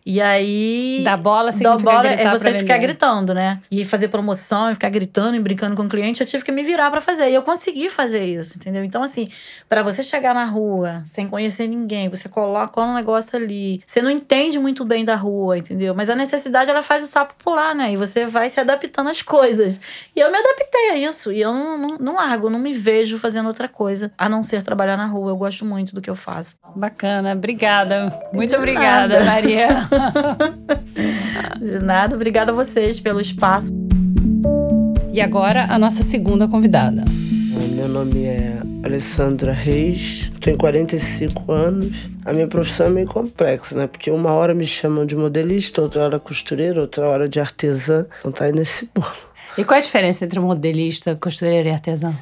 E 0.09 0.21
aí. 0.21 1.01
Dar 1.03 1.17
bola 1.17 1.51
significa 1.51 1.91
bola 1.91 2.07
é 2.07 2.31
você 2.31 2.53
ficar 2.53 2.75
vender. 2.75 2.87
gritando, 2.87 3.33
né? 3.33 3.59
E 3.69 3.83
fazer 3.83 4.07
promoção, 4.07 4.71
e 4.71 4.73
ficar 4.73 4.89
gritando 4.89 5.35
e 5.35 5.39
brincando 5.39 5.75
com 5.75 5.83
o 5.83 5.89
cliente, 5.89 6.21
eu 6.21 6.25
tive 6.25 6.45
que 6.45 6.51
me 6.51 6.63
virar 6.63 6.89
pra 6.89 7.01
fazer. 7.01 7.29
E 7.29 7.35
eu 7.35 7.41
consegui 7.41 7.89
fazer 7.89 8.23
isso, 8.23 8.55
entendeu? 8.55 8.85
Então, 8.85 9.03
assim, 9.03 9.27
pra 9.67 9.83
você 9.83 10.01
chegar 10.01 10.33
na 10.33 10.45
rua 10.45 11.03
sem 11.05 11.27
conhecer 11.27 11.67
ninguém, 11.67 12.07
você 12.07 12.29
coloca 12.29 12.79
um 12.79 12.93
negócio 12.93 13.37
ali, 13.37 13.81
você 13.85 14.01
não 14.01 14.09
entende 14.09 14.57
muito 14.57 14.85
bem 14.85 15.03
da 15.03 15.13
rua, 15.13 15.57
entendeu? 15.57 15.93
Mas 15.93 16.09
a 16.09 16.15
necessidade, 16.15 16.71
ela 16.71 16.81
faz 16.81 17.03
o 17.03 17.07
sapo 17.07 17.35
pular, 17.43 17.75
né? 17.75 17.91
E 17.91 17.97
você 17.97 18.25
vai 18.25 18.49
se 18.49 18.61
adaptando 18.61 19.09
às 19.09 19.21
coisas. 19.21 19.77
E 20.15 20.21
eu 20.21 20.31
me 20.31 20.37
adaptei 20.37 20.91
a 20.91 20.97
isso. 20.97 21.33
E 21.33 21.41
eu 21.41 21.51
não, 21.51 21.77
não, 21.77 21.97
não 21.99 22.15
largo, 22.15 22.49
não 22.49 22.59
me 22.59 22.71
vejo 22.71 23.17
fazendo 23.17 23.47
outra 23.47 23.67
coisa, 23.67 24.09
a 24.17 24.29
não 24.29 24.41
ser 24.41 24.63
trabalhar 24.63 24.95
na 24.95 25.05
rua. 25.05 25.31
Eu 25.31 25.37
gosto 25.37 25.65
muito 25.65 25.93
do 25.93 25.99
que 25.99 26.09
eu 26.09 26.15
faço. 26.15 26.55
Bacana, 26.73 27.33
obrigada. 27.33 28.07
Muito 28.31 28.55
obrigada. 28.55 29.21
Maria. 29.25 29.67
De 31.59 31.79
nada, 31.79 32.15
obrigada 32.15 32.51
a 32.51 32.55
vocês 32.55 32.99
pelo 32.99 33.19
espaço. 33.19 33.71
e 35.11 35.19
agora, 35.21 35.65
a 35.69 35.79
nossa 35.79 36.03
segunda 36.03 36.47
convidada. 36.47 37.03
Meu 37.73 37.87
nome 37.87 38.25
é 38.25 38.59
Alessandra 38.83 39.51
Reis, 39.51 40.31
tenho 40.41 40.57
45 40.57 41.51
anos. 41.51 41.95
A 42.25 42.33
minha 42.33 42.47
profissão 42.47 42.87
é 42.87 42.89
meio 42.89 43.07
complexa, 43.07 43.75
né? 43.75 43.87
Porque 43.87 44.11
uma 44.11 44.31
hora 44.33 44.53
me 44.53 44.65
chamam 44.65 45.05
de 45.05 45.15
modelista, 45.15 45.81
outra 45.81 46.03
hora 46.03 46.19
costureira, 46.19 46.81
outra 46.81 47.07
hora 47.07 47.27
de 47.27 47.39
artesã. 47.39 48.05
Então 48.19 48.31
tá 48.31 48.45
aí 48.45 48.51
nesse 48.51 48.89
bolo. 48.93 49.07
E 49.57 49.63
qual 49.63 49.75
é 49.75 49.79
a 49.79 49.83
diferença 49.83 50.23
entre 50.23 50.39
modelista, 50.39 51.15
costureira 51.15 51.69
e 51.69 51.71
artesã? 51.71 52.13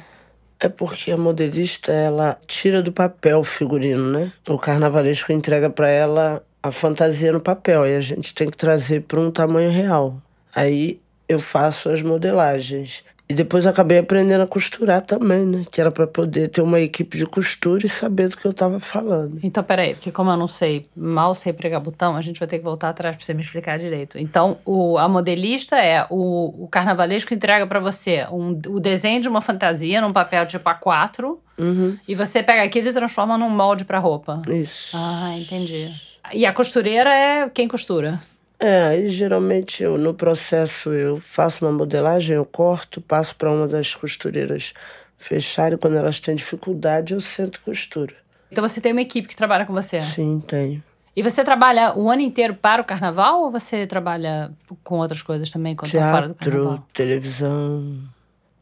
É 0.58 0.68
porque 0.70 1.10
a 1.10 1.18
modelista, 1.18 1.92
ela 1.92 2.38
tira 2.46 2.82
do 2.82 2.90
papel 2.90 3.40
o 3.40 3.44
figurino, 3.44 4.10
né? 4.10 4.32
O 4.48 4.58
carnavalesco 4.58 5.32
entrega 5.32 5.68
para 5.68 5.88
ela 5.88 6.42
a 6.66 6.72
fantasia 6.72 7.32
no 7.32 7.40
papel 7.40 7.86
e 7.86 7.96
a 7.96 8.00
gente 8.00 8.34
tem 8.34 8.48
que 8.48 8.56
trazer 8.56 9.02
para 9.02 9.20
um 9.20 9.30
tamanho 9.30 9.70
real. 9.70 10.20
Aí 10.54 11.00
eu 11.28 11.40
faço 11.40 11.88
as 11.88 12.02
modelagens. 12.02 13.02
E 13.28 13.34
depois 13.34 13.66
acabei 13.66 13.98
aprendendo 13.98 14.42
a 14.42 14.46
costurar 14.46 15.02
também, 15.02 15.44
né? 15.44 15.64
Que 15.68 15.80
era 15.80 15.90
para 15.90 16.06
poder 16.06 16.48
ter 16.48 16.60
uma 16.60 16.78
equipe 16.78 17.18
de 17.18 17.26
costura 17.26 17.84
e 17.84 17.88
saber 17.88 18.28
do 18.28 18.36
que 18.36 18.46
eu 18.46 18.52
estava 18.52 18.78
falando. 18.78 19.40
Então, 19.42 19.64
peraí, 19.64 19.94
porque 19.94 20.12
como 20.12 20.30
eu 20.30 20.36
não 20.36 20.46
sei, 20.46 20.88
mal 20.94 21.34
sei 21.34 21.52
pregar 21.52 21.80
botão, 21.80 22.14
a 22.14 22.20
gente 22.20 22.38
vai 22.38 22.46
ter 22.46 22.58
que 22.58 22.64
voltar 22.64 22.90
atrás 22.90 23.16
para 23.16 23.24
você 23.24 23.34
me 23.34 23.42
explicar 23.42 23.80
direito. 23.80 24.16
Então, 24.16 24.58
o, 24.64 24.96
a 24.96 25.08
modelista 25.08 25.76
é 25.76 26.06
o, 26.08 26.64
o 26.64 26.68
carnavalesco 26.68 27.34
entrega 27.34 27.66
para 27.66 27.80
você 27.80 28.24
um, 28.30 28.56
o 28.68 28.78
desenho 28.78 29.20
de 29.20 29.28
uma 29.28 29.40
fantasia 29.40 30.00
num 30.00 30.12
papel 30.12 30.46
tipo 30.46 30.70
A4 30.70 31.36
uhum. 31.58 31.98
e 32.06 32.14
você 32.14 32.44
pega 32.44 32.62
aquilo 32.62 32.88
e 32.88 32.92
transforma 32.92 33.36
num 33.36 33.50
molde 33.50 33.84
para 33.84 33.98
roupa. 33.98 34.40
Isso. 34.48 34.96
Ah, 34.96 35.34
entendi. 35.36 35.90
E 36.32 36.44
a 36.44 36.52
costureira 36.52 37.10
é 37.12 37.48
quem 37.48 37.68
costura? 37.68 38.18
É, 38.58 38.82
aí 38.84 39.08
geralmente 39.08 39.82
eu, 39.82 39.98
no 39.98 40.14
processo 40.14 40.90
eu 40.92 41.20
faço 41.20 41.64
uma 41.64 41.72
modelagem, 41.72 42.36
eu 42.36 42.44
corto, 42.44 43.00
passo 43.00 43.36
para 43.36 43.50
uma 43.50 43.68
das 43.68 43.94
costureiras 43.94 44.72
fecharem. 45.18 45.78
Quando 45.78 45.96
elas 45.96 46.20
têm 46.20 46.34
dificuldade, 46.34 47.12
eu 47.12 47.20
sento 47.20 47.56
e 47.56 47.60
costuro. 47.60 48.14
Então 48.50 48.66
você 48.66 48.80
tem 48.80 48.92
uma 48.92 49.02
equipe 49.02 49.28
que 49.28 49.36
trabalha 49.36 49.66
com 49.66 49.72
você? 49.72 50.00
Sim, 50.00 50.42
tenho. 50.46 50.82
E 51.14 51.22
você 51.22 51.42
trabalha 51.42 51.94
o 51.96 52.10
ano 52.10 52.20
inteiro 52.20 52.54
para 52.54 52.82
o 52.82 52.84
carnaval 52.84 53.44
ou 53.44 53.50
você 53.50 53.86
trabalha 53.86 54.50
com 54.84 54.98
outras 54.98 55.22
coisas 55.22 55.50
também 55.50 55.74
quando 55.74 55.88
está 55.88 56.10
fora 56.10 56.28
do 56.28 56.34
carnaval? 56.34 56.86
Televisão, 56.92 57.98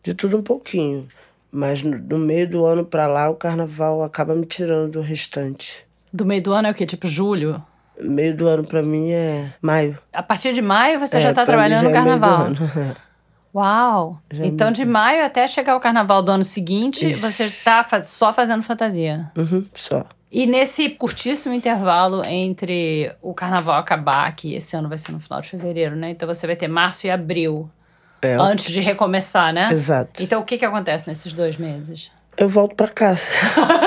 de 0.03 0.15
tudo 0.15 0.39
um 0.39 0.43
pouquinho. 0.43 1.09
Mas 1.51 1.83
no, 1.83 1.99
no 1.99 2.19
meio 2.19 2.49
do 2.49 2.65
ano 2.65 2.85
para 2.85 3.07
lá, 3.07 3.29
o 3.29 3.35
carnaval 3.35 4.03
acaba 4.03 4.35
me 4.35 4.47
tirando 4.47 4.93
do 4.93 5.01
restante. 5.01 5.84
Do 6.15 6.25
meio 6.25 6.41
do 6.41 6.53
ano 6.53 6.69
é 6.69 6.71
o 6.71 6.75
quê? 6.75 6.87
Tipo 6.87 7.09
julho? 7.09 7.61
Meio 8.01 8.37
do 8.37 8.47
ano 8.47 8.65
para 8.65 8.81
mim 8.81 9.11
é 9.11 9.53
maio. 9.61 9.99
A 10.13 10.23
partir 10.23 10.55
de 10.55 10.63
maio 10.63 11.01
você 11.01 11.17
é, 11.17 11.21
já 11.21 11.31
está 11.31 11.45
trabalhando 11.45 11.89
no 11.89 11.93
carnaval. 11.93 12.47
É 12.47 12.51
meio 12.51 12.55
do 12.55 12.81
ano. 12.81 12.97
Uau! 13.53 14.21
Já 14.31 14.45
é 14.45 14.47
então, 14.47 14.71
de 14.71 14.85
maio 14.85 15.25
até 15.25 15.49
chegar 15.49 15.75
o 15.75 15.81
carnaval 15.81 16.23
do 16.23 16.31
ano 16.31 16.45
seguinte, 16.45 17.11
Isso. 17.11 17.21
você 17.21 17.47
está 17.47 17.83
faz... 17.83 18.07
só 18.07 18.33
fazendo 18.33 18.63
fantasia. 18.63 19.29
Uhum, 19.37 19.65
só. 19.73 20.05
E 20.31 20.47
nesse 20.47 20.89
curtíssimo 20.89 21.53
intervalo 21.53 22.25
entre 22.25 23.13
o 23.21 23.35
carnaval 23.35 23.77
acabar, 23.77 24.33
que 24.37 24.55
esse 24.55 24.77
ano 24.77 24.89
vai 24.89 24.99
ser 24.99 25.11
no 25.11 25.19
final 25.19 25.41
de 25.41 25.49
fevereiro, 25.49 25.97
né? 25.97 26.11
Então 26.11 26.29
você 26.29 26.47
vai 26.47 26.55
ter 26.55 26.69
março 26.69 27.09
e 27.09 27.11
abril 27.11 27.69
É, 28.23 28.35
antes 28.35 28.73
de 28.73 28.81
recomeçar, 28.81 29.53
né? 29.53 29.69
Exato. 29.73 30.23
Então 30.23 30.41
o 30.41 30.45
que, 30.45 30.59
que 30.59 30.65
acontece 30.65 31.09
nesses 31.09 31.33
dois 31.33 31.57
meses? 31.57 32.13
Eu 32.37 32.49
volto 32.49 32.75
para 32.75 32.89
casa. 32.89 33.31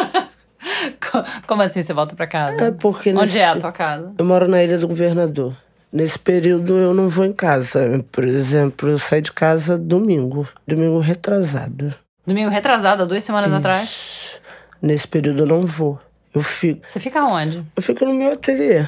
Co- 1.12 1.24
Como 1.48 1.62
assim 1.62 1.82
você 1.82 1.94
volta 1.94 2.16
pra 2.16 2.28
casa? 2.28 2.66
É 2.66 2.72
porque 2.72 3.10
Onde 3.12 3.20
nesse- 3.22 3.40
é 3.40 3.46
a 3.48 3.58
tua 3.58 3.72
casa? 3.72 4.14
Eu 4.18 4.26
moro 4.26 4.48
na 4.48 4.64
Ilha 4.64 4.78
do 4.78 4.88
Governador. 4.88 5.56
Nesse 5.92 6.20
período 6.20 6.78
eu 6.78 6.94
não 6.94 7.08
vou 7.08 7.26
em 7.26 7.32
casa. 7.34 8.04
Por 8.12 8.24
exemplo, 8.26 8.90
eu 8.90 8.98
saí 9.00 9.22
de 9.22 9.32
casa 9.32 9.78
domingo. 9.78 10.48
Domingo 10.68 11.00
retrasado. 11.00 11.94
Domingo 12.26 12.50
retrasado, 12.50 13.04
há 13.04 13.06
duas 13.06 13.24
semanas 13.24 13.54
atrás. 13.54 13.84
Isso. 13.90 14.42
Nesse 14.82 15.08
período 15.08 15.44
eu 15.44 15.48
não 15.48 15.62
vou. 15.62 16.00
Eu 16.36 16.42
fico. 16.42 16.82
Você 16.88 17.00
fica 17.00 17.24
onde? 17.24 17.64
Eu 17.76 17.82
fico 17.82 18.06
no 18.06 18.14
meu 18.14 18.34
ateliê. 18.34 18.82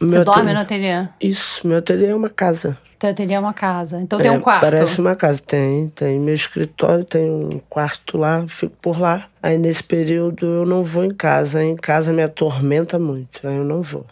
O 0.00 0.06
Você 0.06 0.16
meu 0.16 0.24
dorme 0.24 0.52
ateliê- 0.52 0.54
no 0.54 0.60
ateliê? 0.60 1.08
Isso, 1.20 1.66
meu 1.66 1.78
ateliê 1.78 2.06
é 2.08 2.14
uma 2.14 2.30
casa. 2.30 2.78
Ateliê 3.10 3.34
é 3.34 3.38
uma 3.40 3.52
casa. 3.54 4.00
Então 4.00 4.18
tem 4.18 4.28
É, 4.30 4.32
um 4.32 4.40
quarto. 4.40 4.60
Parece 4.62 5.00
uma 5.00 5.14
casa. 5.16 5.40
Tem, 5.44 5.88
tem. 5.88 6.18
Meu 6.18 6.34
escritório 6.34 7.04
tem 7.04 7.30
um 7.30 7.60
quarto 7.68 8.16
lá, 8.18 8.44
fico 8.48 8.74
por 8.80 8.98
lá. 9.00 9.26
Aí 9.42 9.56
nesse 9.58 9.82
período 9.82 10.46
eu 10.46 10.64
não 10.66 10.82
vou 10.84 11.04
em 11.04 11.10
casa. 11.10 11.62
Em 11.62 11.76
casa 11.76 12.12
me 12.12 12.22
atormenta 12.22 12.98
muito. 12.98 13.46
Aí 13.46 13.56
eu 13.56 13.64
não 13.64 13.82
vou. 13.82 14.04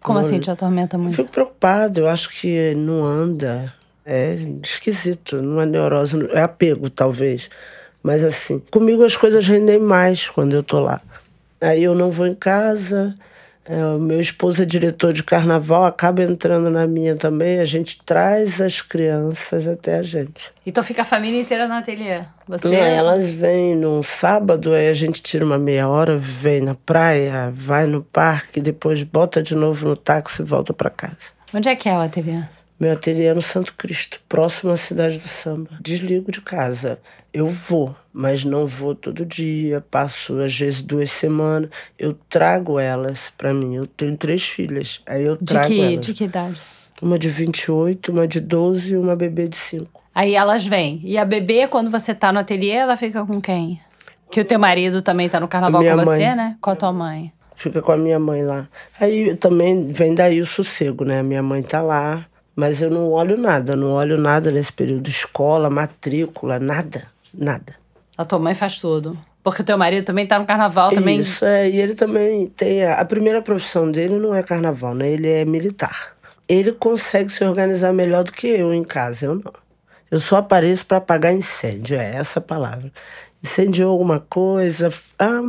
Como 0.00 0.18
Não- 0.18 0.26
assim 0.26 0.40
te 0.40 0.50
atormenta 0.50 0.96
Eu 0.96 1.00
muito? 1.00 1.14
fico 1.14 1.30
preocupado, 1.30 2.00
eu 2.00 2.08
acho 2.08 2.28
que 2.30 2.74
não 2.74 3.04
anda. 3.04 3.72
É 4.04 4.34
esquisito, 4.64 5.40
não 5.40 5.60
é 5.60 5.66
neurose, 5.66 6.16
é 6.32 6.42
apego, 6.42 6.90
talvez. 6.90 7.48
Mas 8.02 8.24
assim, 8.24 8.58
comigo 8.70 9.04
as 9.04 9.16
coisas 9.16 9.46
rendem 9.46 9.78
mais 9.78 10.28
quando 10.28 10.54
eu 10.54 10.62
tô 10.62 10.80
lá. 10.80 11.00
Aí 11.60 11.84
eu 11.84 11.94
não 11.94 12.10
vou 12.10 12.26
em 12.26 12.34
casa, 12.34 13.14
é, 13.64 13.84
o 13.84 13.98
meu 13.98 14.20
esposo 14.20 14.62
é 14.62 14.64
diretor 14.64 15.12
de 15.12 15.22
carnaval, 15.22 15.84
acaba 15.84 16.22
entrando 16.22 16.68
na 16.68 16.86
minha 16.86 17.14
também, 17.14 17.60
a 17.60 17.64
gente 17.64 18.02
traz 18.02 18.60
as 18.60 18.80
crianças 18.80 19.68
até 19.68 19.98
a 19.98 20.02
gente. 20.02 20.50
Então 20.66 20.82
fica 20.82 21.02
a 21.02 21.04
família 21.04 21.40
inteira 21.40 21.68
no 21.68 21.74
ateliê. 21.74 22.22
Você 22.48 22.68
Não, 22.68 22.74
elas 22.74 23.30
vêm 23.30 23.76
num 23.76 24.02
sábado, 24.02 24.72
aí 24.72 24.88
a 24.88 24.94
gente 24.94 25.22
tira 25.22 25.44
uma 25.44 25.58
meia 25.58 25.88
hora, 25.88 26.18
vem 26.18 26.60
na 26.60 26.74
praia, 26.74 27.52
vai 27.54 27.86
no 27.86 28.02
parque, 28.02 28.60
depois 28.60 29.02
bota 29.04 29.40
de 29.40 29.54
novo 29.54 29.86
no 29.86 29.96
táxi 29.96 30.42
e 30.42 30.44
volta 30.44 30.72
para 30.72 30.90
casa. 30.90 31.30
Onde 31.54 31.68
é 31.68 31.76
que 31.76 31.88
é 31.88 31.96
o 31.96 32.00
ateliê? 32.00 32.42
Meu 32.80 32.92
ateliê 32.92 33.26
é 33.26 33.34
no 33.34 33.42
Santo 33.42 33.74
Cristo, 33.74 34.20
próximo 34.28 34.72
à 34.72 34.76
cidade 34.76 35.18
do 35.18 35.28
samba. 35.28 35.70
Desligo 35.80 36.32
de 36.32 36.40
casa. 36.40 36.98
Eu 37.32 37.46
vou, 37.46 37.94
mas 38.12 38.44
não 38.44 38.66
vou 38.66 38.94
todo 38.94 39.24
dia. 39.24 39.80
Passo 39.90 40.38
às 40.40 40.56
vezes 40.56 40.82
duas 40.82 41.10
semanas. 41.10 41.70
Eu 41.98 42.14
trago 42.28 42.78
elas 42.78 43.32
para 43.38 43.54
mim. 43.54 43.74
Eu 43.76 43.86
tenho 43.86 44.16
três 44.16 44.42
filhas. 44.42 45.00
Aí 45.06 45.24
eu 45.24 45.36
De 45.36 45.44
trago 45.46 45.68
que, 45.68 45.80
elas. 45.80 46.06
de 46.06 46.12
que 46.14 46.24
idade? 46.24 46.60
Uma 47.00 47.18
de 47.18 47.28
28, 47.30 48.12
uma 48.12 48.28
de 48.28 48.38
12 48.40 48.92
e 48.92 48.96
uma 48.96 49.16
bebê 49.16 49.48
de 49.48 49.56
5. 49.56 50.02
Aí 50.14 50.34
elas 50.34 50.66
vêm. 50.66 51.00
E 51.02 51.16
a 51.16 51.24
bebê, 51.24 51.66
quando 51.66 51.90
você 51.90 52.14
tá 52.14 52.30
no 52.32 52.38
ateliê, 52.38 52.72
ela 52.72 52.96
fica 52.96 53.24
com 53.24 53.40
quem? 53.40 53.80
Que 54.30 54.40
o 54.40 54.44
teu 54.44 54.58
marido 54.58 55.02
também 55.02 55.28
tá 55.28 55.40
no 55.40 55.48
carnaval 55.48 55.82
com 55.82 55.96
você, 56.04 56.26
mãe. 56.26 56.36
né? 56.36 56.56
Com 56.60 56.70
a 56.70 56.76
tua 56.76 56.92
mãe. 56.92 57.32
Fica 57.56 57.80
com 57.82 57.92
a 57.92 57.96
minha 57.96 58.18
mãe 58.18 58.42
lá. 58.42 58.68
Aí 59.00 59.34
também 59.36 59.86
vem 59.92 60.14
daí 60.14 60.40
o 60.40 60.46
sossego, 60.46 61.04
né? 61.04 61.22
Minha 61.22 61.42
mãe 61.42 61.62
tá 61.62 61.80
lá. 61.80 62.24
Mas 62.54 62.82
eu 62.82 62.90
não 62.90 63.10
olho 63.10 63.38
nada, 63.38 63.74
não 63.74 63.92
olho 63.92 64.18
nada 64.18 64.50
nesse 64.50 64.72
período. 64.72 65.08
Escola, 65.08 65.70
matrícula, 65.70 66.58
nada. 66.58 67.11
Nada. 67.34 67.74
A 68.16 68.24
tua 68.24 68.38
mãe 68.38 68.54
faz 68.54 68.78
tudo. 68.78 69.18
Porque 69.42 69.62
o 69.62 69.64
teu 69.64 69.76
marido 69.76 70.04
também 70.04 70.26
tá 70.26 70.38
no 70.38 70.46
carnaval, 70.46 70.92
também. 70.92 71.18
Isso, 71.18 71.44
é. 71.44 71.68
E 71.68 71.80
ele 71.80 71.94
também 71.94 72.46
tem. 72.48 72.84
A, 72.84 73.00
a 73.00 73.04
primeira 73.04 73.42
profissão 73.42 73.90
dele 73.90 74.18
não 74.18 74.34
é 74.34 74.42
carnaval, 74.42 74.94
né? 74.94 75.10
Ele 75.10 75.28
é 75.28 75.44
militar. 75.44 76.12
Ele 76.48 76.72
consegue 76.72 77.28
se 77.28 77.44
organizar 77.44 77.92
melhor 77.92 78.22
do 78.24 78.32
que 78.32 78.46
eu 78.46 78.72
em 78.72 78.84
casa, 78.84 79.26
eu 79.26 79.34
não. 79.34 79.52
Eu 80.10 80.18
só 80.18 80.36
apareço 80.36 80.84
para 80.86 80.98
apagar 80.98 81.32
incêndio, 81.32 81.96
é 81.96 82.16
essa 82.16 82.38
a 82.38 82.42
palavra. 82.42 82.92
Incendiou 83.42 83.90
alguma 83.90 84.20
coisa, 84.20 84.92
ah, 85.18 85.40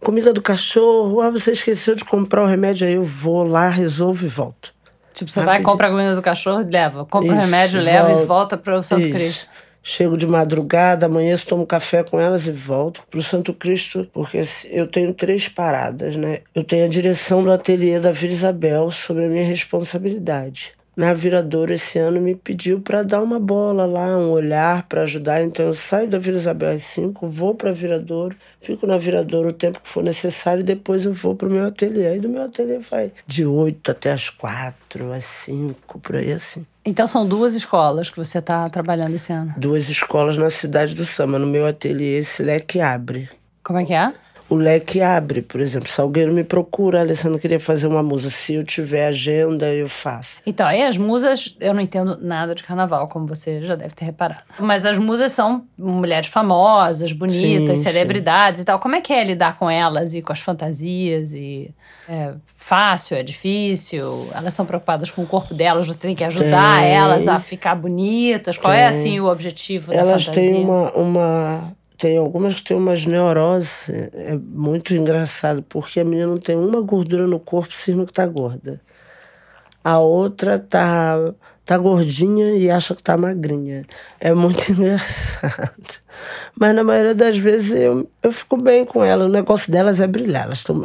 comida 0.00 0.32
do 0.32 0.40
cachorro, 0.40 1.20
ah, 1.20 1.30
você 1.30 1.52
esqueceu 1.52 1.94
de 1.94 2.04
comprar 2.04 2.42
o 2.42 2.46
remédio, 2.46 2.86
aí 2.86 2.94
eu 2.94 3.04
vou 3.04 3.44
lá, 3.44 3.68
resolvo 3.68 4.24
e 4.24 4.28
volto. 4.28 4.74
Tipo, 5.12 5.30
você 5.30 5.40
vai, 5.40 5.56
Rapidinho. 5.56 5.70
compra 5.70 5.86
a 5.88 5.90
comida 5.90 6.14
do 6.14 6.22
cachorro, 6.22 6.66
leva. 6.68 7.04
Compra 7.04 7.32
o 7.32 7.36
Isso, 7.36 7.44
remédio, 7.44 7.80
leva 7.82 8.08
e 8.08 8.12
volta. 8.14 8.26
volta 8.26 8.56
para 8.56 8.74
o 8.76 8.82
Santo 8.82 9.02
Isso. 9.02 9.12
Cristo. 9.12 9.48
Chego 9.82 10.16
de 10.16 10.26
madrugada, 10.26 11.06
amanheço, 11.06 11.46
tomo 11.46 11.66
café 11.66 12.04
com 12.04 12.20
elas 12.20 12.46
e 12.46 12.52
volto 12.52 13.02
pro 13.10 13.20
Santo 13.20 13.52
Cristo, 13.52 14.08
porque 14.12 14.40
eu 14.70 14.86
tenho 14.86 15.12
três 15.12 15.48
paradas, 15.48 16.14
né? 16.14 16.38
Eu 16.54 16.62
tenho 16.62 16.84
a 16.84 16.88
direção 16.88 17.42
do 17.42 17.50
ateliê 17.50 17.98
da 17.98 18.12
Vila 18.12 18.32
Isabel 18.32 18.90
sobre 18.92 19.24
a 19.24 19.28
minha 19.28 19.44
responsabilidade. 19.44 20.72
Na 20.94 21.14
Viradouro 21.14 21.72
esse 21.72 21.98
ano 21.98 22.20
me 22.20 22.34
pediu 22.34 22.80
para 22.80 23.02
dar 23.02 23.22
uma 23.22 23.40
bola 23.40 23.86
lá, 23.86 24.16
um 24.18 24.30
olhar 24.30 24.82
para 24.84 25.02
ajudar. 25.02 25.42
Então 25.42 25.66
eu 25.66 25.72
saio 25.72 26.08
da 26.08 26.18
Vila 26.18 26.36
Isabel 26.36 26.76
às 26.76 26.84
5, 26.84 27.26
vou 27.28 27.54
para 27.54 27.72
Viradouro, 27.72 28.36
fico 28.60 28.86
na 28.86 28.98
Viradouro 28.98 29.48
o 29.48 29.52
tempo 29.52 29.80
que 29.80 29.88
for 29.88 30.02
necessário 30.02 30.60
e 30.60 30.64
depois 30.64 31.06
eu 31.06 31.14
vou 31.14 31.34
pro 31.34 31.48
meu 31.48 31.66
ateliê. 31.66 32.06
Aí 32.08 32.20
do 32.20 32.28
meu 32.28 32.42
ateliê 32.42 32.78
vai 32.78 33.10
de 33.26 33.46
8 33.46 33.90
até 33.90 34.12
as 34.12 34.28
4, 34.28 35.12
às 35.12 35.24
5, 35.24 35.98
por 35.98 36.16
aí 36.16 36.32
assim. 36.32 36.66
Então 36.84 37.06
são 37.06 37.26
duas 37.26 37.54
escolas 37.54 38.10
que 38.10 38.16
você 38.16 38.42
tá 38.42 38.68
trabalhando 38.68 39.14
esse 39.14 39.32
ano. 39.32 39.54
duas 39.56 39.88
escolas 39.88 40.36
na 40.36 40.50
cidade 40.50 40.94
do 40.94 41.06
Samba. 41.06 41.38
No 41.38 41.46
meu 41.46 41.64
ateliê, 41.66 42.18
esse 42.18 42.42
leque 42.42 42.80
abre. 42.80 43.30
Como 43.62 43.78
é 43.78 43.84
que 43.84 43.94
é? 43.94 44.12
O 44.52 44.54
leque 44.54 45.00
abre, 45.00 45.40
por 45.40 45.62
exemplo, 45.62 45.88
Salgueiro 45.88 46.30
me 46.30 46.44
procura, 46.44 47.00
Alessandro 47.00 47.38
queria 47.38 47.58
fazer 47.58 47.86
uma 47.86 48.02
musa. 48.02 48.28
Se 48.28 48.52
eu 48.52 48.62
tiver 48.62 49.06
agenda, 49.06 49.72
eu 49.72 49.88
faço. 49.88 50.42
Então, 50.44 50.66
aí 50.66 50.82
as 50.82 50.98
musas, 50.98 51.56
eu 51.58 51.72
não 51.72 51.80
entendo 51.80 52.18
nada 52.20 52.54
de 52.54 52.62
carnaval, 52.62 53.08
como 53.08 53.26
você 53.26 53.62
já 53.62 53.76
deve 53.76 53.94
ter 53.94 54.04
reparado. 54.04 54.42
Mas 54.60 54.84
as 54.84 54.98
musas 54.98 55.32
são 55.32 55.64
mulheres 55.78 56.26
famosas, 56.28 57.14
bonitas, 57.14 57.78
Sim, 57.78 57.84
celebridades 57.84 58.60
e 58.60 58.64
tal. 58.66 58.78
Como 58.78 58.94
é 58.94 59.00
que 59.00 59.10
é 59.10 59.24
lidar 59.24 59.58
com 59.58 59.70
elas 59.70 60.12
e 60.12 60.20
com 60.20 60.34
as 60.34 60.40
fantasias? 60.40 61.32
E 61.32 61.70
é 62.06 62.34
fácil, 62.54 63.16
é 63.16 63.22
difícil? 63.22 64.28
Elas 64.34 64.52
são 64.52 64.66
preocupadas 64.66 65.10
com 65.10 65.22
o 65.22 65.26
corpo 65.26 65.54
delas, 65.54 65.86
você 65.86 65.98
tem 65.98 66.14
que 66.14 66.24
ajudar 66.24 66.82
Tem. 66.82 66.92
elas 66.92 67.26
a 67.26 67.40
ficar 67.40 67.74
bonitas? 67.74 68.58
Qual 68.58 68.70
é, 68.70 68.90
Tem. 68.90 68.98
assim, 68.98 69.18
o 69.18 69.30
objetivo 69.30 69.92
da 69.92 69.98
Elas 69.98 70.26
fantasia? 70.26 70.52
têm 70.52 70.62
uma, 70.62 70.92
uma. 70.92 71.72
Tem 72.02 72.18
algumas 72.18 72.54
que 72.54 72.64
têm 72.64 72.76
umas 72.76 73.06
neuroses. 73.06 73.88
É 74.12 74.34
muito 74.36 74.92
engraçado, 74.92 75.62
porque 75.68 76.00
a 76.00 76.04
menina 76.04 76.26
não 76.26 76.36
tem 76.36 76.56
uma 76.56 76.80
gordura 76.80 77.28
no 77.28 77.38
corpo, 77.38 77.72
cisma 77.72 78.04
que 78.04 78.12
tá 78.12 78.26
gorda. 78.26 78.80
A 79.84 80.00
outra 80.00 80.58
tá 80.58 81.32
tá 81.64 81.78
gordinha 81.78 82.56
e 82.56 82.68
acha 82.68 82.92
que 82.96 83.04
tá 83.04 83.16
magrinha. 83.16 83.82
É 84.18 84.34
muito 84.34 84.66
engraçado. 84.72 86.02
Mas 86.58 86.74
na 86.74 86.82
maioria 86.82 87.14
das 87.14 87.38
vezes 87.38 87.70
eu, 87.70 88.10
eu 88.20 88.32
fico 88.32 88.56
bem 88.56 88.84
com 88.84 89.04
ela. 89.04 89.26
O 89.26 89.28
negócio 89.28 89.70
delas 89.70 90.00
é 90.00 90.06
brilhar. 90.08 90.46
Elas 90.46 90.64
tão, 90.64 90.82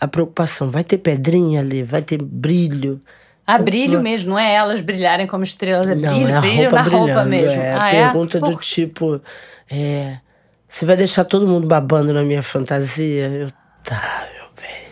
a 0.00 0.08
preocupação, 0.08 0.68
vai 0.68 0.82
ter 0.82 0.98
pedrinha 0.98 1.60
ali, 1.60 1.84
vai 1.84 2.02
ter 2.02 2.20
brilho. 2.20 3.00
Ah, 3.46 3.56
brilho 3.56 4.02
mesmo, 4.02 4.30
não 4.30 4.38
é 4.40 4.52
elas 4.52 4.80
brilharem 4.80 5.28
como 5.28 5.44
estrelas, 5.44 5.88
é 5.88 5.94
Não, 5.94 6.12
brilho, 6.12 6.28
é 6.28 6.34
a 6.34 6.40
brilho 6.40 6.60
roupa 6.62 6.76
na 6.76 6.82
roupa 6.82 7.24
mesmo. 7.24 7.52
É, 7.52 7.72
ah, 7.72 7.88
pergunta 7.88 8.38
é? 8.38 8.40
do 8.40 8.56
tipo, 8.56 9.20
é, 9.70 10.16
você 10.76 10.84
vai 10.84 10.96
deixar 10.96 11.24
todo 11.24 11.46
mundo 11.48 11.66
babando 11.66 12.12
na 12.12 12.22
minha 12.22 12.42
fantasia? 12.42 13.28
Eu, 13.28 13.50
tá, 13.82 14.28
meu 14.34 14.48
bem. 14.60 14.88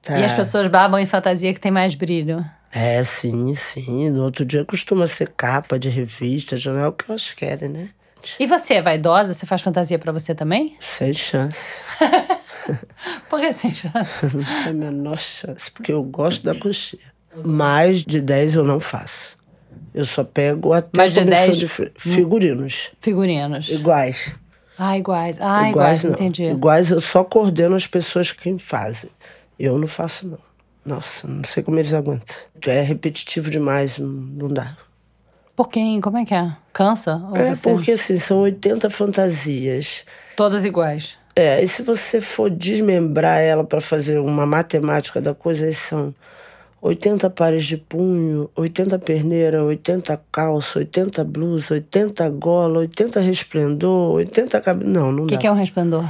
Tá. 0.00 0.18
E 0.18 0.24
as 0.24 0.32
pessoas 0.32 0.68
babam 0.68 0.98
em 0.98 1.04
fantasia 1.06 1.52
que 1.52 1.60
tem 1.60 1.70
mais 1.70 1.94
brilho. 1.94 2.42
É, 2.72 3.02
sim, 3.02 3.54
sim. 3.54 4.08
No 4.10 4.24
outro 4.24 4.44
dia 4.44 4.64
costuma 4.64 5.06
ser 5.06 5.28
capa 5.36 5.78
de 5.78 5.88
revista, 5.90 6.56
jornal, 6.56 6.88
o 6.88 6.92
que 6.92 7.04
elas 7.10 7.32
querem, 7.34 7.68
né? 7.68 7.88
E 8.40 8.46
você 8.46 8.74
é 8.74 8.82
vaidosa? 8.82 9.34
Você 9.34 9.44
faz 9.44 9.60
fantasia 9.60 9.98
pra 9.98 10.12
você 10.12 10.34
também? 10.34 10.76
Sem 10.80 11.12
chance. 11.12 11.80
Por 13.28 13.40
que 13.40 13.52
sem 13.52 13.74
chance? 13.74 14.24
Não 14.36 14.44
tem 14.44 14.68
a 14.68 14.72
menor 14.72 15.18
chance, 15.18 15.70
porque 15.70 15.92
eu 15.92 16.02
gosto 16.02 16.42
da 16.42 16.54
coxinha. 16.54 17.02
Mais 17.44 18.02
de 18.02 18.20
10 18.20 18.54
eu 18.56 18.64
não 18.64 18.80
faço. 18.80 19.36
Eu 19.94 20.04
só 20.04 20.24
pego 20.24 20.72
até 20.72 20.96
Mais 20.96 21.12
de 21.14 21.20
comissão 21.20 21.44
10? 21.46 21.58
de 21.58 21.68
fi- 21.68 21.92
figurinos. 21.98 22.90
Figurinos. 23.00 23.68
Iguais. 23.68 24.32
Ah, 24.78 24.96
iguais. 24.96 25.38
Ah, 25.40 25.68
iguais, 25.68 26.04
não. 26.04 26.12
entendi. 26.12 26.44
Iguais 26.44 26.90
eu 26.90 27.00
só 27.00 27.24
coordeno 27.24 27.74
as 27.74 27.86
pessoas 27.86 28.30
que 28.32 28.56
fazem. 28.58 29.10
Eu 29.58 29.76
não 29.78 29.88
faço, 29.88 30.28
não. 30.28 30.38
Nossa, 30.86 31.26
não 31.26 31.42
sei 31.44 31.62
como 31.62 31.78
eles 31.78 31.92
aguentam. 31.92 32.36
É 32.66 32.80
repetitivo 32.80 33.50
demais, 33.50 33.98
não- 33.98 34.08
não 34.08 34.48
dá. 34.48 34.76
Por 35.56 35.68
quem? 35.68 36.00
Como 36.00 36.16
é 36.16 36.24
que 36.24 36.32
é? 36.34 36.52
Cansa? 36.72 37.16
Ou 37.30 37.36
É 37.36 37.54
você... 37.54 37.70
porque 37.70 37.92
assim, 37.92 38.18
são 38.18 38.38
80 38.38 38.88
fantasias. 38.88 40.04
Todas 40.36 40.64
iguais. 40.64 41.18
É, 41.34 41.62
e 41.62 41.68
se 41.68 41.82
você 41.82 42.20
for 42.20 42.48
desmembrar 42.48 43.40
ela 43.40 43.64
para 43.64 43.80
fazer 43.80 44.18
uma 44.18 44.46
matemática 44.46 45.20
da 45.20 45.34
coisa, 45.34 45.66
aí 45.66 45.74
são 45.74 46.14
80 46.80 47.28
pares 47.30 47.64
de 47.64 47.76
punho, 47.76 48.48
80 48.54 48.98
perneira, 48.98 49.64
80 49.64 50.20
calça, 50.30 50.78
80 50.78 51.24
blusa, 51.24 51.74
80 51.74 52.28
gola, 52.30 52.78
80 52.80 53.20
resplendor, 53.20 54.14
80 54.14 54.60
cabelo. 54.60 54.90
Não, 54.90 55.12
não 55.12 55.24
O 55.24 55.26
que, 55.26 55.34
dá. 55.34 55.40
que 55.40 55.46
é 55.46 55.50
um 55.50 55.54
resplendor? 55.56 56.04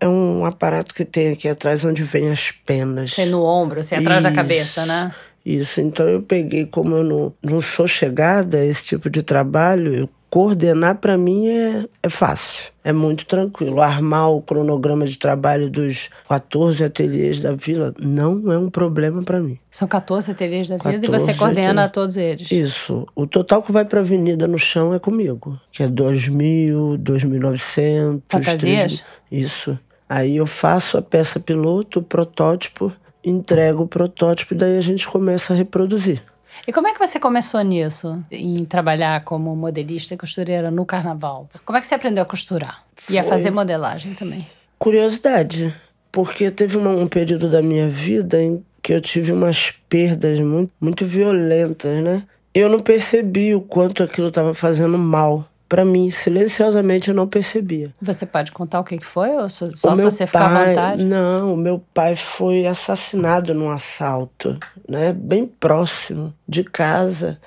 É 0.00 0.08
um 0.08 0.44
aparato 0.44 0.94
que 0.94 1.04
tem 1.04 1.28
aqui 1.32 1.48
atrás 1.48 1.84
onde 1.84 2.02
vem 2.02 2.30
as 2.30 2.50
penas. 2.50 3.14
Tem 3.14 3.26
no 3.26 3.44
ombro, 3.44 3.80
assim, 3.80 3.94
atrás 3.94 4.22
da 4.22 4.30
Isso, 4.30 4.36
cabeça, 4.36 4.86
né? 4.86 5.12
Isso, 5.44 5.80
então 5.80 6.06
eu 6.06 6.22
peguei, 6.22 6.66
como 6.66 6.96
eu 6.96 7.04
não, 7.04 7.32
não 7.42 7.60
sou 7.60 7.86
chegada 7.86 8.58
a 8.58 8.64
esse 8.64 8.84
tipo 8.84 9.10
de 9.10 9.22
trabalho, 9.22 9.92
eu 9.92 10.08
coordenar 10.32 10.96
para 10.96 11.18
mim 11.18 11.46
é, 11.46 11.86
é 12.02 12.08
fácil, 12.08 12.72
é 12.82 12.90
muito 12.90 13.26
tranquilo. 13.26 13.82
Armar 13.82 14.30
o 14.30 14.40
cronograma 14.40 15.04
de 15.04 15.18
trabalho 15.18 15.68
dos 15.68 16.08
14 16.26 16.82
ateliês 16.82 17.38
da 17.38 17.52
vila 17.52 17.92
não 18.00 18.50
é 18.50 18.56
um 18.56 18.70
problema 18.70 19.22
para 19.22 19.38
mim. 19.40 19.58
São 19.70 19.86
14 19.86 20.30
ateliês 20.30 20.68
da 20.68 20.78
vida 20.78 21.04
e 21.04 21.10
14 21.10 21.24
você 21.26 21.34
coordena 21.34 21.84
ateliês. 21.84 21.92
todos 21.92 22.16
eles. 22.16 22.50
Isso. 22.50 23.06
O 23.14 23.26
total 23.26 23.62
que 23.62 23.70
vai 23.70 23.84
para 23.84 24.00
avenida 24.00 24.48
no 24.48 24.56
chão 24.56 24.94
é 24.94 24.98
comigo, 24.98 25.60
que 25.70 25.82
é 25.82 25.86
2.000, 25.86 26.96
2.900. 26.96 28.22
Fantasias? 28.26 28.92
3.000. 28.92 29.04
Isso. 29.32 29.78
Aí 30.08 30.38
eu 30.38 30.46
faço 30.46 30.96
a 30.96 31.02
peça 31.02 31.38
piloto, 31.38 31.98
o 31.98 32.02
protótipo, 32.02 32.90
entrego 33.24 33.82
o 33.82 33.88
protótipo 33.88 34.54
e 34.54 34.56
daí 34.56 34.76
a 34.78 34.80
gente 34.80 35.06
começa 35.08 35.52
a 35.52 35.56
reproduzir. 35.56 36.22
E 36.66 36.72
como 36.72 36.86
é 36.86 36.92
que 36.92 36.98
você 36.98 37.18
começou 37.18 37.62
nisso? 37.62 38.22
Em 38.30 38.64
trabalhar 38.64 39.24
como 39.24 39.54
modelista 39.56 40.14
e 40.14 40.16
costureira 40.18 40.70
no 40.70 40.84
carnaval? 40.84 41.48
Como 41.64 41.76
é 41.78 41.80
que 41.80 41.86
você 41.86 41.94
aprendeu 41.94 42.22
a 42.22 42.26
costurar? 42.26 42.84
E 43.08 43.18
a 43.18 43.22
Foi- 43.22 43.30
fazer 43.32 43.50
modelagem 43.50 44.14
também? 44.14 44.46
Curiosidade, 44.78 45.74
porque 46.10 46.50
teve 46.50 46.76
um 46.76 47.06
período 47.06 47.48
da 47.48 47.62
minha 47.62 47.88
vida 47.88 48.42
em 48.42 48.62
que 48.82 48.92
eu 48.92 49.00
tive 49.00 49.32
umas 49.32 49.70
perdas 49.88 50.38
muito, 50.40 50.70
muito 50.80 51.06
violentas, 51.06 52.02
né? 52.02 52.22
Eu 52.52 52.68
não 52.68 52.80
percebi 52.80 53.54
o 53.54 53.60
quanto 53.62 54.02
aquilo 54.02 54.28
estava 54.28 54.52
fazendo 54.52 54.98
mal. 54.98 55.46
Para 55.72 55.86
mim, 55.86 56.10
silenciosamente, 56.10 57.08
eu 57.08 57.14
não 57.14 57.26
percebia. 57.26 57.94
Você 57.98 58.26
pode 58.26 58.52
contar 58.52 58.78
o 58.80 58.84
que 58.84 59.00
foi? 59.00 59.30
Ou 59.30 59.48
só, 59.48 59.70
só 59.74 59.96
se 59.96 60.02
você 60.02 60.26
ficar 60.26 60.44
à 60.44 60.54
pai, 60.54 60.68
vontade? 60.68 61.02
Não, 61.06 61.54
o 61.54 61.56
meu 61.56 61.82
pai 61.94 62.14
foi 62.14 62.66
assassinado 62.66 63.54
num 63.54 63.70
assalto, 63.70 64.58
né? 64.86 65.14
Bem 65.14 65.46
próximo 65.46 66.34
de 66.46 66.62
casa. 66.62 67.40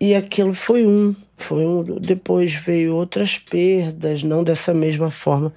E 0.00 0.14
aquilo 0.14 0.54
foi 0.54 0.86
um. 0.86 1.14
Foi 1.36 1.66
um. 1.66 1.82
Depois 2.00 2.54
veio 2.54 2.94
outras 2.96 3.36
perdas, 3.36 4.22
não 4.22 4.42
dessa 4.42 4.72
mesma 4.72 5.10
forma, 5.10 5.52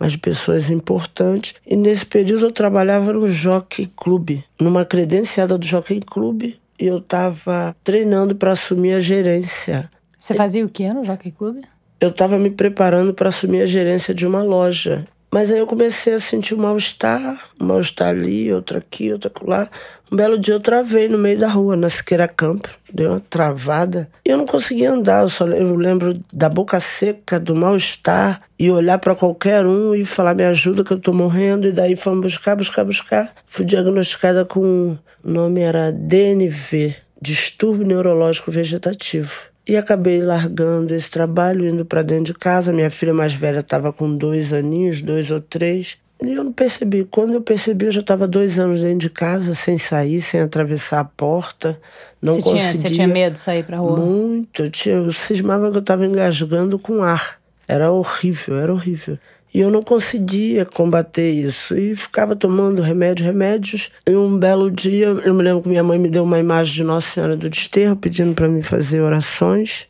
mas 0.00 0.10
de 0.10 0.18
pessoas 0.18 0.68
importantes. 0.68 1.54
E 1.64 1.76
nesse 1.76 2.04
período 2.04 2.46
eu 2.46 2.52
trabalhava 2.52 3.12
no 3.12 3.28
Jockey 3.28 3.86
Club, 3.86 4.42
numa 4.60 4.84
credenciada 4.84 5.56
do 5.56 5.64
Jockey 5.64 6.00
Club, 6.00 6.42
e 6.42 6.86
eu 6.86 6.96
estava 6.96 7.76
treinando 7.84 8.34
para 8.34 8.50
assumir 8.50 8.94
a 8.94 9.00
gerência. 9.00 9.88
Você 10.22 10.34
fazia 10.34 10.64
o 10.64 10.68
quê 10.68 10.92
no 10.92 11.04
Jockey 11.04 11.32
Club? 11.32 11.64
Eu 12.00 12.10
estava 12.10 12.38
me 12.38 12.48
preparando 12.48 13.12
para 13.12 13.28
assumir 13.28 13.60
a 13.60 13.66
gerência 13.66 14.14
de 14.14 14.24
uma 14.24 14.40
loja. 14.40 15.04
Mas 15.32 15.50
aí 15.50 15.58
eu 15.58 15.66
comecei 15.66 16.14
a 16.14 16.20
sentir 16.20 16.54
um 16.54 16.58
mal-estar, 16.58 17.50
um 17.60 17.64
mal-estar 17.64 18.10
ali, 18.10 18.52
outro 18.52 18.78
aqui, 18.78 19.12
outro 19.12 19.32
lá. 19.44 19.68
Um 20.12 20.14
belo 20.14 20.38
dia 20.38 20.54
eu 20.54 20.60
travei 20.60 21.08
no 21.08 21.18
meio 21.18 21.40
da 21.40 21.48
rua, 21.48 21.74
na 21.74 21.88
Siqueira 21.88 22.28
Campo, 22.28 22.68
deu 22.92 23.10
uma 23.10 23.20
travada. 23.28 24.08
E 24.24 24.30
eu 24.30 24.36
não 24.36 24.46
conseguia 24.46 24.92
andar, 24.92 25.22
eu 25.22 25.28
só 25.28 25.44
eu 25.48 25.74
lembro 25.74 26.12
da 26.32 26.48
boca 26.48 26.78
seca, 26.78 27.40
do 27.40 27.56
mal-estar, 27.56 28.42
e 28.56 28.70
olhar 28.70 28.98
para 28.98 29.16
qualquer 29.16 29.66
um 29.66 29.92
e 29.92 30.04
falar: 30.04 30.36
me 30.36 30.44
ajuda 30.44 30.84
que 30.84 30.92
eu 30.92 31.00
tô 31.00 31.12
morrendo. 31.12 31.66
E 31.66 31.72
daí 31.72 31.96
fomos 31.96 32.22
buscar, 32.22 32.54
buscar, 32.54 32.84
buscar. 32.84 33.34
Fui 33.44 33.64
diagnosticada 33.64 34.44
com. 34.44 34.96
O 35.24 35.30
nome 35.30 35.60
era 35.60 35.90
DNV 35.90 36.94
Distúrbio 37.20 37.86
Neurológico 37.86 38.52
Vegetativo. 38.52 39.51
E 39.66 39.76
acabei 39.76 40.20
largando 40.20 40.94
esse 40.94 41.10
trabalho, 41.10 41.68
indo 41.68 41.84
para 41.84 42.02
dentro 42.02 42.32
de 42.32 42.34
casa. 42.34 42.72
Minha 42.72 42.90
filha 42.90 43.14
mais 43.14 43.32
velha 43.32 43.60
estava 43.60 43.92
com 43.92 44.16
dois 44.16 44.52
aninhos, 44.52 45.00
dois 45.00 45.30
ou 45.30 45.40
três. 45.40 45.96
E 46.24 46.32
eu 46.32 46.44
não 46.44 46.52
percebi. 46.52 47.04
Quando 47.04 47.34
eu 47.34 47.40
percebi, 47.40 47.86
eu 47.86 47.92
já 47.92 48.00
estava 48.00 48.26
dois 48.26 48.58
anos 48.58 48.82
dentro 48.82 48.98
de 48.98 49.10
casa, 49.10 49.54
sem 49.54 49.76
sair, 49.78 50.20
sem 50.20 50.40
atravessar 50.40 51.00
a 51.00 51.04
porta. 51.04 51.80
Não 52.20 52.34
você, 52.34 52.42
conseguia. 52.42 52.70
tinha, 52.70 52.82
você 52.82 52.90
tinha 52.90 53.08
medo 53.08 53.32
de 53.32 53.38
sair 53.38 53.64
pra 53.64 53.78
rua? 53.78 53.96
Muito. 53.96 54.62
Eu, 54.62 54.70
tinha, 54.70 54.94
eu 54.96 55.12
cismava 55.12 55.70
que 55.70 55.76
eu 55.76 55.80
estava 55.80 56.06
engasgando 56.06 56.78
com 56.78 57.02
ar. 57.02 57.40
Era 57.68 57.90
horrível, 57.90 58.58
era 58.58 58.72
horrível. 58.72 59.18
E 59.54 59.60
eu 59.60 59.70
não 59.70 59.82
conseguia 59.82 60.64
combater 60.64 61.30
isso. 61.30 61.76
E 61.76 61.94
ficava 61.94 62.34
tomando 62.34 62.80
remédio, 62.80 63.24
remédios. 63.24 63.90
E 64.06 64.16
um 64.16 64.38
belo 64.38 64.70
dia, 64.70 65.06
eu 65.06 65.34
me 65.34 65.42
lembro 65.42 65.62
que 65.62 65.68
minha 65.68 65.82
mãe 65.82 65.98
me 65.98 66.08
deu 66.08 66.24
uma 66.24 66.38
imagem 66.38 66.74
de 66.74 66.84
Nossa 66.84 67.08
Senhora 67.08 67.36
do 67.36 67.50
Desterro, 67.50 67.96
pedindo 67.96 68.34
para 68.34 68.48
mim 68.48 68.62
fazer 68.62 69.02
orações. 69.02 69.88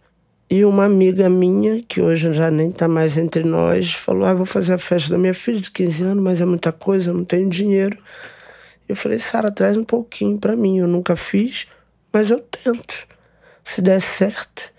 E 0.51 0.65
uma 0.65 0.85
amiga 0.85 1.29
minha, 1.31 1.81
que 1.81 2.01
hoje 2.01 2.33
já 2.35 2.51
nem 2.51 2.71
está 2.71 2.89
mais 2.89 3.17
entre 3.17 3.45
nós, 3.45 3.95
falou: 3.95 4.25
Ah, 4.25 4.35
vou 4.35 4.45
fazer 4.45 4.75
a 4.75 4.79
festa 4.79 5.11
da 5.11 5.17
minha 5.17 5.33
filha 5.33 5.61
de 5.61 5.71
15 5.71 6.05
anos, 6.05 6.25
mas 6.25 6.41
é 6.41 6.45
muita 6.45 6.73
coisa, 6.73 7.11
eu 7.11 7.15
não 7.15 7.25
tenho 7.25 7.49
dinheiro. 7.49 7.97
Eu 8.89 8.97
falei: 8.97 9.19
Sara, 9.21 9.51
traz 9.51 9.77
um 9.77 9.85
pouquinho 9.85 10.39
para 10.39 10.57
mim. 10.57 10.79
Eu 10.79 10.89
nunca 10.89 11.15
fiz, 11.15 11.69
mas 12.13 12.31
eu 12.31 12.41
tento. 12.41 13.07
Se 13.63 13.81
der 13.81 14.01
certo. 14.01 14.73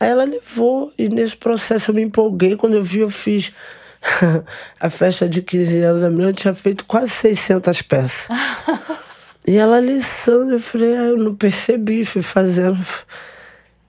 Aí 0.00 0.08
ela 0.08 0.24
levou, 0.24 0.92
e 0.98 1.08
nesse 1.08 1.36
processo 1.36 1.90
eu 1.90 1.94
me 1.94 2.02
empolguei. 2.02 2.56
Quando 2.56 2.74
eu 2.74 2.82
vi, 2.82 3.00
eu 3.00 3.10
fiz 3.10 3.52
a 4.80 4.90
festa 4.90 5.28
de 5.28 5.42
15 5.42 5.80
anos 5.82 6.02
da 6.02 6.10
minha, 6.10 6.28
eu 6.28 6.32
tinha 6.32 6.54
feito 6.54 6.84
quase 6.84 7.10
600 7.10 7.82
peças. 7.82 8.28
e 9.46 9.56
ela 9.56 9.80
liçando, 9.80 10.52
eu 10.52 10.60
falei, 10.60 10.96
ah, 10.96 11.04
eu 11.04 11.16
não 11.16 11.34
percebi, 11.34 12.04
fui 12.04 12.22
fazendo. 12.22 12.78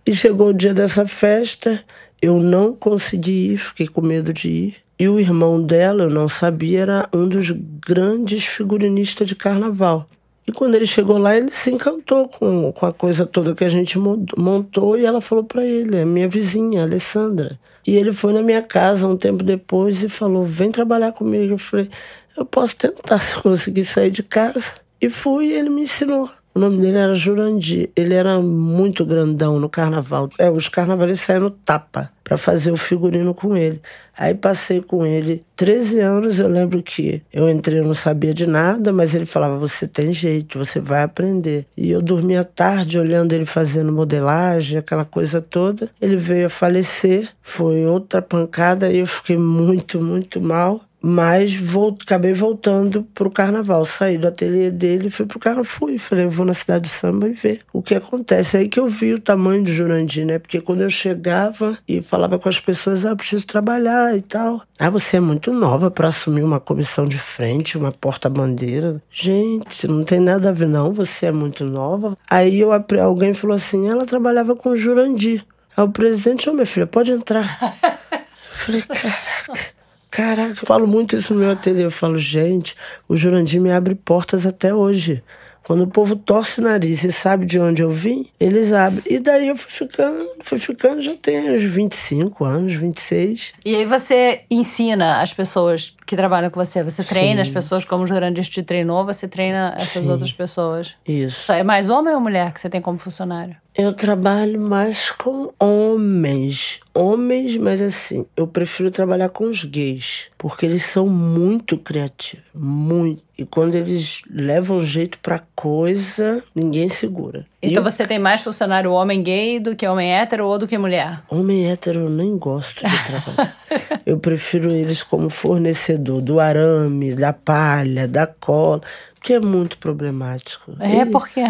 E 0.06 0.16
chegou 0.16 0.50
o 0.50 0.54
dia 0.54 0.74
dessa 0.74 1.08
festa, 1.08 1.84
eu 2.22 2.40
não 2.40 2.74
consegui 2.74 3.54
ir, 3.54 3.58
fiquei 3.58 3.88
com 3.88 4.02
medo 4.02 4.34
de 4.34 4.50
ir. 4.50 4.76
E 5.00 5.08
o 5.08 5.20
irmão 5.20 5.62
dela, 5.62 6.04
eu 6.04 6.10
não 6.10 6.28
sabia, 6.28 6.82
era 6.82 7.10
um 7.14 7.28
dos 7.28 7.52
grandes 7.52 8.46
figurinistas 8.46 9.28
de 9.28 9.36
carnaval. 9.36 10.08
E 10.48 10.52
quando 10.52 10.76
ele 10.76 10.86
chegou 10.86 11.18
lá, 11.18 11.36
ele 11.38 11.50
se 11.52 11.72
encantou 11.72 12.28
com, 12.28 12.72
com 12.74 12.86
a 12.86 12.92
coisa 12.94 13.26
toda 13.26 13.56
que 13.56 13.64
a 13.64 13.70
gente 13.70 13.98
mon- 13.98 14.26
montou 14.38 14.98
e 14.98 15.06
ela 15.06 15.22
falou 15.22 15.44
para 15.44 15.64
ele, 15.66 15.96
é 15.98 16.06
minha 16.06 16.28
vizinha, 16.28 16.82
a 16.82 16.84
Alessandra. 16.84 17.58
E 17.88 17.96
ele 17.96 18.12
foi 18.12 18.34
na 18.34 18.42
minha 18.42 18.62
casa 18.62 19.08
um 19.08 19.16
tempo 19.18 19.44
depois 19.44 20.04
e 20.04 20.10
falou, 20.10 20.44
vem 20.46 20.72
trabalhar 20.72 21.14
comigo. 21.14 21.54
Eu 21.54 21.58
falei, 21.58 21.90
eu 22.38 22.46
posso 22.46 22.76
tentar 22.76 23.20
se 23.22 23.36
eu 23.36 23.42
conseguir 23.42 23.86
sair 23.86 24.12
de 24.12 24.24
casa. 24.24 24.76
E 25.02 25.10
fui 25.10 25.52
ele 25.52 25.70
me 25.70 25.84
ensinou. 25.84 26.30
O 26.56 26.60
nome 26.60 26.80
dele 26.80 26.98
era 26.98 27.16
Jurandir. 27.16 27.90
Ele 27.96 28.14
era 28.14 28.40
muito 28.40 29.06
grandão 29.06 29.60
no 29.60 29.68
carnaval. 29.68 30.30
É, 30.38 30.52
os 30.52 30.68
carnavalistas 30.68 31.26
saíram 31.26 31.46
no 31.46 31.50
tapa 31.50 32.12
para 32.24 32.38
fazer 32.38 32.72
o 32.72 32.78
figurino 32.78 33.34
com 33.34 33.58
ele. 33.58 33.82
Aí 34.16 34.36
passei 34.36 34.80
com 34.80 35.04
ele 35.06 35.44
13 35.56 36.00
anos. 36.00 36.40
Eu 36.40 36.48
lembro 36.48 36.84
que 36.84 37.24
eu 37.34 37.50
entrei, 37.50 37.80
eu 37.80 37.86
não 37.86 37.96
sabia 37.96 38.34
de 38.34 38.46
nada, 38.46 38.94
mas 38.94 39.16
ele 39.16 39.26
falava: 39.26 39.58
Você 39.58 39.88
tem 39.88 40.14
jeito, 40.14 40.60
você 40.60 40.80
vai 40.80 41.02
aprender. 41.02 41.66
E 41.76 41.90
eu 41.90 42.02
dormia 42.02 42.44
tarde 42.44 43.00
olhando 43.00 43.34
ele 43.34 43.46
fazendo 43.46 43.92
modelagem, 43.92 44.78
aquela 44.78 45.06
coisa 45.06 45.42
toda. 45.42 45.90
Ele 46.00 46.18
veio 46.18 46.46
a 46.46 46.52
falecer, 46.52 47.30
foi 47.42 47.86
outra 47.86 48.22
pancada 48.22 48.92
e 48.92 49.00
eu 49.00 49.08
fiquei 49.08 49.38
muito, 49.38 50.00
muito 50.00 50.40
mal. 50.40 50.82
Mas 51.06 51.54
vou, 51.54 51.98
acabei 52.02 52.34
voltando 52.34 53.04
pro 53.14 53.30
carnaval. 53.30 53.84
Saí 53.84 54.18
do 54.18 54.30
ateliê 54.30 54.72
dele, 54.72 55.10
fui 55.10 55.26
pro 55.26 55.38
carnaval. 55.38 55.66
Fui, 55.66 55.98
falei, 55.98 56.28
vou 56.28 56.46
na 56.46 56.54
cidade 56.54 56.86
de 56.86 56.90
samba 56.90 57.28
e 57.28 57.34
ver 57.34 57.60
o 57.74 57.82
que 57.82 57.94
acontece. 57.94 58.56
Aí 58.56 58.70
que 58.70 58.80
eu 58.80 58.88
vi 58.88 59.14
o 59.14 59.20
tamanho 59.20 59.62
do 59.62 59.70
Jurandir, 59.70 60.26
né? 60.26 60.40
Porque 60.40 60.62
quando 60.62 60.82
eu 60.82 60.90
chegava 60.90 61.78
e 61.86 62.02
falava 62.02 62.40
com 62.40 62.48
as 62.48 62.58
pessoas, 62.58 63.06
ah, 63.06 63.14
preciso 63.18 63.46
trabalhar 63.46 64.16
e 64.16 64.22
tal. 64.22 64.62
Ah, 64.80 64.90
você 64.90 65.18
é 65.18 65.20
muito 65.20 65.52
nova 65.52 65.92
para 65.92 66.08
assumir 66.08 66.42
uma 66.42 66.62
comissão 66.62 67.06
de 67.06 67.18
frente, 67.18 67.78
uma 67.78 67.92
porta-bandeira. 67.92 69.04
Gente, 69.12 69.86
não 69.90 70.06
tem 70.06 70.22
nada 70.22 70.50
a 70.50 70.54
ver, 70.54 70.70
não. 70.70 70.94
Você 70.94 71.26
é 71.26 71.32
muito 71.34 71.66
nova. 71.66 72.16
Aí 72.30 72.62
eu, 72.62 72.70
alguém 72.72 73.34
falou 73.34 73.56
assim: 73.58 73.90
ela 73.90 74.06
trabalhava 74.06 74.56
com 74.56 74.70
o 74.70 74.78
Jurandir. 74.78 75.44
Aí 75.76 75.84
o 75.84 75.90
presidente, 75.90 76.48
ô 76.48 76.54
oh, 76.54 76.56
minha 76.56 76.66
filha, 76.66 76.88
pode 76.88 77.12
entrar. 77.12 77.60
eu 78.10 78.22
falei, 78.52 78.82
caraca. 78.84 79.83
Caraca, 80.16 80.62
eu 80.62 80.68
falo 80.68 80.86
muito 80.86 81.16
isso 81.16 81.34
no 81.34 81.40
meu 81.40 81.50
ateliê. 81.50 81.84
Eu 81.84 81.90
falo, 81.90 82.20
gente, 82.20 82.76
o 83.10 83.18
Jurandir 83.18 83.60
me 83.60 83.72
abre 83.72 83.96
portas 83.96 84.46
até 84.46 84.72
hoje. 84.72 85.24
Quando 85.64 85.86
o 85.86 85.88
povo 85.88 86.16
torce 86.16 86.60
o 86.60 86.64
nariz 86.64 87.04
e 87.04 87.12
sabe 87.12 87.46
de 87.48 87.58
onde 87.58 87.82
eu 87.82 87.90
vim, 87.90 88.28
eles 88.40 88.74
abrem. 88.74 89.02
E 89.10 89.18
daí 89.18 89.48
eu 89.48 89.56
fui 89.56 89.72
ficando, 89.72 90.30
fui 90.44 90.60
ficando, 90.60 91.02
já 91.02 91.16
tenho 91.16 91.56
uns 91.56 91.64
25 91.64 92.46
anos, 92.46 92.74
26. 92.74 93.54
E 93.66 93.74
aí 93.74 93.86
você 93.86 94.42
ensina 94.52 95.22
as 95.22 95.34
pessoas 95.34 95.96
que 96.06 96.16
trabalham 96.16 96.50
com 96.50 96.64
você? 96.64 96.84
Você 96.84 97.04
treina 97.04 97.44
Sim. 97.44 97.50
as 97.50 97.54
pessoas 97.54 97.86
como 97.86 98.04
o 98.04 98.08
Jurandir 98.08 98.46
te 98.46 98.62
treinou, 98.64 99.06
você 99.06 99.28
treina 99.28 99.74
essas 99.78 100.06
Sim. 100.06 100.12
outras 100.12 100.32
pessoas? 100.32 100.96
Isso. 101.08 101.52
É 101.52 101.64
mais 101.64 101.90
homem 101.90 102.14
ou 102.14 102.22
mulher 102.22 102.52
que 102.54 102.60
você 102.60 102.70
tem 102.70 102.82
como 102.82 102.98
funcionário? 102.98 103.56
Eu 103.76 103.92
trabalho 103.92 104.62
mais 104.62 105.10
com 105.12 105.52
homens. 105.60 106.80
Homens, 106.94 107.58
mas 107.58 107.82
assim, 107.82 108.24
eu 108.38 108.46
prefiro 108.46 108.92
trabalhar 108.92 109.30
com 109.30 109.46
os 109.46 109.64
gays. 109.64 110.28
Porque 110.38 110.66
eles 110.66 110.84
são 110.84 111.08
muito 111.08 111.78
criativos. 111.78 112.46
Muito. 112.54 113.24
E 113.36 113.46
quando 113.46 113.74
eles 113.74 114.22
levam 114.30 114.86
jeito 114.86 115.18
pra 115.18 115.42
coisa, 115.56 116.44
ninguém 116.54 116.88
segura. 116.88 117.48
Então 117.64 117.82
eu... 117.82 117.84
você 117.84 118.06
tem 118.06 118.20
mais 118.20 118.42
funcionário 118.42 118.92
homem 118.92 119.24
gay 119.24 119.60
do 119.60 119.76
que 119.76 119.88
homem 119.88 120.14
hétero 120.14 120.46
ou 120.46 120.60
do 120.60 120.68
que 120.68 120.78
mulher? 120.78 121.22
Homem 121.30 121.72
hétero 121.72 122.02
eu 122.02 122.10
nem 122.10 122.38
gosto 122.38 122.86
de 122.86 123.06
trabalhar. 123.06 123.58
eu 124.06 124.20
prefiro 124.20 124.70
eles 124.70 125.02
como 125.02 125.30
fornecedor 125.30 126.22
do 126.22 126.40
arame, 126.42 127.16
da 127.16 127.32
palha, 127.32 128.08
da 128.08 128.28
cola. 128.28 128.82
Que 129.22 129.34
é 129.34 129.40
muito 129.40 129.78
problemático. 129.78 130.74
É, 130.82 131.04
e... 131.04 131.06
por 131.06 131.30
quê? 131.30 131.46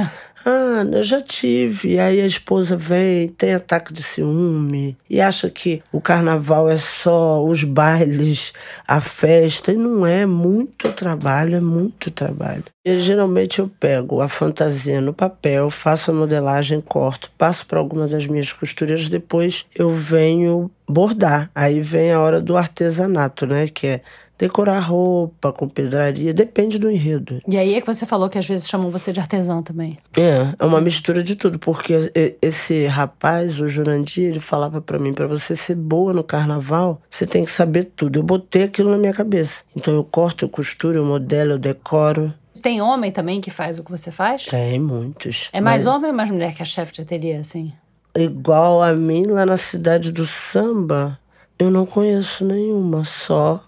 Ah, 0.46 0.84
eu 0.92 1.04
já 1.04 1.22
tive. 1.22 1.94
E 1.94 2.00
aí 2.00 2.20
a 2.20 2.26
esposa 2.26 2.76
vem, 2.76 3.30
tem 3.30 3.54
ataque 3.54 3.94
de 3.94 4.04
ciúme 4.04 4.98
e 5.10 5.22
acha 5.22 5.50
que 5.50 5.82
o 5.92 6.02
carnaval 6.02 6.70
é 6.70 6.76
só 6.76 7.44
os 7.44 7.64
bailes, 7.64 8.52
a 8.88 9.00
festa. 9.00 9.72
E 9.72 9.78
não 9.78 10.06
é 10.06 10.26
muito 10.26 10.92
trabalho, 10.92 11.56
é 11.56 11.62
muito 11.62 12.12
trabalho. 12.12 12.64
E 12.86 13.00
geralmente 13.00 13.60
eu 13.60 13.72
pego 13.80 14.20
a 14.20 14.28
fantasia 14.28 15.00
no 15.00 15.14
papel, 15.14 15.70
faço 15.70 16.12
a 16.12 16.14
modelagem, 16.14 16.82
corto, 16.82 17.32
passo 17.38 17.66
para 17.66 17.80
alguma 17.80 18.08
das 18.08 18.28
minhas 18.28 18.52
costureiras, 18.52 19.08
depois 19.08 19.66
eu 19.74 19.90
venho 19.92 20.70
bordar. 20.88 21.50
Aí 21.56 21.80
vem 21.80 22.12
a 22.12 22.20
hora 22.20 22.42
do 22.42 22.58
artesanato, 22.58 23.48
né? 23.48 23.70
Que 23.70 23.88
é 23.88 24.02
decorar 24.44 24.80
roupa 24.80 25.54
com 25.54 25.70
pedraria, 25.70 26.34
depende 26.34 26.78
do 26.78 26.92
enredo. 26.92 27.42
E 27.48 27.58
aí 27.58 27.76
é 27.76 27.82
que 27.82 27.88
você 27.88 28.06
falou 28.06 28.30
que 28.30 28.38
às 28.38 28.46
vezes 28.46 28.68
chamam 28.68 28.90
você 28.90 29.14
de 29.14 29.22
artesão 29.22 29.64
também. 29.64 29.98
É, 30.18 30.54
é 30.60 30.66
uma 30.66 30.82
mistura 30.82 31.24
de 31.24 31.38
tudo, 31.38 31.58
porque 31.58 32.12
esse 32.42 32.86
rapaz, 32.88 33.62
o 33.62 33.70
Jurandir, 33.70 34.26
ele 34.26 34.42
falava 34.42 34.82
para 34.82 35.00
mim, 35.00 35.14
para 35.14 35.28
você 35.28 35.56
ser 35.56 35.76
boa 35.76 36.12
no 36.12 36.26
carnaval, 36.26 37.02
você 37.10 37.26
tem 37.26 37.46
que 37.46 37.52
saber 37.52 37.86
tudo. 37.96 38.20
Eu 38.20 38.24
botei 38.24 38.64
aquilo 38.64 38.92
na 38.92 38.98
minha 38.98 39.14
cabeça. 39.14 39.64
Então 39.74 39.94
eu 39.94 40.04
corto, 40.04 40.44
eu 40.44 40.50
costuro, 40.50 40.98
eu 40.98 41.06
modelo, 41.06 41.52
eu 41.52 41.60
decoro. 41.60 42.34
Tem 42.62 42.82
homem 42.82 43.14
também 43.14 43.40
que 43.40 43.50
faz 43.50 43.80
o 43.80 43.84
que 43.84 43.92
você 43.92 44.12
faz? 44.12 44.46
Tem, 44.46 44.78
muitos. 44.78 45.50
É 45.54 45.62
mais 45.62 45.86
mas... 45.86 45.96
homem 45.96 46.12
ou 46.12 46.18
mais 46.18 46.30
mulher 46.30 46.54
que 46.54 46.62
é 46.62 46.66
chefe 46.66 46.92
de 46.92 47.02
ateliê, 47.02 47.36
assim? 47.36 47.72
Igual 48.14 48.84
a 48.84 48.92
mim, 48.92 49.26
lá 49.26 49.46
na 49.46 49.58
cidade 49.58 50.12
do 50.12 50.26
samba, 50.28 51.18
eu 51.58 51.72
não 51.72 51.86
conheço 51.86 52.44
nenhuma, 52.44 53.06
só 53.06 53.64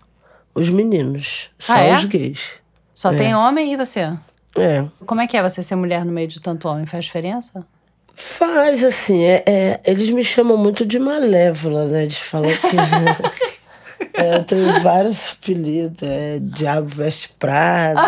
os 0.55 0.69
meninos, 0.69 1.49
só 1.59 1.73
ah, 1.73 1.81
é? 1.81 1.95
os 1.95 2.05
gays. 2.05 2.53
Só 2.93 3.11
é. 3.11 3.17
tem 3.17 3.35
homem 3.35 3.73
e 3.73 3.75
você? 3.75 4.17
É. 4.57 4.85
Como 5.05 5.19
é 5.19 5.27
que 5.27 5.35
é 5.35 5.43
você 5.43 5.61
ser 5.61 5.75
mulher 5.75 6.05
no 6.05 6.13
meio 6.13 6.29
de 6.29 6.39
tanto 6.39 6.67
homem? 6.69 6.85
Faz 6.85 7.05
diferença? 7.05 7.67
Faz, 8.15 8.81
assim, 8.81 9.21
é, 9.23 9.43
é 9.45 9.81
eles 9.83 10.09
me 10.09 10.23
chamam 10.23 10.57
muito 10.57 10.85
de 10.85 10.97
malévola, 10.97 11.85
né? 11.85 12.05
De 12.05 12.15
falar 12.15 12.57
que. 12.57 12.77
é, 14.15 14.37
eu 14.37 14.43
tenho 14.45 14.81
vários 14.81 15.33
apelidos, 15.33 16.01
é 16.01 16.39
Diabo 16.39 16.87
Veste 16.87 17.29
Prada. 17.37 18.01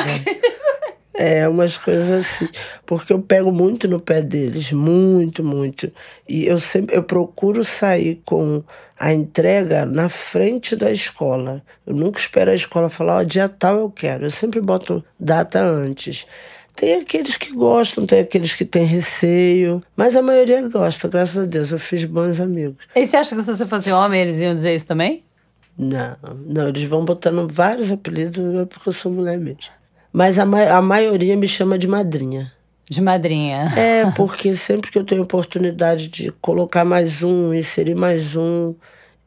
É, 1.20 1.48
umas 1.48 1.76
coisas 1.76 2.12
assim. 2.12 2.48
Porque 2.86 3.12
eu 3.12 3.20
pego 3.20 3.52
muito 3.52 3.88
no 3.88 4.00
pé 4.00 4.22
deles, 4.22 4.72
muito, 4.72 5.44
muito. 5.44 5.92
E 6.30 6.46
eu 6.46 6.60
sempre 6.60 6.96
eu 6.96 7.02
procuro 7.02 7.64
sair 7.64 8.22
com 8.24 8.64
a 9.00 9.12
entrega 9.12 9.84
na 9.84 10.10
frente 10.10 10.76
da 10.76 10.92
escola. 10.92 11.64
Eu 11.88 11.96
nunca 11.96 12.20
espero 12.20 12.52
a 12.52 12.56
escola 12.56 12.88
falar, 12.88 13.16
ó, 13.16 13.20
oh, 13.22 13.26
dia 13.26 13.50
tal 13.50 13.78
eu 13.80 13.90
quero. 13.90 14.26
Eu 14.26 14.30
sempre 14.30 14.62
boto 14.62 15.04
data 15.20 15.60
antes. 15.60 16.28
Tem 16.76 16.94
aqueles 16.94 17.36
que 17.36 17.52
gostam, 17.52 18.06
tem 18.06 18.20
aqueles 18.20 18.54
que 18.54 18.64
têm 18.64 18.86
receio, 18.86 19.84
mas 19.96 20.16
a 20.16 20.22
maioria 20.22 20.62
gosta, 20.70 21.08
graças 21.08 21.44
a 21.44 21.46
Deus. 21.48 21.72
Eu 21.72 21.80
fiz 21.80 22.06
bons 22.06 22.40
amigos. 22.40 22.86
E 22.96 23.08
você 23.08 23.18
acha 23.18 23.36
que 23.36 23.42
se 23.42 23.58
você 23.58 23.66
fosse 23.66 23.92
homem, 23.92 24.22
eles 24.22 24.38
iam 24.38 24.54
dizer 24.54 24.76
isso 24.76 24.86
também? 24.86 25.24
Não, 25.76 26.16
não, 26.46 26.68
eles 26.68 26.84
vão 26.84 27.04
botando 27.04 27.52
vários 27.52 27.92
apelidos 27.92 28.56
é 28.56 28.66
porque 28.66 28.90
eu 28.90 28.94
sou 28.94 29.12
mulher 29.12 29.40
mesmo. 29.40 29.77
Mas 30.18 30.40
a, 30.40 30.48
ma 30.48 30.64
a 30.64 30.82
maioria 30.82 31.38
me 31.38 31.48
chama 31.48 31.78
de 31.78 31.88
madrinha. 31.88 32.52
De 32.90 33.00
madrinha. 33.00 33.72
É, 33.78 34.10
porque 34.18 34.56
sempre 34.56 34.90
que 34.90 34.98
eu 34.98 35.04
tenho 35.04 35.22
oportunidade 35.22 36.08
de 36.08 36.32
colocar 36.42 36.84
mais 36.84 37.22
um, 37.22 37.54
inserir 37.54 37.94
mais 37.94 38.36
um, 38.36 38.74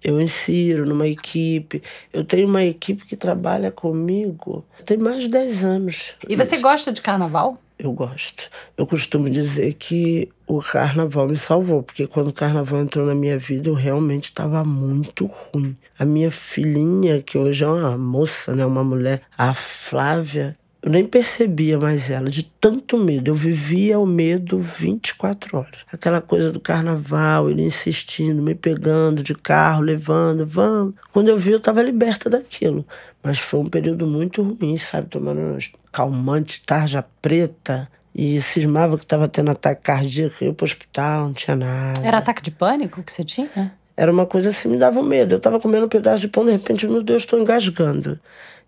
eu 0.03 0.21
insiro 0.21 0.85
numa 0.85 1.07
equipe. 1.07 1.81
Eu 2.13 2.25
tenho 2.25 2.49
uma 2.49 2.65
equipe 2.65 3.07
que 3.07 3.15
trabalha 3.15 3.71
comigo 3.71 4.65
tem 4.85 4.99
mais 4.99 5.23
de 5.23 5.29
10 5.29 5.65
anos. 5.65 6.17
E 6.29 6.35
você 6.35 6.57
gosta 6.57 6.91
de 6.91 7.01
carnaval? 7.01 7.57
Eu 7.79 7.93
gosto. 7.93 8.51
Eu 8.77 8.85
costumo 8.85 9.31
dizer 9.31 9.75
que 9.75 10.29
o 10.45 10.61
carnaval 10.61 11.29
me 11.29 11.37
salvou, 11.37 11.85
porque 11.85 12.09
quando 12.09 12.29
o 12.29 12.33
carnaval 12.33 12.81
entrou 12.81 13.07
na 13.07 13.15
minha 13.15 13.39
vida, 13.39 13.69
eu 13.69 13.75
realmente 13.75 14.25
estava 14.25 14.65
muito 14.65 15.27
ruim. 15.27 15.77
A 15.97 16.05
minha 16.05 16.33
filhinha, 16.33 17.23
que 17.23 17.39
hoje 17.39 17.63
é 17.63 17.69
uma 17.69 17.97
moça, 17.97 18.55
né, 18.55 18.67
uma 18.67 18.83
mulher, 18.83 19.23
a 19.39 19.55
Flávia, 19.55 20.59
eu 20.83 20.91
nem 20.91 21.07
percebia 21.07 21.79
mais 21.79 22.11
ela, 22.11 22.31
de 22.31 22.43
tanto 22.43 22.97
medo. 22.97 23.31
Eu 23.31 23.35
vivia 23.35 23.99
o 23.99 24.07
medo 24.07 24.59
24 24.59 25.59
horas. 25.59 25.81
Aquela 25.93 26.23
coisa 26.23 26.51
do 26.51 26.59
carnaval, 26.59 27.51
ele 27.51 27.63
insistindo, 27.63 28.43
me 28.43 28.55
pegando 28.55 29.23
de 29.23 29.35
carro, 29.35 29.83
levando, 29.83 30.47
vamos. 30.47 30.95
Quando 31.13 31.29
eu 31.29 31.37
vi, 31.37 31.51
eu 31.51 31.59
estava 31.59 31.83
liberta 31.83 32.31
daquilo. 32.31 32.87
Mas 33.23 33.39
foi 33.39 33.61
um 33.61 33.69
período 33.69 34.07
muito 34.07 34.43
ruim, 34.43 34.79
sabe? 34.79 35.09
Tomando 35.09 35.59
calmante, 35.93 36.65
tarja 36.65 37.05
preta. 37.21 37.87
E 38.15 38.41
cismava 38.41 38.97
que 38.97 39.05
estava 39.05 39.29
tendo 39.29 39.51
ataque 39.51 39.83
cardíaco, 39.83 40.43
ia 40.43 40.53
para 40.53 40.65
o 40.65 40.67
hospital, 40.67 41.27
não 41.27 41.33
tinha 41.33 41.55
nada. 41.55 42.05
Era 42.05 42.19
ataque 42.19 42.43
de 42.43 42.51
pânico 42.51 43.03
que 43.03 43.13
você 43.13 43.23
tinha? 43.23 43.73
Era 43.97 44.11
uma 44.11 44.27
coisa 44.27 44.49
assim, 44.49 44.69
me 44.69 44.79
dava 44.79 45.03
medo. 45.03 45.35
Eu 45.35 45.37
estava 45.37 45.61
comendo 45.61 45.85
um 45.85 45.89
pedaço 45.89 46.23
de 46.23 46.29
pão, 46.29 46.45
de 46.45 46.53
repente, 46.53 46.87
meu 46.87 47.03
Deus, 47.03 47.23
estou 47.23 47.39
engasgando. 47.39 48.19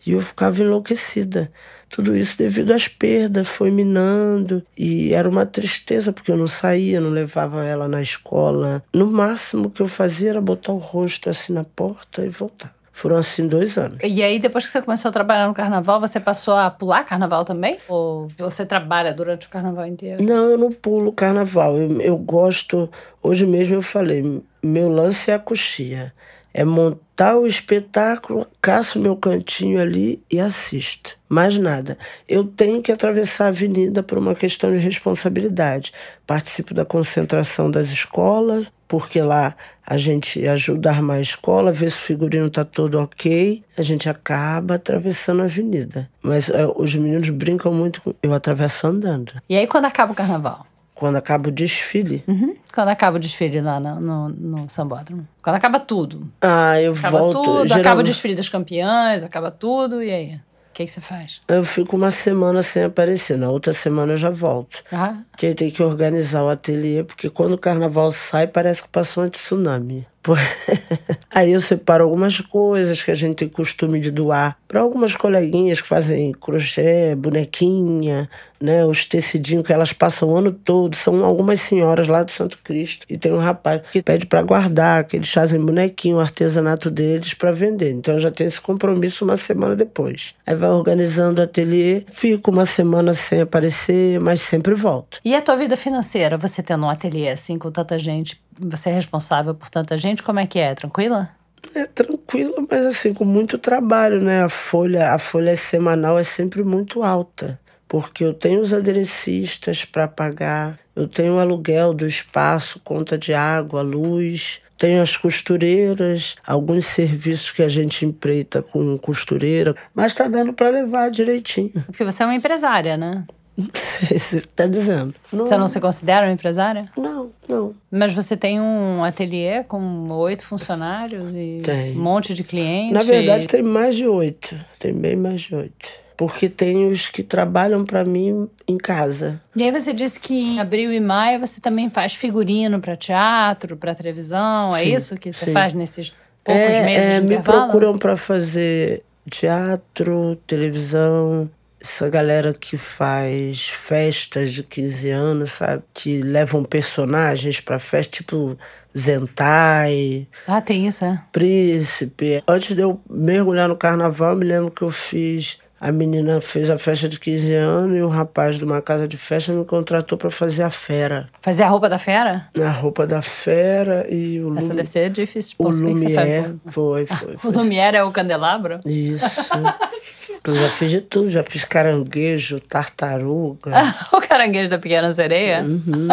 E 0.06 0.12
eu 0.12 0.20
ficava 0.20 0.60
enlouquecida. 0.60 1.50
Tudo 1.88 2.16
isso 2.16 2.38
devido 2.38 2.72
às 2.72 2.88
perdas, 2.88 3.46
foi 3.46 3.70
minando. 3.70 4.64
E 4.76 5.12
era 5.12 5.28
uma 5.28 5.44
tristeza, 5.44 6.12
porque 6.12 6.32
eu 6.32 6.36
não 6.36 6.46
saía, 6.46 7.00
não 7.00 7.10
levava 7.10 7.64
ela 7.64 7.86
na 7.86 8.00
escola. 8.00 8.82
No 8.94 9.06
máximo 9.06 9.70
que 9.70 9.82
eu 9.82 9.86
fazia 9.86 10.30
era 10.30 10.40
botar 10.40 10.72
o 10.72 10.78
rosto 10.78 11.28
assim 11.28 11.52
na 11.52 11.64
porta 11.64 12.24
e 12.24 12.30
voltar. 12.30 12.74
Foram 12.94 13.16
assim 13.16 13.48
dois 13.48 13.78
anos. 13.78 13.98
E 14.02 14.22
aí, 14.22 14.38
depois 14.38 14.66
que 14.66 14.70
você 14.70 14.82
começou 14.82 15.08
a 15.08 15.12
trabalhar 15.12 15.48
no 15.48 15.54
carnaval, 15.54 15.98
você 15.98 16.20
passou 16.20 16.54
a 16.54 16.70
pular 16.70 17.04
carnaval 17.04 17.44
também? 17.44 17.78
Ou 17.88 18.28
você 18.36 18.66
trabalha 18.66 19.14
durante 19.14 19.46
o 19.46 19.50
carnaval 19.50 19.86
inteiro? 19.86 20.22
Não, 20.22 20.50
eu 20.50 20.58
não 20.58 20.70
pulo 20.70 21.10
carnaval. 21.12 21.76
Eu, 21.76 22.00
eu 22.00 22.18
gosto. 22.18 22.90
Hoje 23.22 23.46
mesmo 23.46 23.74
eu 23.74 23.82
falei, 23.82 24.42
meu 24.62 24.88
lance 24.88 25.30
é 25.30 25.34
a 25.34 25.38
coxia. 25.38 26.12
É 26.54 26.64
montar 26.64 27.36
o 27.36 27.46
espetáculo, 27.46 28.46
caço 28.60 29.00
meu 29.00 29.16
cantinho 29.16 29.80
ali 29.80 30.22
e 30.30 30.38
assisto. 30.38 31.18
Mais 31.28 31.56
nada. 31.56 31.96
Eu 32.28 32.44
tenho 32.44 32.82
que 32.82 32.92
atravessar 32.92 33.46
a 33.46 33.48
avenida 33.48 34.02
por 34.02 34.18
uma 34.18 34.34
questão 34.34 34.70
de 34.70 34.78
responsabilidade. 34.78 35.92
Participo 36.26 36.74
da 36.74 36.84
concentração 36.84 37.70
das 37.70 37.90
escolas, 37.90 38.66
porque 38.92 39.22
lá 39.22 39.56
a 39.86 39.96
gente 39.96 40.46
ajuda 40.46 40.90
a 40.90 40.92
armar 40.92 41.16
a 41.16 41.20
escola, 41.22 41.72
vê 41.72 41.88
se 41.88 41.96
o 41.96 42.00
figurino 42.00 42.50
tá 42.50 42.62
todo 42.62 43.00
ok, 43.00 43.64
a 43.74 43.80
gente 43.80 44.06
acaba 44.06 44.74
atravessando 44.74 45.40
a 45.40 45.46
avenida. 45.46 46.10
Mas 46.22 46.50
é, 46.50 46.66
os 46.76 46.94
meninos 46.94 47.30
brincam 47.30 47.72
muito, 47.72 48.02
com... 48.02 48.14
eu 48.22 48.34
atravesso 48.34 48.86
andando. 48.86 49.32
E 49.48 49.56
aí 49.56 49.66
quando 49.66 49.86
acaba 49.86 50.12
o 50.12 50.14
carnaval? 50.14 50.66
Quando 51.02 51.16
acaba 51.16 51.48
o 51.48 51.50
desfile. 51.50 52.22
Uhum. 52.28 52.54
Quando 52.72 52.86
acaba 52.86 53.16
o 53.16 53.18
desfile 53.18 53.60
lá 53.60 53.80
no, 53.80 53.98
no, 54.00 54.28
no 54.28 54.68
Sambódromo. 54.68 55.26
Quando 55.42 55.56
acaba 55.56 55.80
tudo. 55.80 56.30
Ah, 56.40 56.80
eu 56.80 56.92
acaba 56.92 57.18
volto. 57.18 57.42
tudo, 57.42 57.66
geral... 57.66 57.80
acaba 57.80 58.00
o 58.02 58.04
desfile 58.04 58.36
das 58.36 58.48
campeãs, 58.48 59.24
acaba 59.24 59.50
tudo, 59.50 60.00
e 60.00 60.12
aí? 60.12 60.34
O 60.36 60.74
que, 60.74 60.86
que 60.86 60.92
você 60.92 61.00
faz? 61.00 61.40
Eu 61.48 61.64
fico 61.64 61.96
uma 61.96 62.12
semana 62.12 62.62
sem 62.62 62.84
aparecer. 62.84 63.36
Na 63.36 63.50
outra 63.50 63.72
semana 63.72 64.12
eu 64.12 64.16
já 64.16 64.30
volto. 64.30 64.84
Ah. 64.92 65.16
Que 65.36 65.46
aí 65.46 65.54
tem 65.56 65.72
que 65.72 65.82
organizar 65.82 66.44
o 66.44 66.48
ateliê, 66.48 67.02
porque 67.02 67.28
quando 67.28 67.54
o 67.54 67.58
carnaval 67.58 68.12
sai, 68.12 68.46
parece 68.46 68.84
que 68.84 68.88
passou 68.88 69.24
um 69.24 69.28
tsunami. 69.28 70.06
Aí 71.34 71.52
eu 71.52 71.60
separo 71.60 72.04
algumas 72.04 72.40
coisas 72.40 73.02
que 73.02 73.10
a 73.10 73.14
gente 73.14 73.36
tem 73.36 73.48
costume 73.48 74.00
de 74.00 74.10
doar 74.10 74.56
para 74.68 74.80
algumas 74.80 75.14
coleguinhas 75.14 75.80
que 75.80 75.88
fazem 75.88 76.32
crochê, 76.32 77.14
bonequinha, 77.14 78.28
né? 78.60 78.84
Os 78.84 79.04
tecidinhos 79.04 79.66
que 79.66 79.72
elas 79.72 79.92
passam 79.92 80.30
o 80.30 80.36
ano 80.36 80.52
todo. 80.52 80.94
São 80.96 81.24
algumas 81.24 81.60
senhoras 81.60 82.06
lá 82.06 82.22
do 82.22 82.30
Santo 82.30 82.58
Cristo. 82.62 83.04
E 83.10 83.18
tem 83.18 83.32
um 83.32 83.38
rapaz 83.38 83.82
que 83.90 84.02
pede 84.02 84.26
para 84.26 84.42
guardar, 84.42 85.04
que 85.04 85.16
eles 85.16 85.30
fazem 85.30 85.60
bonequinho, 85.60 86.16
o 86.16 86.20
artesanato 86.20 86.90
deles 86.90 87.34
para 87.34 87.52
vender. 87.52 87.90
Então 87.90 88.14
eu 88.14 88.20
já 88.20 88.30
tenho 88.30 88.48
esse 88.48 88.60
compromisso 88.60 89.24
uma 89.24 89.36
semana 89.36 89.74
depois. 89.74 90.34
Aí 90.46 90.54
vai 90.54 90.70
organizando 90.70 91.40
o 91.40 91.44
ateliê, 91.44 92.04
fico 92.10 92.50
uma 92.50 92.64
semana 92.64 93.12
sem 93.12 93.40
aparecer, 93.40 94.20
mas 94.20 94.40
sempre 94.40 94.74
volto. 94.74 95.18
E 95.24 95.34
a 95.34 95.42
tua 95.42 95.56
vida 95.56 95.76
financeira, 95.76 96.38
você 96.38 96.62
tendo 96.62 96.86
um 96.86 96.90
ateliê 96.90 97.30
assim 97.30 97.58
com 97.58 97.70
tanta 97.70 97.98
gente, 97.98 98.40
você 98.58 98.90
é 98.90 98.92
responsável 98.92 99.54
por 99.54 99.68
tanta 99.68 99.96
gente, 99.96 100.22
como 100.22 100.40
é 100.40 100.46
que 100.46 100.58
é? 100.58 100.74
Tranquila? 100.74 101.30
É 101.74 101.86
tranquila, 101.86 102.64
mas 102.68 102.86
assim, 102.86 103.14
com 103.14 103.24
muito 103.24 103.56
trabalho, 103.56 104.20
né? 104.20 104.42
A 104.42 104.48
folha, 104.48 105.12
a 105.12 105.18
folha 105.18 105.54
semanal 105.56 106.18
é 106.18 106.24
sempre 106.24 106.62
muito 106.62 107.02
alta, 107.02 107.58
porque 107.86 108.24
eu 108.24 108.34
tenho 108.34 108.60
os 108.60 108.72
aderecistas 108.72 109.84
para 109.84 110.08
pagar, 110.08 110.78
eu 110.94 111.06
tenho 111.06 111.34
o 111.34 111.38
aluguel 111.38 111.94
do 111.94 112.06
espaço, 112.06 112.80
conta 112.84 113.16
de 113.16 113.32
água, 113.32 113.80
luz, 113.80 114.60
tenho 114.76 115.00
as 115.00 115.16
costureiras, 115.16 116.34
alguns 116.44 116.86
serviços 116.86 117.52
que 117.52 117.62
a 117.62 117.68
gente 117.68 118.04
empreita 118.04 118.60
com 118.60 118.98
costureira, 118.98 119.76
mas 119.94 120.12
tá 120.12 120.26
dando 120.26 120.52
para 120.52 120.70
levar 120.70 121.10
direitinho. 121.10 121.84
Porque 121.86 122.04
você 122.04 122.24
é 122.24 122.26
uma 122.26 122.34
empresária, 122.34 122.96
né? 122.96 123.24
Não 123.56 123.68
sei 123.74 124.18
se 124.18 124.40
você 124.40 124.46
tá 124.46 124.66
dizendo. 124.66 125.14
Não, 125.32 125.46
você 125.46 125.56
não 125.56 125.68
se 125.68 125.80
considera 125.80 126.26
uma 126.26 126.32
empresária? 126.32 126.90
Não, 126.96 127.30
não. 127.48 127.74
Mas 127.90 128.12
você 128.12 128.36
tem 128.36 128.60
um 128.60 129.04
ateliê 129.04 129.62
com 129.64 130.10
oito 130.10 130.44
funcionários 130.44 131.34
e 131.34 131.60
tem. 131.62 131.96
um 131.96 132.02
monte 132.02 132.34
de 132.34 132.44
clientes? 132.44 132.92
Na 132.92 133.02
verdade, 133.02 133.46
tem 133.46 133.62
mais 133.62 133.94
de 133.94 134.06
oito. 134.06 134.56
Tem 134.78 134.94
bem 134.94 135.16
mais 135.16 135.42
de 135.42 135.54
oito. 135.54 136.02
Porque 136.16 136.48
tem 136.48 136.86
os 136.86 137.08
que 137.08 137.22
trabalham 137.22 137.84
para 137.84 138.04
mim 138.04 138.48
em 138.68 138.78
casa. 138.78 139.40
E 139.56 139.62
aí 139.62 139.70
você 139.70 139.92
disse 139.92 140.20
que 140.20 140.34
em 140.34 140.60
abril 140.60 140.92
e 140.92 141.00
maio 141.00 141.40
você 141.40 141.60
também 141.60 141.90
faz 141.90 142.14
figurino 142.14 142.80
para 142.80 142.96
teatro, 142.96 143.76
para 143.76 143.94
televisão. 143.94 144.70
Sim, 144.70 144.78
é 144.78 144.84
isso 144.84 145.16
que 145.16 145.32
você 145.32 145.46
sim. 145.46 145.52
faz 145.52 145.72
nesses 145.72 146.14
poucos 146.44 146.62
é, 146.62 146.84
meses 146.84 147.08
é, 147.08 147.20
de 147.20 147.26
Me 147.26 147.34
intervalo? 147.34 147.62
procuram 147.64 147.98
para 147.98 148.16
fazer 148.16 149.02
teatro, 149.30 150.36
televisão, 150.46 151.50
essa 151.82 152.08
galera 152.08 152.54
que 152.54 152.78
faz 152.78 153.68
festas 153.68 154.52
de 154.52 154.62
15 154.62 155.10
anos, 155.10 155.52
sabe? 155.52 155.82
Que 155.92 156.22
levam 156.22 156.62
personagens 156.64 157.60
pra 157.60 157.78
festa, 157.78 158.16
tipo 158.18 158.56
Zentai, 158.96 160.26
Ah, 160.46 160.60
tem 160.60 160.86
isso, 160.86 161.04
é. 161.04 161.20
Príncipe. 161.32 162.42
Antes 162.46 162.74
de 162.76 162.82
eu 162.82 163.00
mergulhar 163.08 163.68
no 163.68 163.76
carnaval, 163.76 164.36
me 164.36 164.44
lembro 164.44 164.70
que 164.70 164.82
eu 164.82 164.90
fiz. 164.90 165.60
A 165.80 165.90
menina 165.90 166.40
fez 166.40 166.70
a 166.70 166.78
festa 166.78 167.08
de 167.08 167.18
15 167.18 167.52
anos 167.54 167.98
e 167.98 168.02
o 168.02 168.06
rapaz 168.08 168.56
de 168.56 168.64
uma 168.64 168.80
casa 168.80 169.08
de 169.08 169.16
festa 169.16 169.52
me 169.52 169.64
contratou 169.64 170.16
pra 170.16 170.30
fazer 170.30 170.62
a 170.62 170.70
fera. 170.70 171.28
Fazer 171.40 171.64
a 171.64 171.68
roupa 171.68 171.88
da 171.88 171.98
fera? 171.98 172.48
A 172.62 172.70
roupa 172.70 173.04
da 173.04 173.20
fera 173.20 174.06
e 174.08 174.40
o 174.40 174.56
Essa 174.56 174.74
deve 174.74 174.88
ser 174.88 175.10
difícil 175.10 175.56
de 175.58 175.64
o 175.66 175.68
Lumière. 175.70 176.14
faz- 176.14 176.54
Foi, 176.72 177.06
foi. 177.06 177.34
O 177.34 177.38
foi. 177.38 177.50
Lumière 177.52 177.96
é 177.96 178.04
o 178.04 178.12
candelabro? 178.12 178.78
Isso. 178.86 179.50
Eu 180.44 180.54
já 180.56 180.68
fiz 180.70 180.90
de 180.90 181.00
tudo, 181.00 181.30
já 181.30 181.44
fiz 181.44 181.64
caranguejo, 181.64 182.58
tartaruga. 182.60 183.70
o 184.12 184.20
caranguejo 184.20 184.70
da 184.70 184.78
pequena 184.78 185.12
sereia? 185.12 185.62
Uhum. 185.62 186.08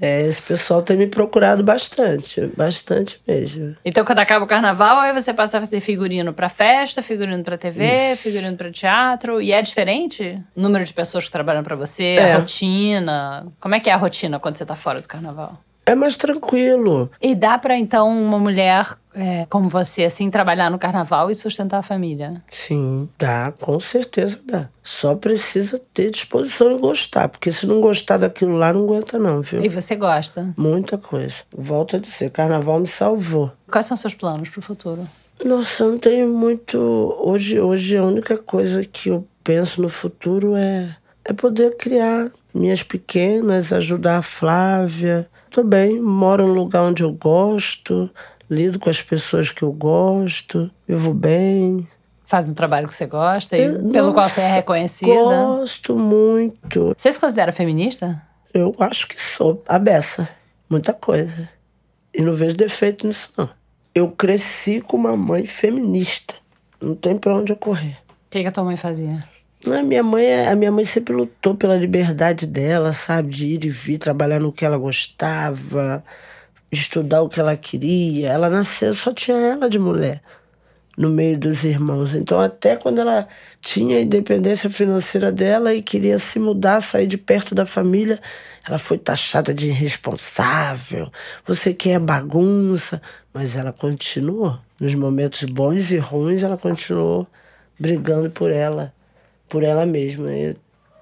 É, 0.00 0.22
esse 0.22 0.42
pessoal 0.42 0.82
tem 0.82 0.96
me 0.96 1.06
procurado 1.06 1.62
bastante, 1.62 2.46
bastante 2.56 3.20
mesmo. 3.26 3.76
Então, 3.84 4.04
quando 4.04 4.18
acaba 4.18 4.44
o 4.44 4.48
carnaval, 4.48 4.98
aí 4.98 5.12
você 5.12 5.32
passa 5.32 5.58
a 5.58 5.60
fazer 5.60 5.80
figurino 5.80 6.32
pra 6.32 6.48
festa, 6.48 7.02
figurino 7.02 7.42
pra 7.44 7.56
TV, 7.56 8.16
figurino 8.16 8.56
pra 8.56 8.70
teatro. 8.72 9.40
E 9.40 9.52
é 9.52 9.62
diferente? 9.62 10.40
O 10.56 10.60
número 10.60 10.84
de 10.84 10.92
pessoas 10.92 11.26
que 11.26 11.30
trabalham 11.30 11.62
pra 11.62 11.76
você, 11.76 12.16
É. 12.18 12.32
a 12.32 12.38
rotina. 12.38 13.44
Como 13.60 13.74
é 13.76 13.80
que 13.80 13.88
é 13.88 13.92
a 13.92 13.96
rotina 13.96 14.40
quando 14.40 14.56
você 14.56 14.66
tá 14.66 14.74
fora 14.74 15.00
do 15.00 15.06
carnaval? 15.06 15.58
É 15.84 15.94
mais 15.94 16.16
tranquilo. 16.16 17.10
E 17.20 17.34
dá 17.34 17.58
pra, 17.58 17.76
então, 17.76 18.08
uma 18.08 18.38
mulher 18.38 18.96
é, 19.14 19.46
como 19.46 19.68
você, 19.68 20.04
assim, 20.04 20.30
trabalhar 20.30 20.70
no 20.70 20.78
carnaval 20.78 21.30
e 21.30 21.34
sustentar 21.34 21.78
a 21.78 21.82
família? 21.82 22.42
Sim, 22.48 23.08
dá, 23.18 23.52
com 23.60 23.78
certeza 23.78 24.40
dá. 24.44 24.68
Só 24.82 25.14
precisa 25.14 25.80
ter 25.92 26.10
disposição 26.10 26.72
e 26.72 26.78
gostar, 26.78 27.28
porque 27.28 27.52
se 27.52 27.66
não 27.66 27.80
gostar 27.80 28.16
daquilo 28.16 28.56
lá, 28.56 28.72
não 28.72 28.84
aguenta 28.84 29.18
não, 29.18 29.42
viu? 29.42 29.62
E 29.64 29.68
você 29.68 29.96
gosta? 29.96 30.54
Muita 30.56 30.96
coisa. 30.96 31.36
Volto 31.56 31.96
a 31.96 31.98
dizer, 31.98 32.30
carnaval 32.30 32.80
me 32.80 32.86
salvou. 32.86 33.52
Quais 33.70 33.86
são 33.86 33.96
seus 33.96 34.14
planos 34.14 34.48
pro 34.48 34.62
futuro? 34.62 35.06
Nossa, 35.44 35.84
eu 35.84 35.90
não 35.90 35.98
tenho 35.98 36.28
muito. 36.28 36.78
Hoje, 37.20 37.60
hoje 37.60 37.96
a 37.96 38.04
única 38.04 38.38
coisa 38.38 38.84
que 38.84 39.08
eu 39.08 39.26
penso 39.42 39.82
no 39.82 39.88
futuro 39.88 40.54
é, 40.54 40.96
é 41.24 41.32
poder 41.32 41.76
criar 41.76 42.30
minhas 42.54 42.82
pequenas, 42.82 43.72
ajudar 43.72 44.18
a 44.18 44.22
Flávia. 44.22 45.28
Tô 45.52 45.62
bem, 45.62 46.00
moro 46.00 46.46
num 46.46 46.54
lugar 46.54 46.82
onde 46.82 47.02
eu 47.02 47.12
gosto, 47.12 48.10
lido 48.48 48.78
com 48.78 48.88
as 48.88 49.02
pessoas 49.02 49.50
que 49.50 49.62
eu 49.62 49.70
gosto, 49.72 50.70
vivo 50.88 51.12
bem. 51.12 51.86
Faz 52.24 52.48
um 52.48 52.54
trabalho 52.54 52.88
que 52.88 52.94
você 52.94 53.06
gosta 53.06 53.56
e 53.56 53.62
Eu- 53.64 53.90
pelo 53.90 54.14
qual 54.14 54.28
você 54.28 54.40
é 54.40 54.44
nossa, 54.44 54.54
reconhecida? 54.56 55.12
Gosto 55.12 55.98
muito. 55.98 56.94
Você 56.96 57.12
se 57.12 57.20
considera 57.20 57.52
feminista? 57.52 58.22
Eu 58.54 58.74
acho 58.78 59.06
que 59.06 59.20
sou 59.20 59.62
a 59.68 59.78
beça. 59.78 60.26
Muita 60.70 60.94
coisa. 60.94 61.46
E 62.14 62.22
não 62.22 62.32
vejo 62.34 62.56
defeito 62.56 63.06
nisso, 63.06 63.30
não. 63.36 63.48
Eu 63.94 64.10
cresci 64.10 64.80
com 64.80 64.96
uma 64.96 65.14
mãe 65.14 65.44
feminista. 65.44 66.34
Não 66.80 66.94
tem 66.94 67.18
pra 67.18 67.36
onde 67.36 67.52
eu 67.52 67.56
correr. 67.56 67.98
O 68.08 68.30
que, 68.30 68.40
que 68.40 68.46
a 68.46 68.52
tua 68.52 68.64
mãe 68.64 68.76
fazia? 68.78 69.22
Minha 69.64 70.02
mãe, 70.02 70.24
é- 70.24 70.48
a 70.48 70.56
minha 70.56 70.72
mãe 70.72 70.84
sempre 70.84 71.14
lutou 71.14 71.54
pela 71.54 71.76
liberdade 71.76 72.46
dela, 72.46 72.92
sabe? 72.92 73.30
De 73.30 73.46
ir 73.46 73.64
e 73.64 73.70
vir, 73.70 73.98
trabalhar 73.98 74.40
no 74.40 74.52
que 74.52 74.64
ela 74.64 74.76
gostava, 74.76 76.04
estudar 76.70 77.22
o 77.22 77.28
que 77.28 77.38
ela 77.40 77.56
queria. 77.56 78.28
Ela 78.30 78.50
nasceu, 78.50 78.92
só 78.94 79.12
tinha 79.12 79.36
ela 79.36 79.68
de 79.70 79.78
mulher 79.78 80.20
no 80.96 81.08
meio 81.10 81.38
dos 81.38 81.64
irmãos. 81.64 82.14
Então, 82.14 82.40
até 82.40 82.76
quando 82.76 83.00
ela 83.00 83.28
tinha 83.60 83.98
a 83.98 84.00
independência 84.02 84.68
financeira 84.68 85.32
dela 85.32 85.74
e 85.74 85.82
queria 85.82 86.18
se 86.18 86.38
mudar, 86.38 86.80
sair 86.80 87.06
de 87.06 87.16
perto 87.16 87.54
da 87.54 87.64
família, 87.64 88.20
ela 88.66 88.78
foi 88.78 88.98
taxada 88.98 89.54
de 89.54 89.68
irresponsável. 89.68 91.10
Você 91.46 91.72
quer 91.74 91.98
bagunça. 91.98 93.00
Mas 93.32 93.56
ela 93.56 93.72
continuou. 93.72 94.58
Nos 94.78 94.94
momentos 94.94 95.44
bons 95.48 95.90
e 95.90 95.96
ruins, 95.96 96.42
ela 96.42 96.58
continuou 96.58 97.26
brigando 97.78 98.30
por 98.30 98.50
ela, 98.50 98.92
por 99.52 99.62
ela 99.62 99.84
mesma. 99.84 100.32
Eu, 100.34 100.54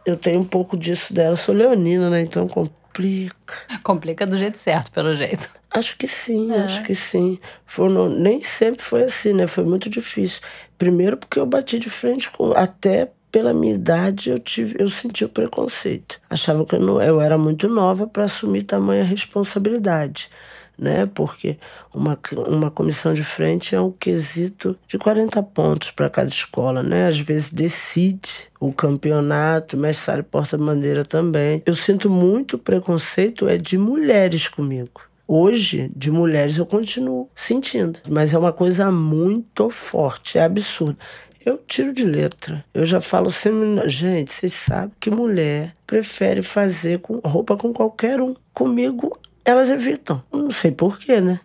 eu 0.05 0.17
tenho 0.17 0.41
um 0.41 0.45
pouco 0.45 0.77
disso 0.77 1.15
dela. 1.15 1.35
Eu 1.35 1.37
sou 1.37 1.55
leonina, 1.55 2.11
né? 2.11 2.21
Então 2.23 2.49
complica. 2.49 3.55
Complica 3.85 4.27
do 4.27 4.37
jeito 4.37 4.59
certo, 4.59 4.91
pelo 4.91 5.15
jeito. 5.15 5.49
Acho 5.71 5.97
que 5.97 6.09
sim, 6.09 6.53
acho 6.53 6.83
que 6.83 6.97
sim. 6.97 7.39
Foi 7.65 7.89
no- 7.89 8.09
nem 8.09 8.43
sempre 8.43 8.83
foi 8.83 9.05
assim, 9.05 9.33
né? 9.33 9.47
Foi 9.47 9.63
muito 9.63 9.89
difícil. 9.89 10.41
Primeiro 10.77 11.17
porque 11.17 11.39
eu 11.39 11.47
bati 11.47 11.79
de 11.79 11.89
frente 11.89 12.29
com. 12.29 12.51
Até 12.57 13.13
pela 13.31 13.53
minha 13.53 13.75
idade 13.77 14.31
eu, 14.31 14.39
tive, 14.41 14.75
eu 14.83 14.89
senti 14.89 15.25
o 15.25 15.29
preconceito. 15.29 16.21
Achava 16.29 16.65
que 16.67 16.75
eu, 16.75 16.81
não, 16.81 17.01
eu 17.01 17.21
era 17.21 17.39
muito 17.39 17.69
nova 17.69 18.05
para 18.09 18.25
assumir 18.25 18.65
tamanha 18.65 19.05
responsabilidade. 19.05 20.29
Né? 20.81 21.05
Porque 21.05 21.59
uma, 21.93 22.19
uma 22.49 22.71
comissão 22.71 23.13
de 23.13 23.23
frente 23.23 23.75
é 23.75 23.81
um 23.81 23.91
quesito 23.91 24.79
de 24.89 24.97
40 24.97 25.43
pontos 25.43 25.91
para 25.91 26.09
cada 26.09 26.29
escola, 26.29 26.83
né? 26.83 27.07
Às 27.07 27.21
vezes 27.21 27.53
decide 27.53 28.49
o 28.59 28.73
campeonato, 28.73 29.77
mestre 29.77 30.23
porta-bandeira 30.23 31.05
também. 31.05 31.63
Eu 31.67 31.75
sinto 31.75 32.09
muito 32.09 32.57
preconceito 32.57 33.47
é 33.47 33.59
de 33.59 33.77
mulheres 33.77 34.49
comigo. 34.49 35.03
Hoje, 35.29 35.93
de 35.95 36.11
mulheres, 36.11 36.57
eu 36.57 36.67
continuo 36.67 37.29
sentindo. 37.37 38.01
Mas 38.09 38.33
é 38.33 38.39
uma 38.39 38.53
coisa 38.53 38.91
muito 38.91 39.71
forte, 39.71 40.39
é 40.39 40.43
absurdo. 40.43 40.97
Eu 41.45 41.57
tiro 41.57 41.93
de 41.93 42.05
letra. 42.05 42.65
Eu 42.75 42.85
já 42.85 43.01
falo 43.01 43.31
sempre, 43.31 43.89
gente, 43.89 44.33
vocês 44.33 44.53
sabem 44.53 44.93
que 44.99 45.11
mulher 45.11 45.75
prefere 45.87 46.43
fazer 46.43 46.99
com 46.99 47.19
roupa 47.25 47.57
com 47.57 47.73
qualquer 47.73 48.21
um. 48.21 48.35
Comigo, 48.53 49.17
elas 49.51 49.71
evitam. 49.71 50.23
Não 50.33 50.51
sei 50.51 50.71
porquê, 50.71 51.21
né? 51.21 51.41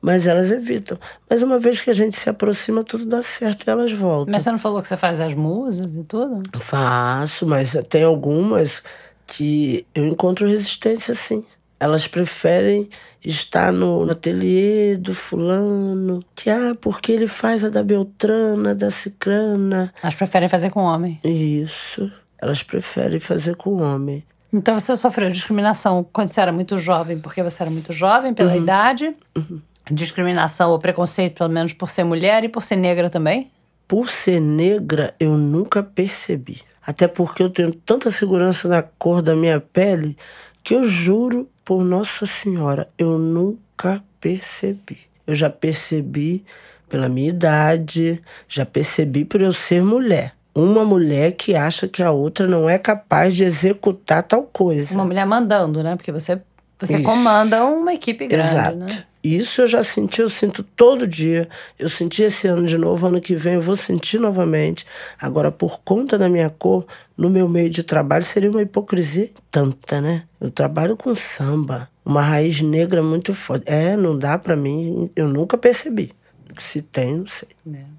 Mas 0.00 0.26
elas 0.26 0.52
evitam. 0.52 0.98
Mas 1.28 1.42
uma 1.42 1.58
vez 1.58 1.80
que 1.80 1.90
a 1.90 1.94
gente 1.94 2.16
se 2.16 2.30
aproxima, 2.30 2.84
tudo 2.84 3.04
dá 3.04 3.22
certo 3.22 3.64
e 3.66 3.70
elas 3.70 3.90
voltam. 3.92 4.32
Mas 4.32 4.42
você 4.42 4.52
não 4.52 4.58
falou 4.58 4.80
que 4.80 4.86
você 4.86 4.96
faz 4.96 5.20
as 5.20 5.34
musas 5.34 5.94
e 5.94 6.04
tudo? 6.04 6.42
Faço, 6.60 7.46
mas 7.46 7.76
tem 7.88 8.04
algumas 8.04 8.82
que 9.26 9.84
eu 9.94 10.06
encontro 10.06 10.48
resistência, 10.48 11.14
sim. 11.14 11.44
Elas 11.80 12.06
preferem 12.06 12.88
estar 13.24 13.72
no 13.72 14.10
ateliê 14.10 14.96
do 14.96 15.14
fulano, 15.14 16.24
que 16.34 16.50
ah, 16.50 16.74
porque 16.80 17.12
ele 17.12 17.26
faz 17.26 17.64
a 17.64 17.68
da 17.68 17.82
Beltrana, 17.82 18.74
da 18.74 18.90
Cicrana. 18.90 19.92
Elas 20.02 20.14
preferem 20.14 20.48
fazer 20.48 20.70
com 20.70 20.80
homem. 20.80 21.20
Isso. 21.24 22.10
Elas 22.40 22.62
preferem 22.62 23.20
fazer 23.20 23.56
com 23.56 23.82
homem. 23.82 24.24
Então 24.52 24.78
você 24.78 24.96
sofreu 24.96 25.30
discriminação 25.30 26.06
quando 26.12 26.28
você 26.28 26.40
era 26.40 26.52
muito 26.52 26.78
jovem, 26.78 27.18
porque 27.18 27.42
você 27.42 27.62
era 27.62 27.70
muito 27.70 27.92
jovem 27.92 28.32
pela 28.32 28.52
uhum. 28.52 28.62
idade. 28.62 29.14
Uhum. 29.36 29.60
Discriminação 29.90 30.70
ou 30.70 30.78
preconceito, 30.78 31.38
pelo 31.38 31.50
menos 31.50 31.72
por 31.72 31.88
ser 31.88 32.04
mulher 32.04 32.44
e 32.44 32.48
por 32.48 32.62
ser 32.62 32.76
negra 32.76 33.08
também? 33.08 33.50
Por 33.86 34.08
ser 34.10 34.40
negra, 34.40 35.14
eu 35.18 35.36
nunca 35.36 35.82
percebi. 35.82 36.60
Até 36.86 37.08
porque 37.08 37.42
eu 37.42 37.50
tenho 37.50 37.72
tanta 37.72 38.10
segurança 38.10 38.68
na 38.68 38.82
cor 38.82 39.22
da 39.22 39.34
minha 39.34 39.60
pele 39.60 40.16
que 40.62 40.74
eu 40.74 40.84
juro 40.84 41.48
por 41.64 41.84
Nossa 41.84 42.26
Senhora, 42.26 42.88
eu 42.98 43.18
nunca 43.18 44.02
percebi. 44.20 44.98
Eu 45.26 45.34
já 45.34 45.50
percebi 45.50 46.44
pela 46.88 47.08
minha 47.08 47.28
idade, 47.28 48.22
já 48.48 48.64
percebi 48.64 49.24
por 49.24 49.40
eu 49.40 49.52
ser 49.52 49.82
mulher. 49.82 50.34
Uma 50.58 50.84
mulher 50.84 51.32
que 51.32 51.54
acha 51.54 51.86
que 51.86 52.02
a 52.02 52.10
outra 52.10 52.44
não 52.48 52.68
é 52.68 52.78
capaz 52.78 53.36
de 53.36 53.44
executar 53.44 54.24
tal 54.24 54.42
coisa. 54.42 54.92
Uma 54.92 55.04
mulher 55.04 55.24
mandando, 55.24 55.84
né? 55.84 55.94
Porque 55.94 56.10
você, 56.10 56.40
você 56.76 57.00
comanda 57.00 57.64
uma 57.64 57.94
equipe 57.94 58.26
grande, 58.26 58.48
Exato. 58.48 58.76
né? 58.76 59.04
Isso 59.22 59.60
eu 59.62 59.66
já 59.68 59.84
senti, 59.84 60.20
eu 60.20 60.28
sinto 60.28 60.64
todo 60.64 61.06
dia. 61.06 61.48
Eu 61.78 61.88
senti 61.88 62.24
esse 62.24 62.48
ano 62.48 62.66
de 62.66 62.76
novo, 62.76 63.06
ano 63.06 63.20
que 63.20 63.36
vem 63.36 63.54
eu 63.54 63.62
vou 63.62 63.76
sentir 63.76 64.18
novamente. 64.18 64.84
Agora, 65.20 65.52
por 65.52 65.80
conta 65.82 66.18
da 66.18 66.28
minha 66.28 66.50
cor, 66.50 66.84
no 67.16 67.30
meu 67.30 67.48
meio 67.48 67.70
de 67.70 67.84
trabalho 67.84 68.24
seria 68.24 68.50
uma 68.50 68.62
hipocrisia 68.62 69.30
tanta, 69.52 70.00
né? 70.00 70.24
Eu 70.40 70.50
trabalho 70.50 70.96
com 70.96 71.14
samba, 71.14 71.88
uma 72.04 72.22
raiz 72.22 72.60
negra 72.62 73.00
muito 73.00 73.32
forte. 73.32 73.64
É, 73.68 73.96
não 73.96 74.18
dá 74.18 74.36
para 74.36 74.56
mim, 74.56 75.08
eu 75.14 75.28
nunca 75.28 75.56
percebi. 75.56 76.10
Se 76.58 76.82
tem, 76.82 77.18
não 77.18 77.26
sei. 77.28 77.48
É. 77.72 77.98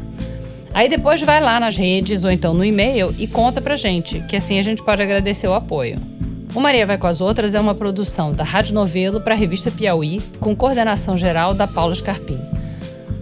Aí 0.72 0.88
depois 0.88 1.20
vai 1.24 1.42
lá 1.42 1.60
nas 1.60 1.76
redes 1.76 2.24
ou 2.24 2.30
então 2.30 2.54
no 2.54 2.64
e-mail 2.64 3.12
e 3.18 3.26
conta 3.26 3.60
pra 3.60 3.76
gente, 3.76 4.20
que 4.28 4.36
assim 4.36 4.60
a 4.60 4.62
gente 4.62 4.84
pode 4.84 5.02
agradecer 5.02 5.48
o 5.48 5.56
apoio. 5.56 6.15
O 6.56 6.62
Maria 6.62 6.86
Vai 6.86 6.98
com 6.98 7.06
as 7.06 7.20
Outras 7.20 7.54
é 7.54 7.60
uma 7.60 7.76
produção 7.76 8.32
da 8.32 8.46
Rádio 8.46 8.74
Novelo 8.74 9.20
para 9.20 9.34
a 9.34 9.38
revista 9.38 9.70
Piauí, 9.70 10.22
com 10.40 10.56
coordenação 10.56 11.18
geral 11.18 11.54
da 11.54 11.68
Paula 11.68 11.94
Scarpim. 11.94 12.40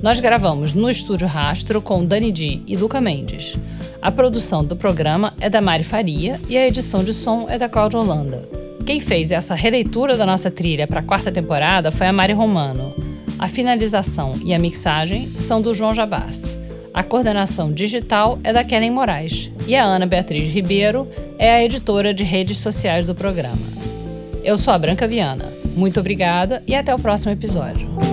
Nós 0.03 0.19
gravamos 0.19 0.75
no 0.75 0.87
Estúdio 0.87 1.25
Rastro 1.25 1.81
com 1.81 2.05
Dani 2.05 2.31
Di 2.31 2.61
e 2.67 2.77
Luca 2.77 3.01
Mendes. 3.01 3.57
A 3.99 4.11
produção 4.11 4.63
do 4.63 4.75
programa 4.75 5.33
é 5.41 5.49
da 5.49 5.61
Mari 5.61 5.83
Faria 5.83 6.39
e 6.47 6.55
a 6.55 6.67
edição 6.67 7.03
de 7.03 7.11
som 7.11 7.47
é 7.49 7.57
da 7.57 7.67
Cláudia 7.67 7.97
Holanda. 7.97 8.47
Quem 8.85 8.99
fez 8.99 9.31
essa 9.31 9.55
releitura 9.55 10.15
da 10.15 10.27
nossa 10.27 10.51
trilha 10.51 10.85
para 10.85 10.99
a 10.99 11.03
quarta 11.03 11.31
temporada 11.31 11.89
foi 11.89 12.05
a 12.05 12.13
Mari 12.13 12.33
Romano. 12.33 12.93
A 13.39 13.47
finalização 13.47 14.33
e 14.43 14.53
a 14.53 14.59
mixagem 14.59 15.35
são 15.35 15.59
do 15.59 15.73
João 15.73 15.95
Jabassi. 15.95 16.55
A 16.93 17.01
coordenação 17.01 17.71
digital 17.71 18.37
é 18.43 18.53
da 18.53 18.63
Kellen 18.63 18.91
Moraes 18.91 19.51
e 19.67 19.75
a 19.75 19.83
Ana 19.83 20.05
Beatriz 20.05 20.49
Ribeiro 20.49 21.07
é 21.37 21.53
a 21.53 21.63
editora 21.63 22.13
de 22.13 22.23
redes 22.23 22.57
sociais 22.57 23.05
do 23.05 23.15
programa. 23.15 23.61
Eu 24.43 24.57
sou 24.57 24.73
a 24.73 24.77
Branca 24.77 25.07
Viana. 25.07 25.51
Muito 25.75 25.99
obrigada 25.99 26.61
e 26.67 26.75
até 26.75 26.93
o 26.93 26.99
próximo 26.99 27.31
episódio. 27.31 28.12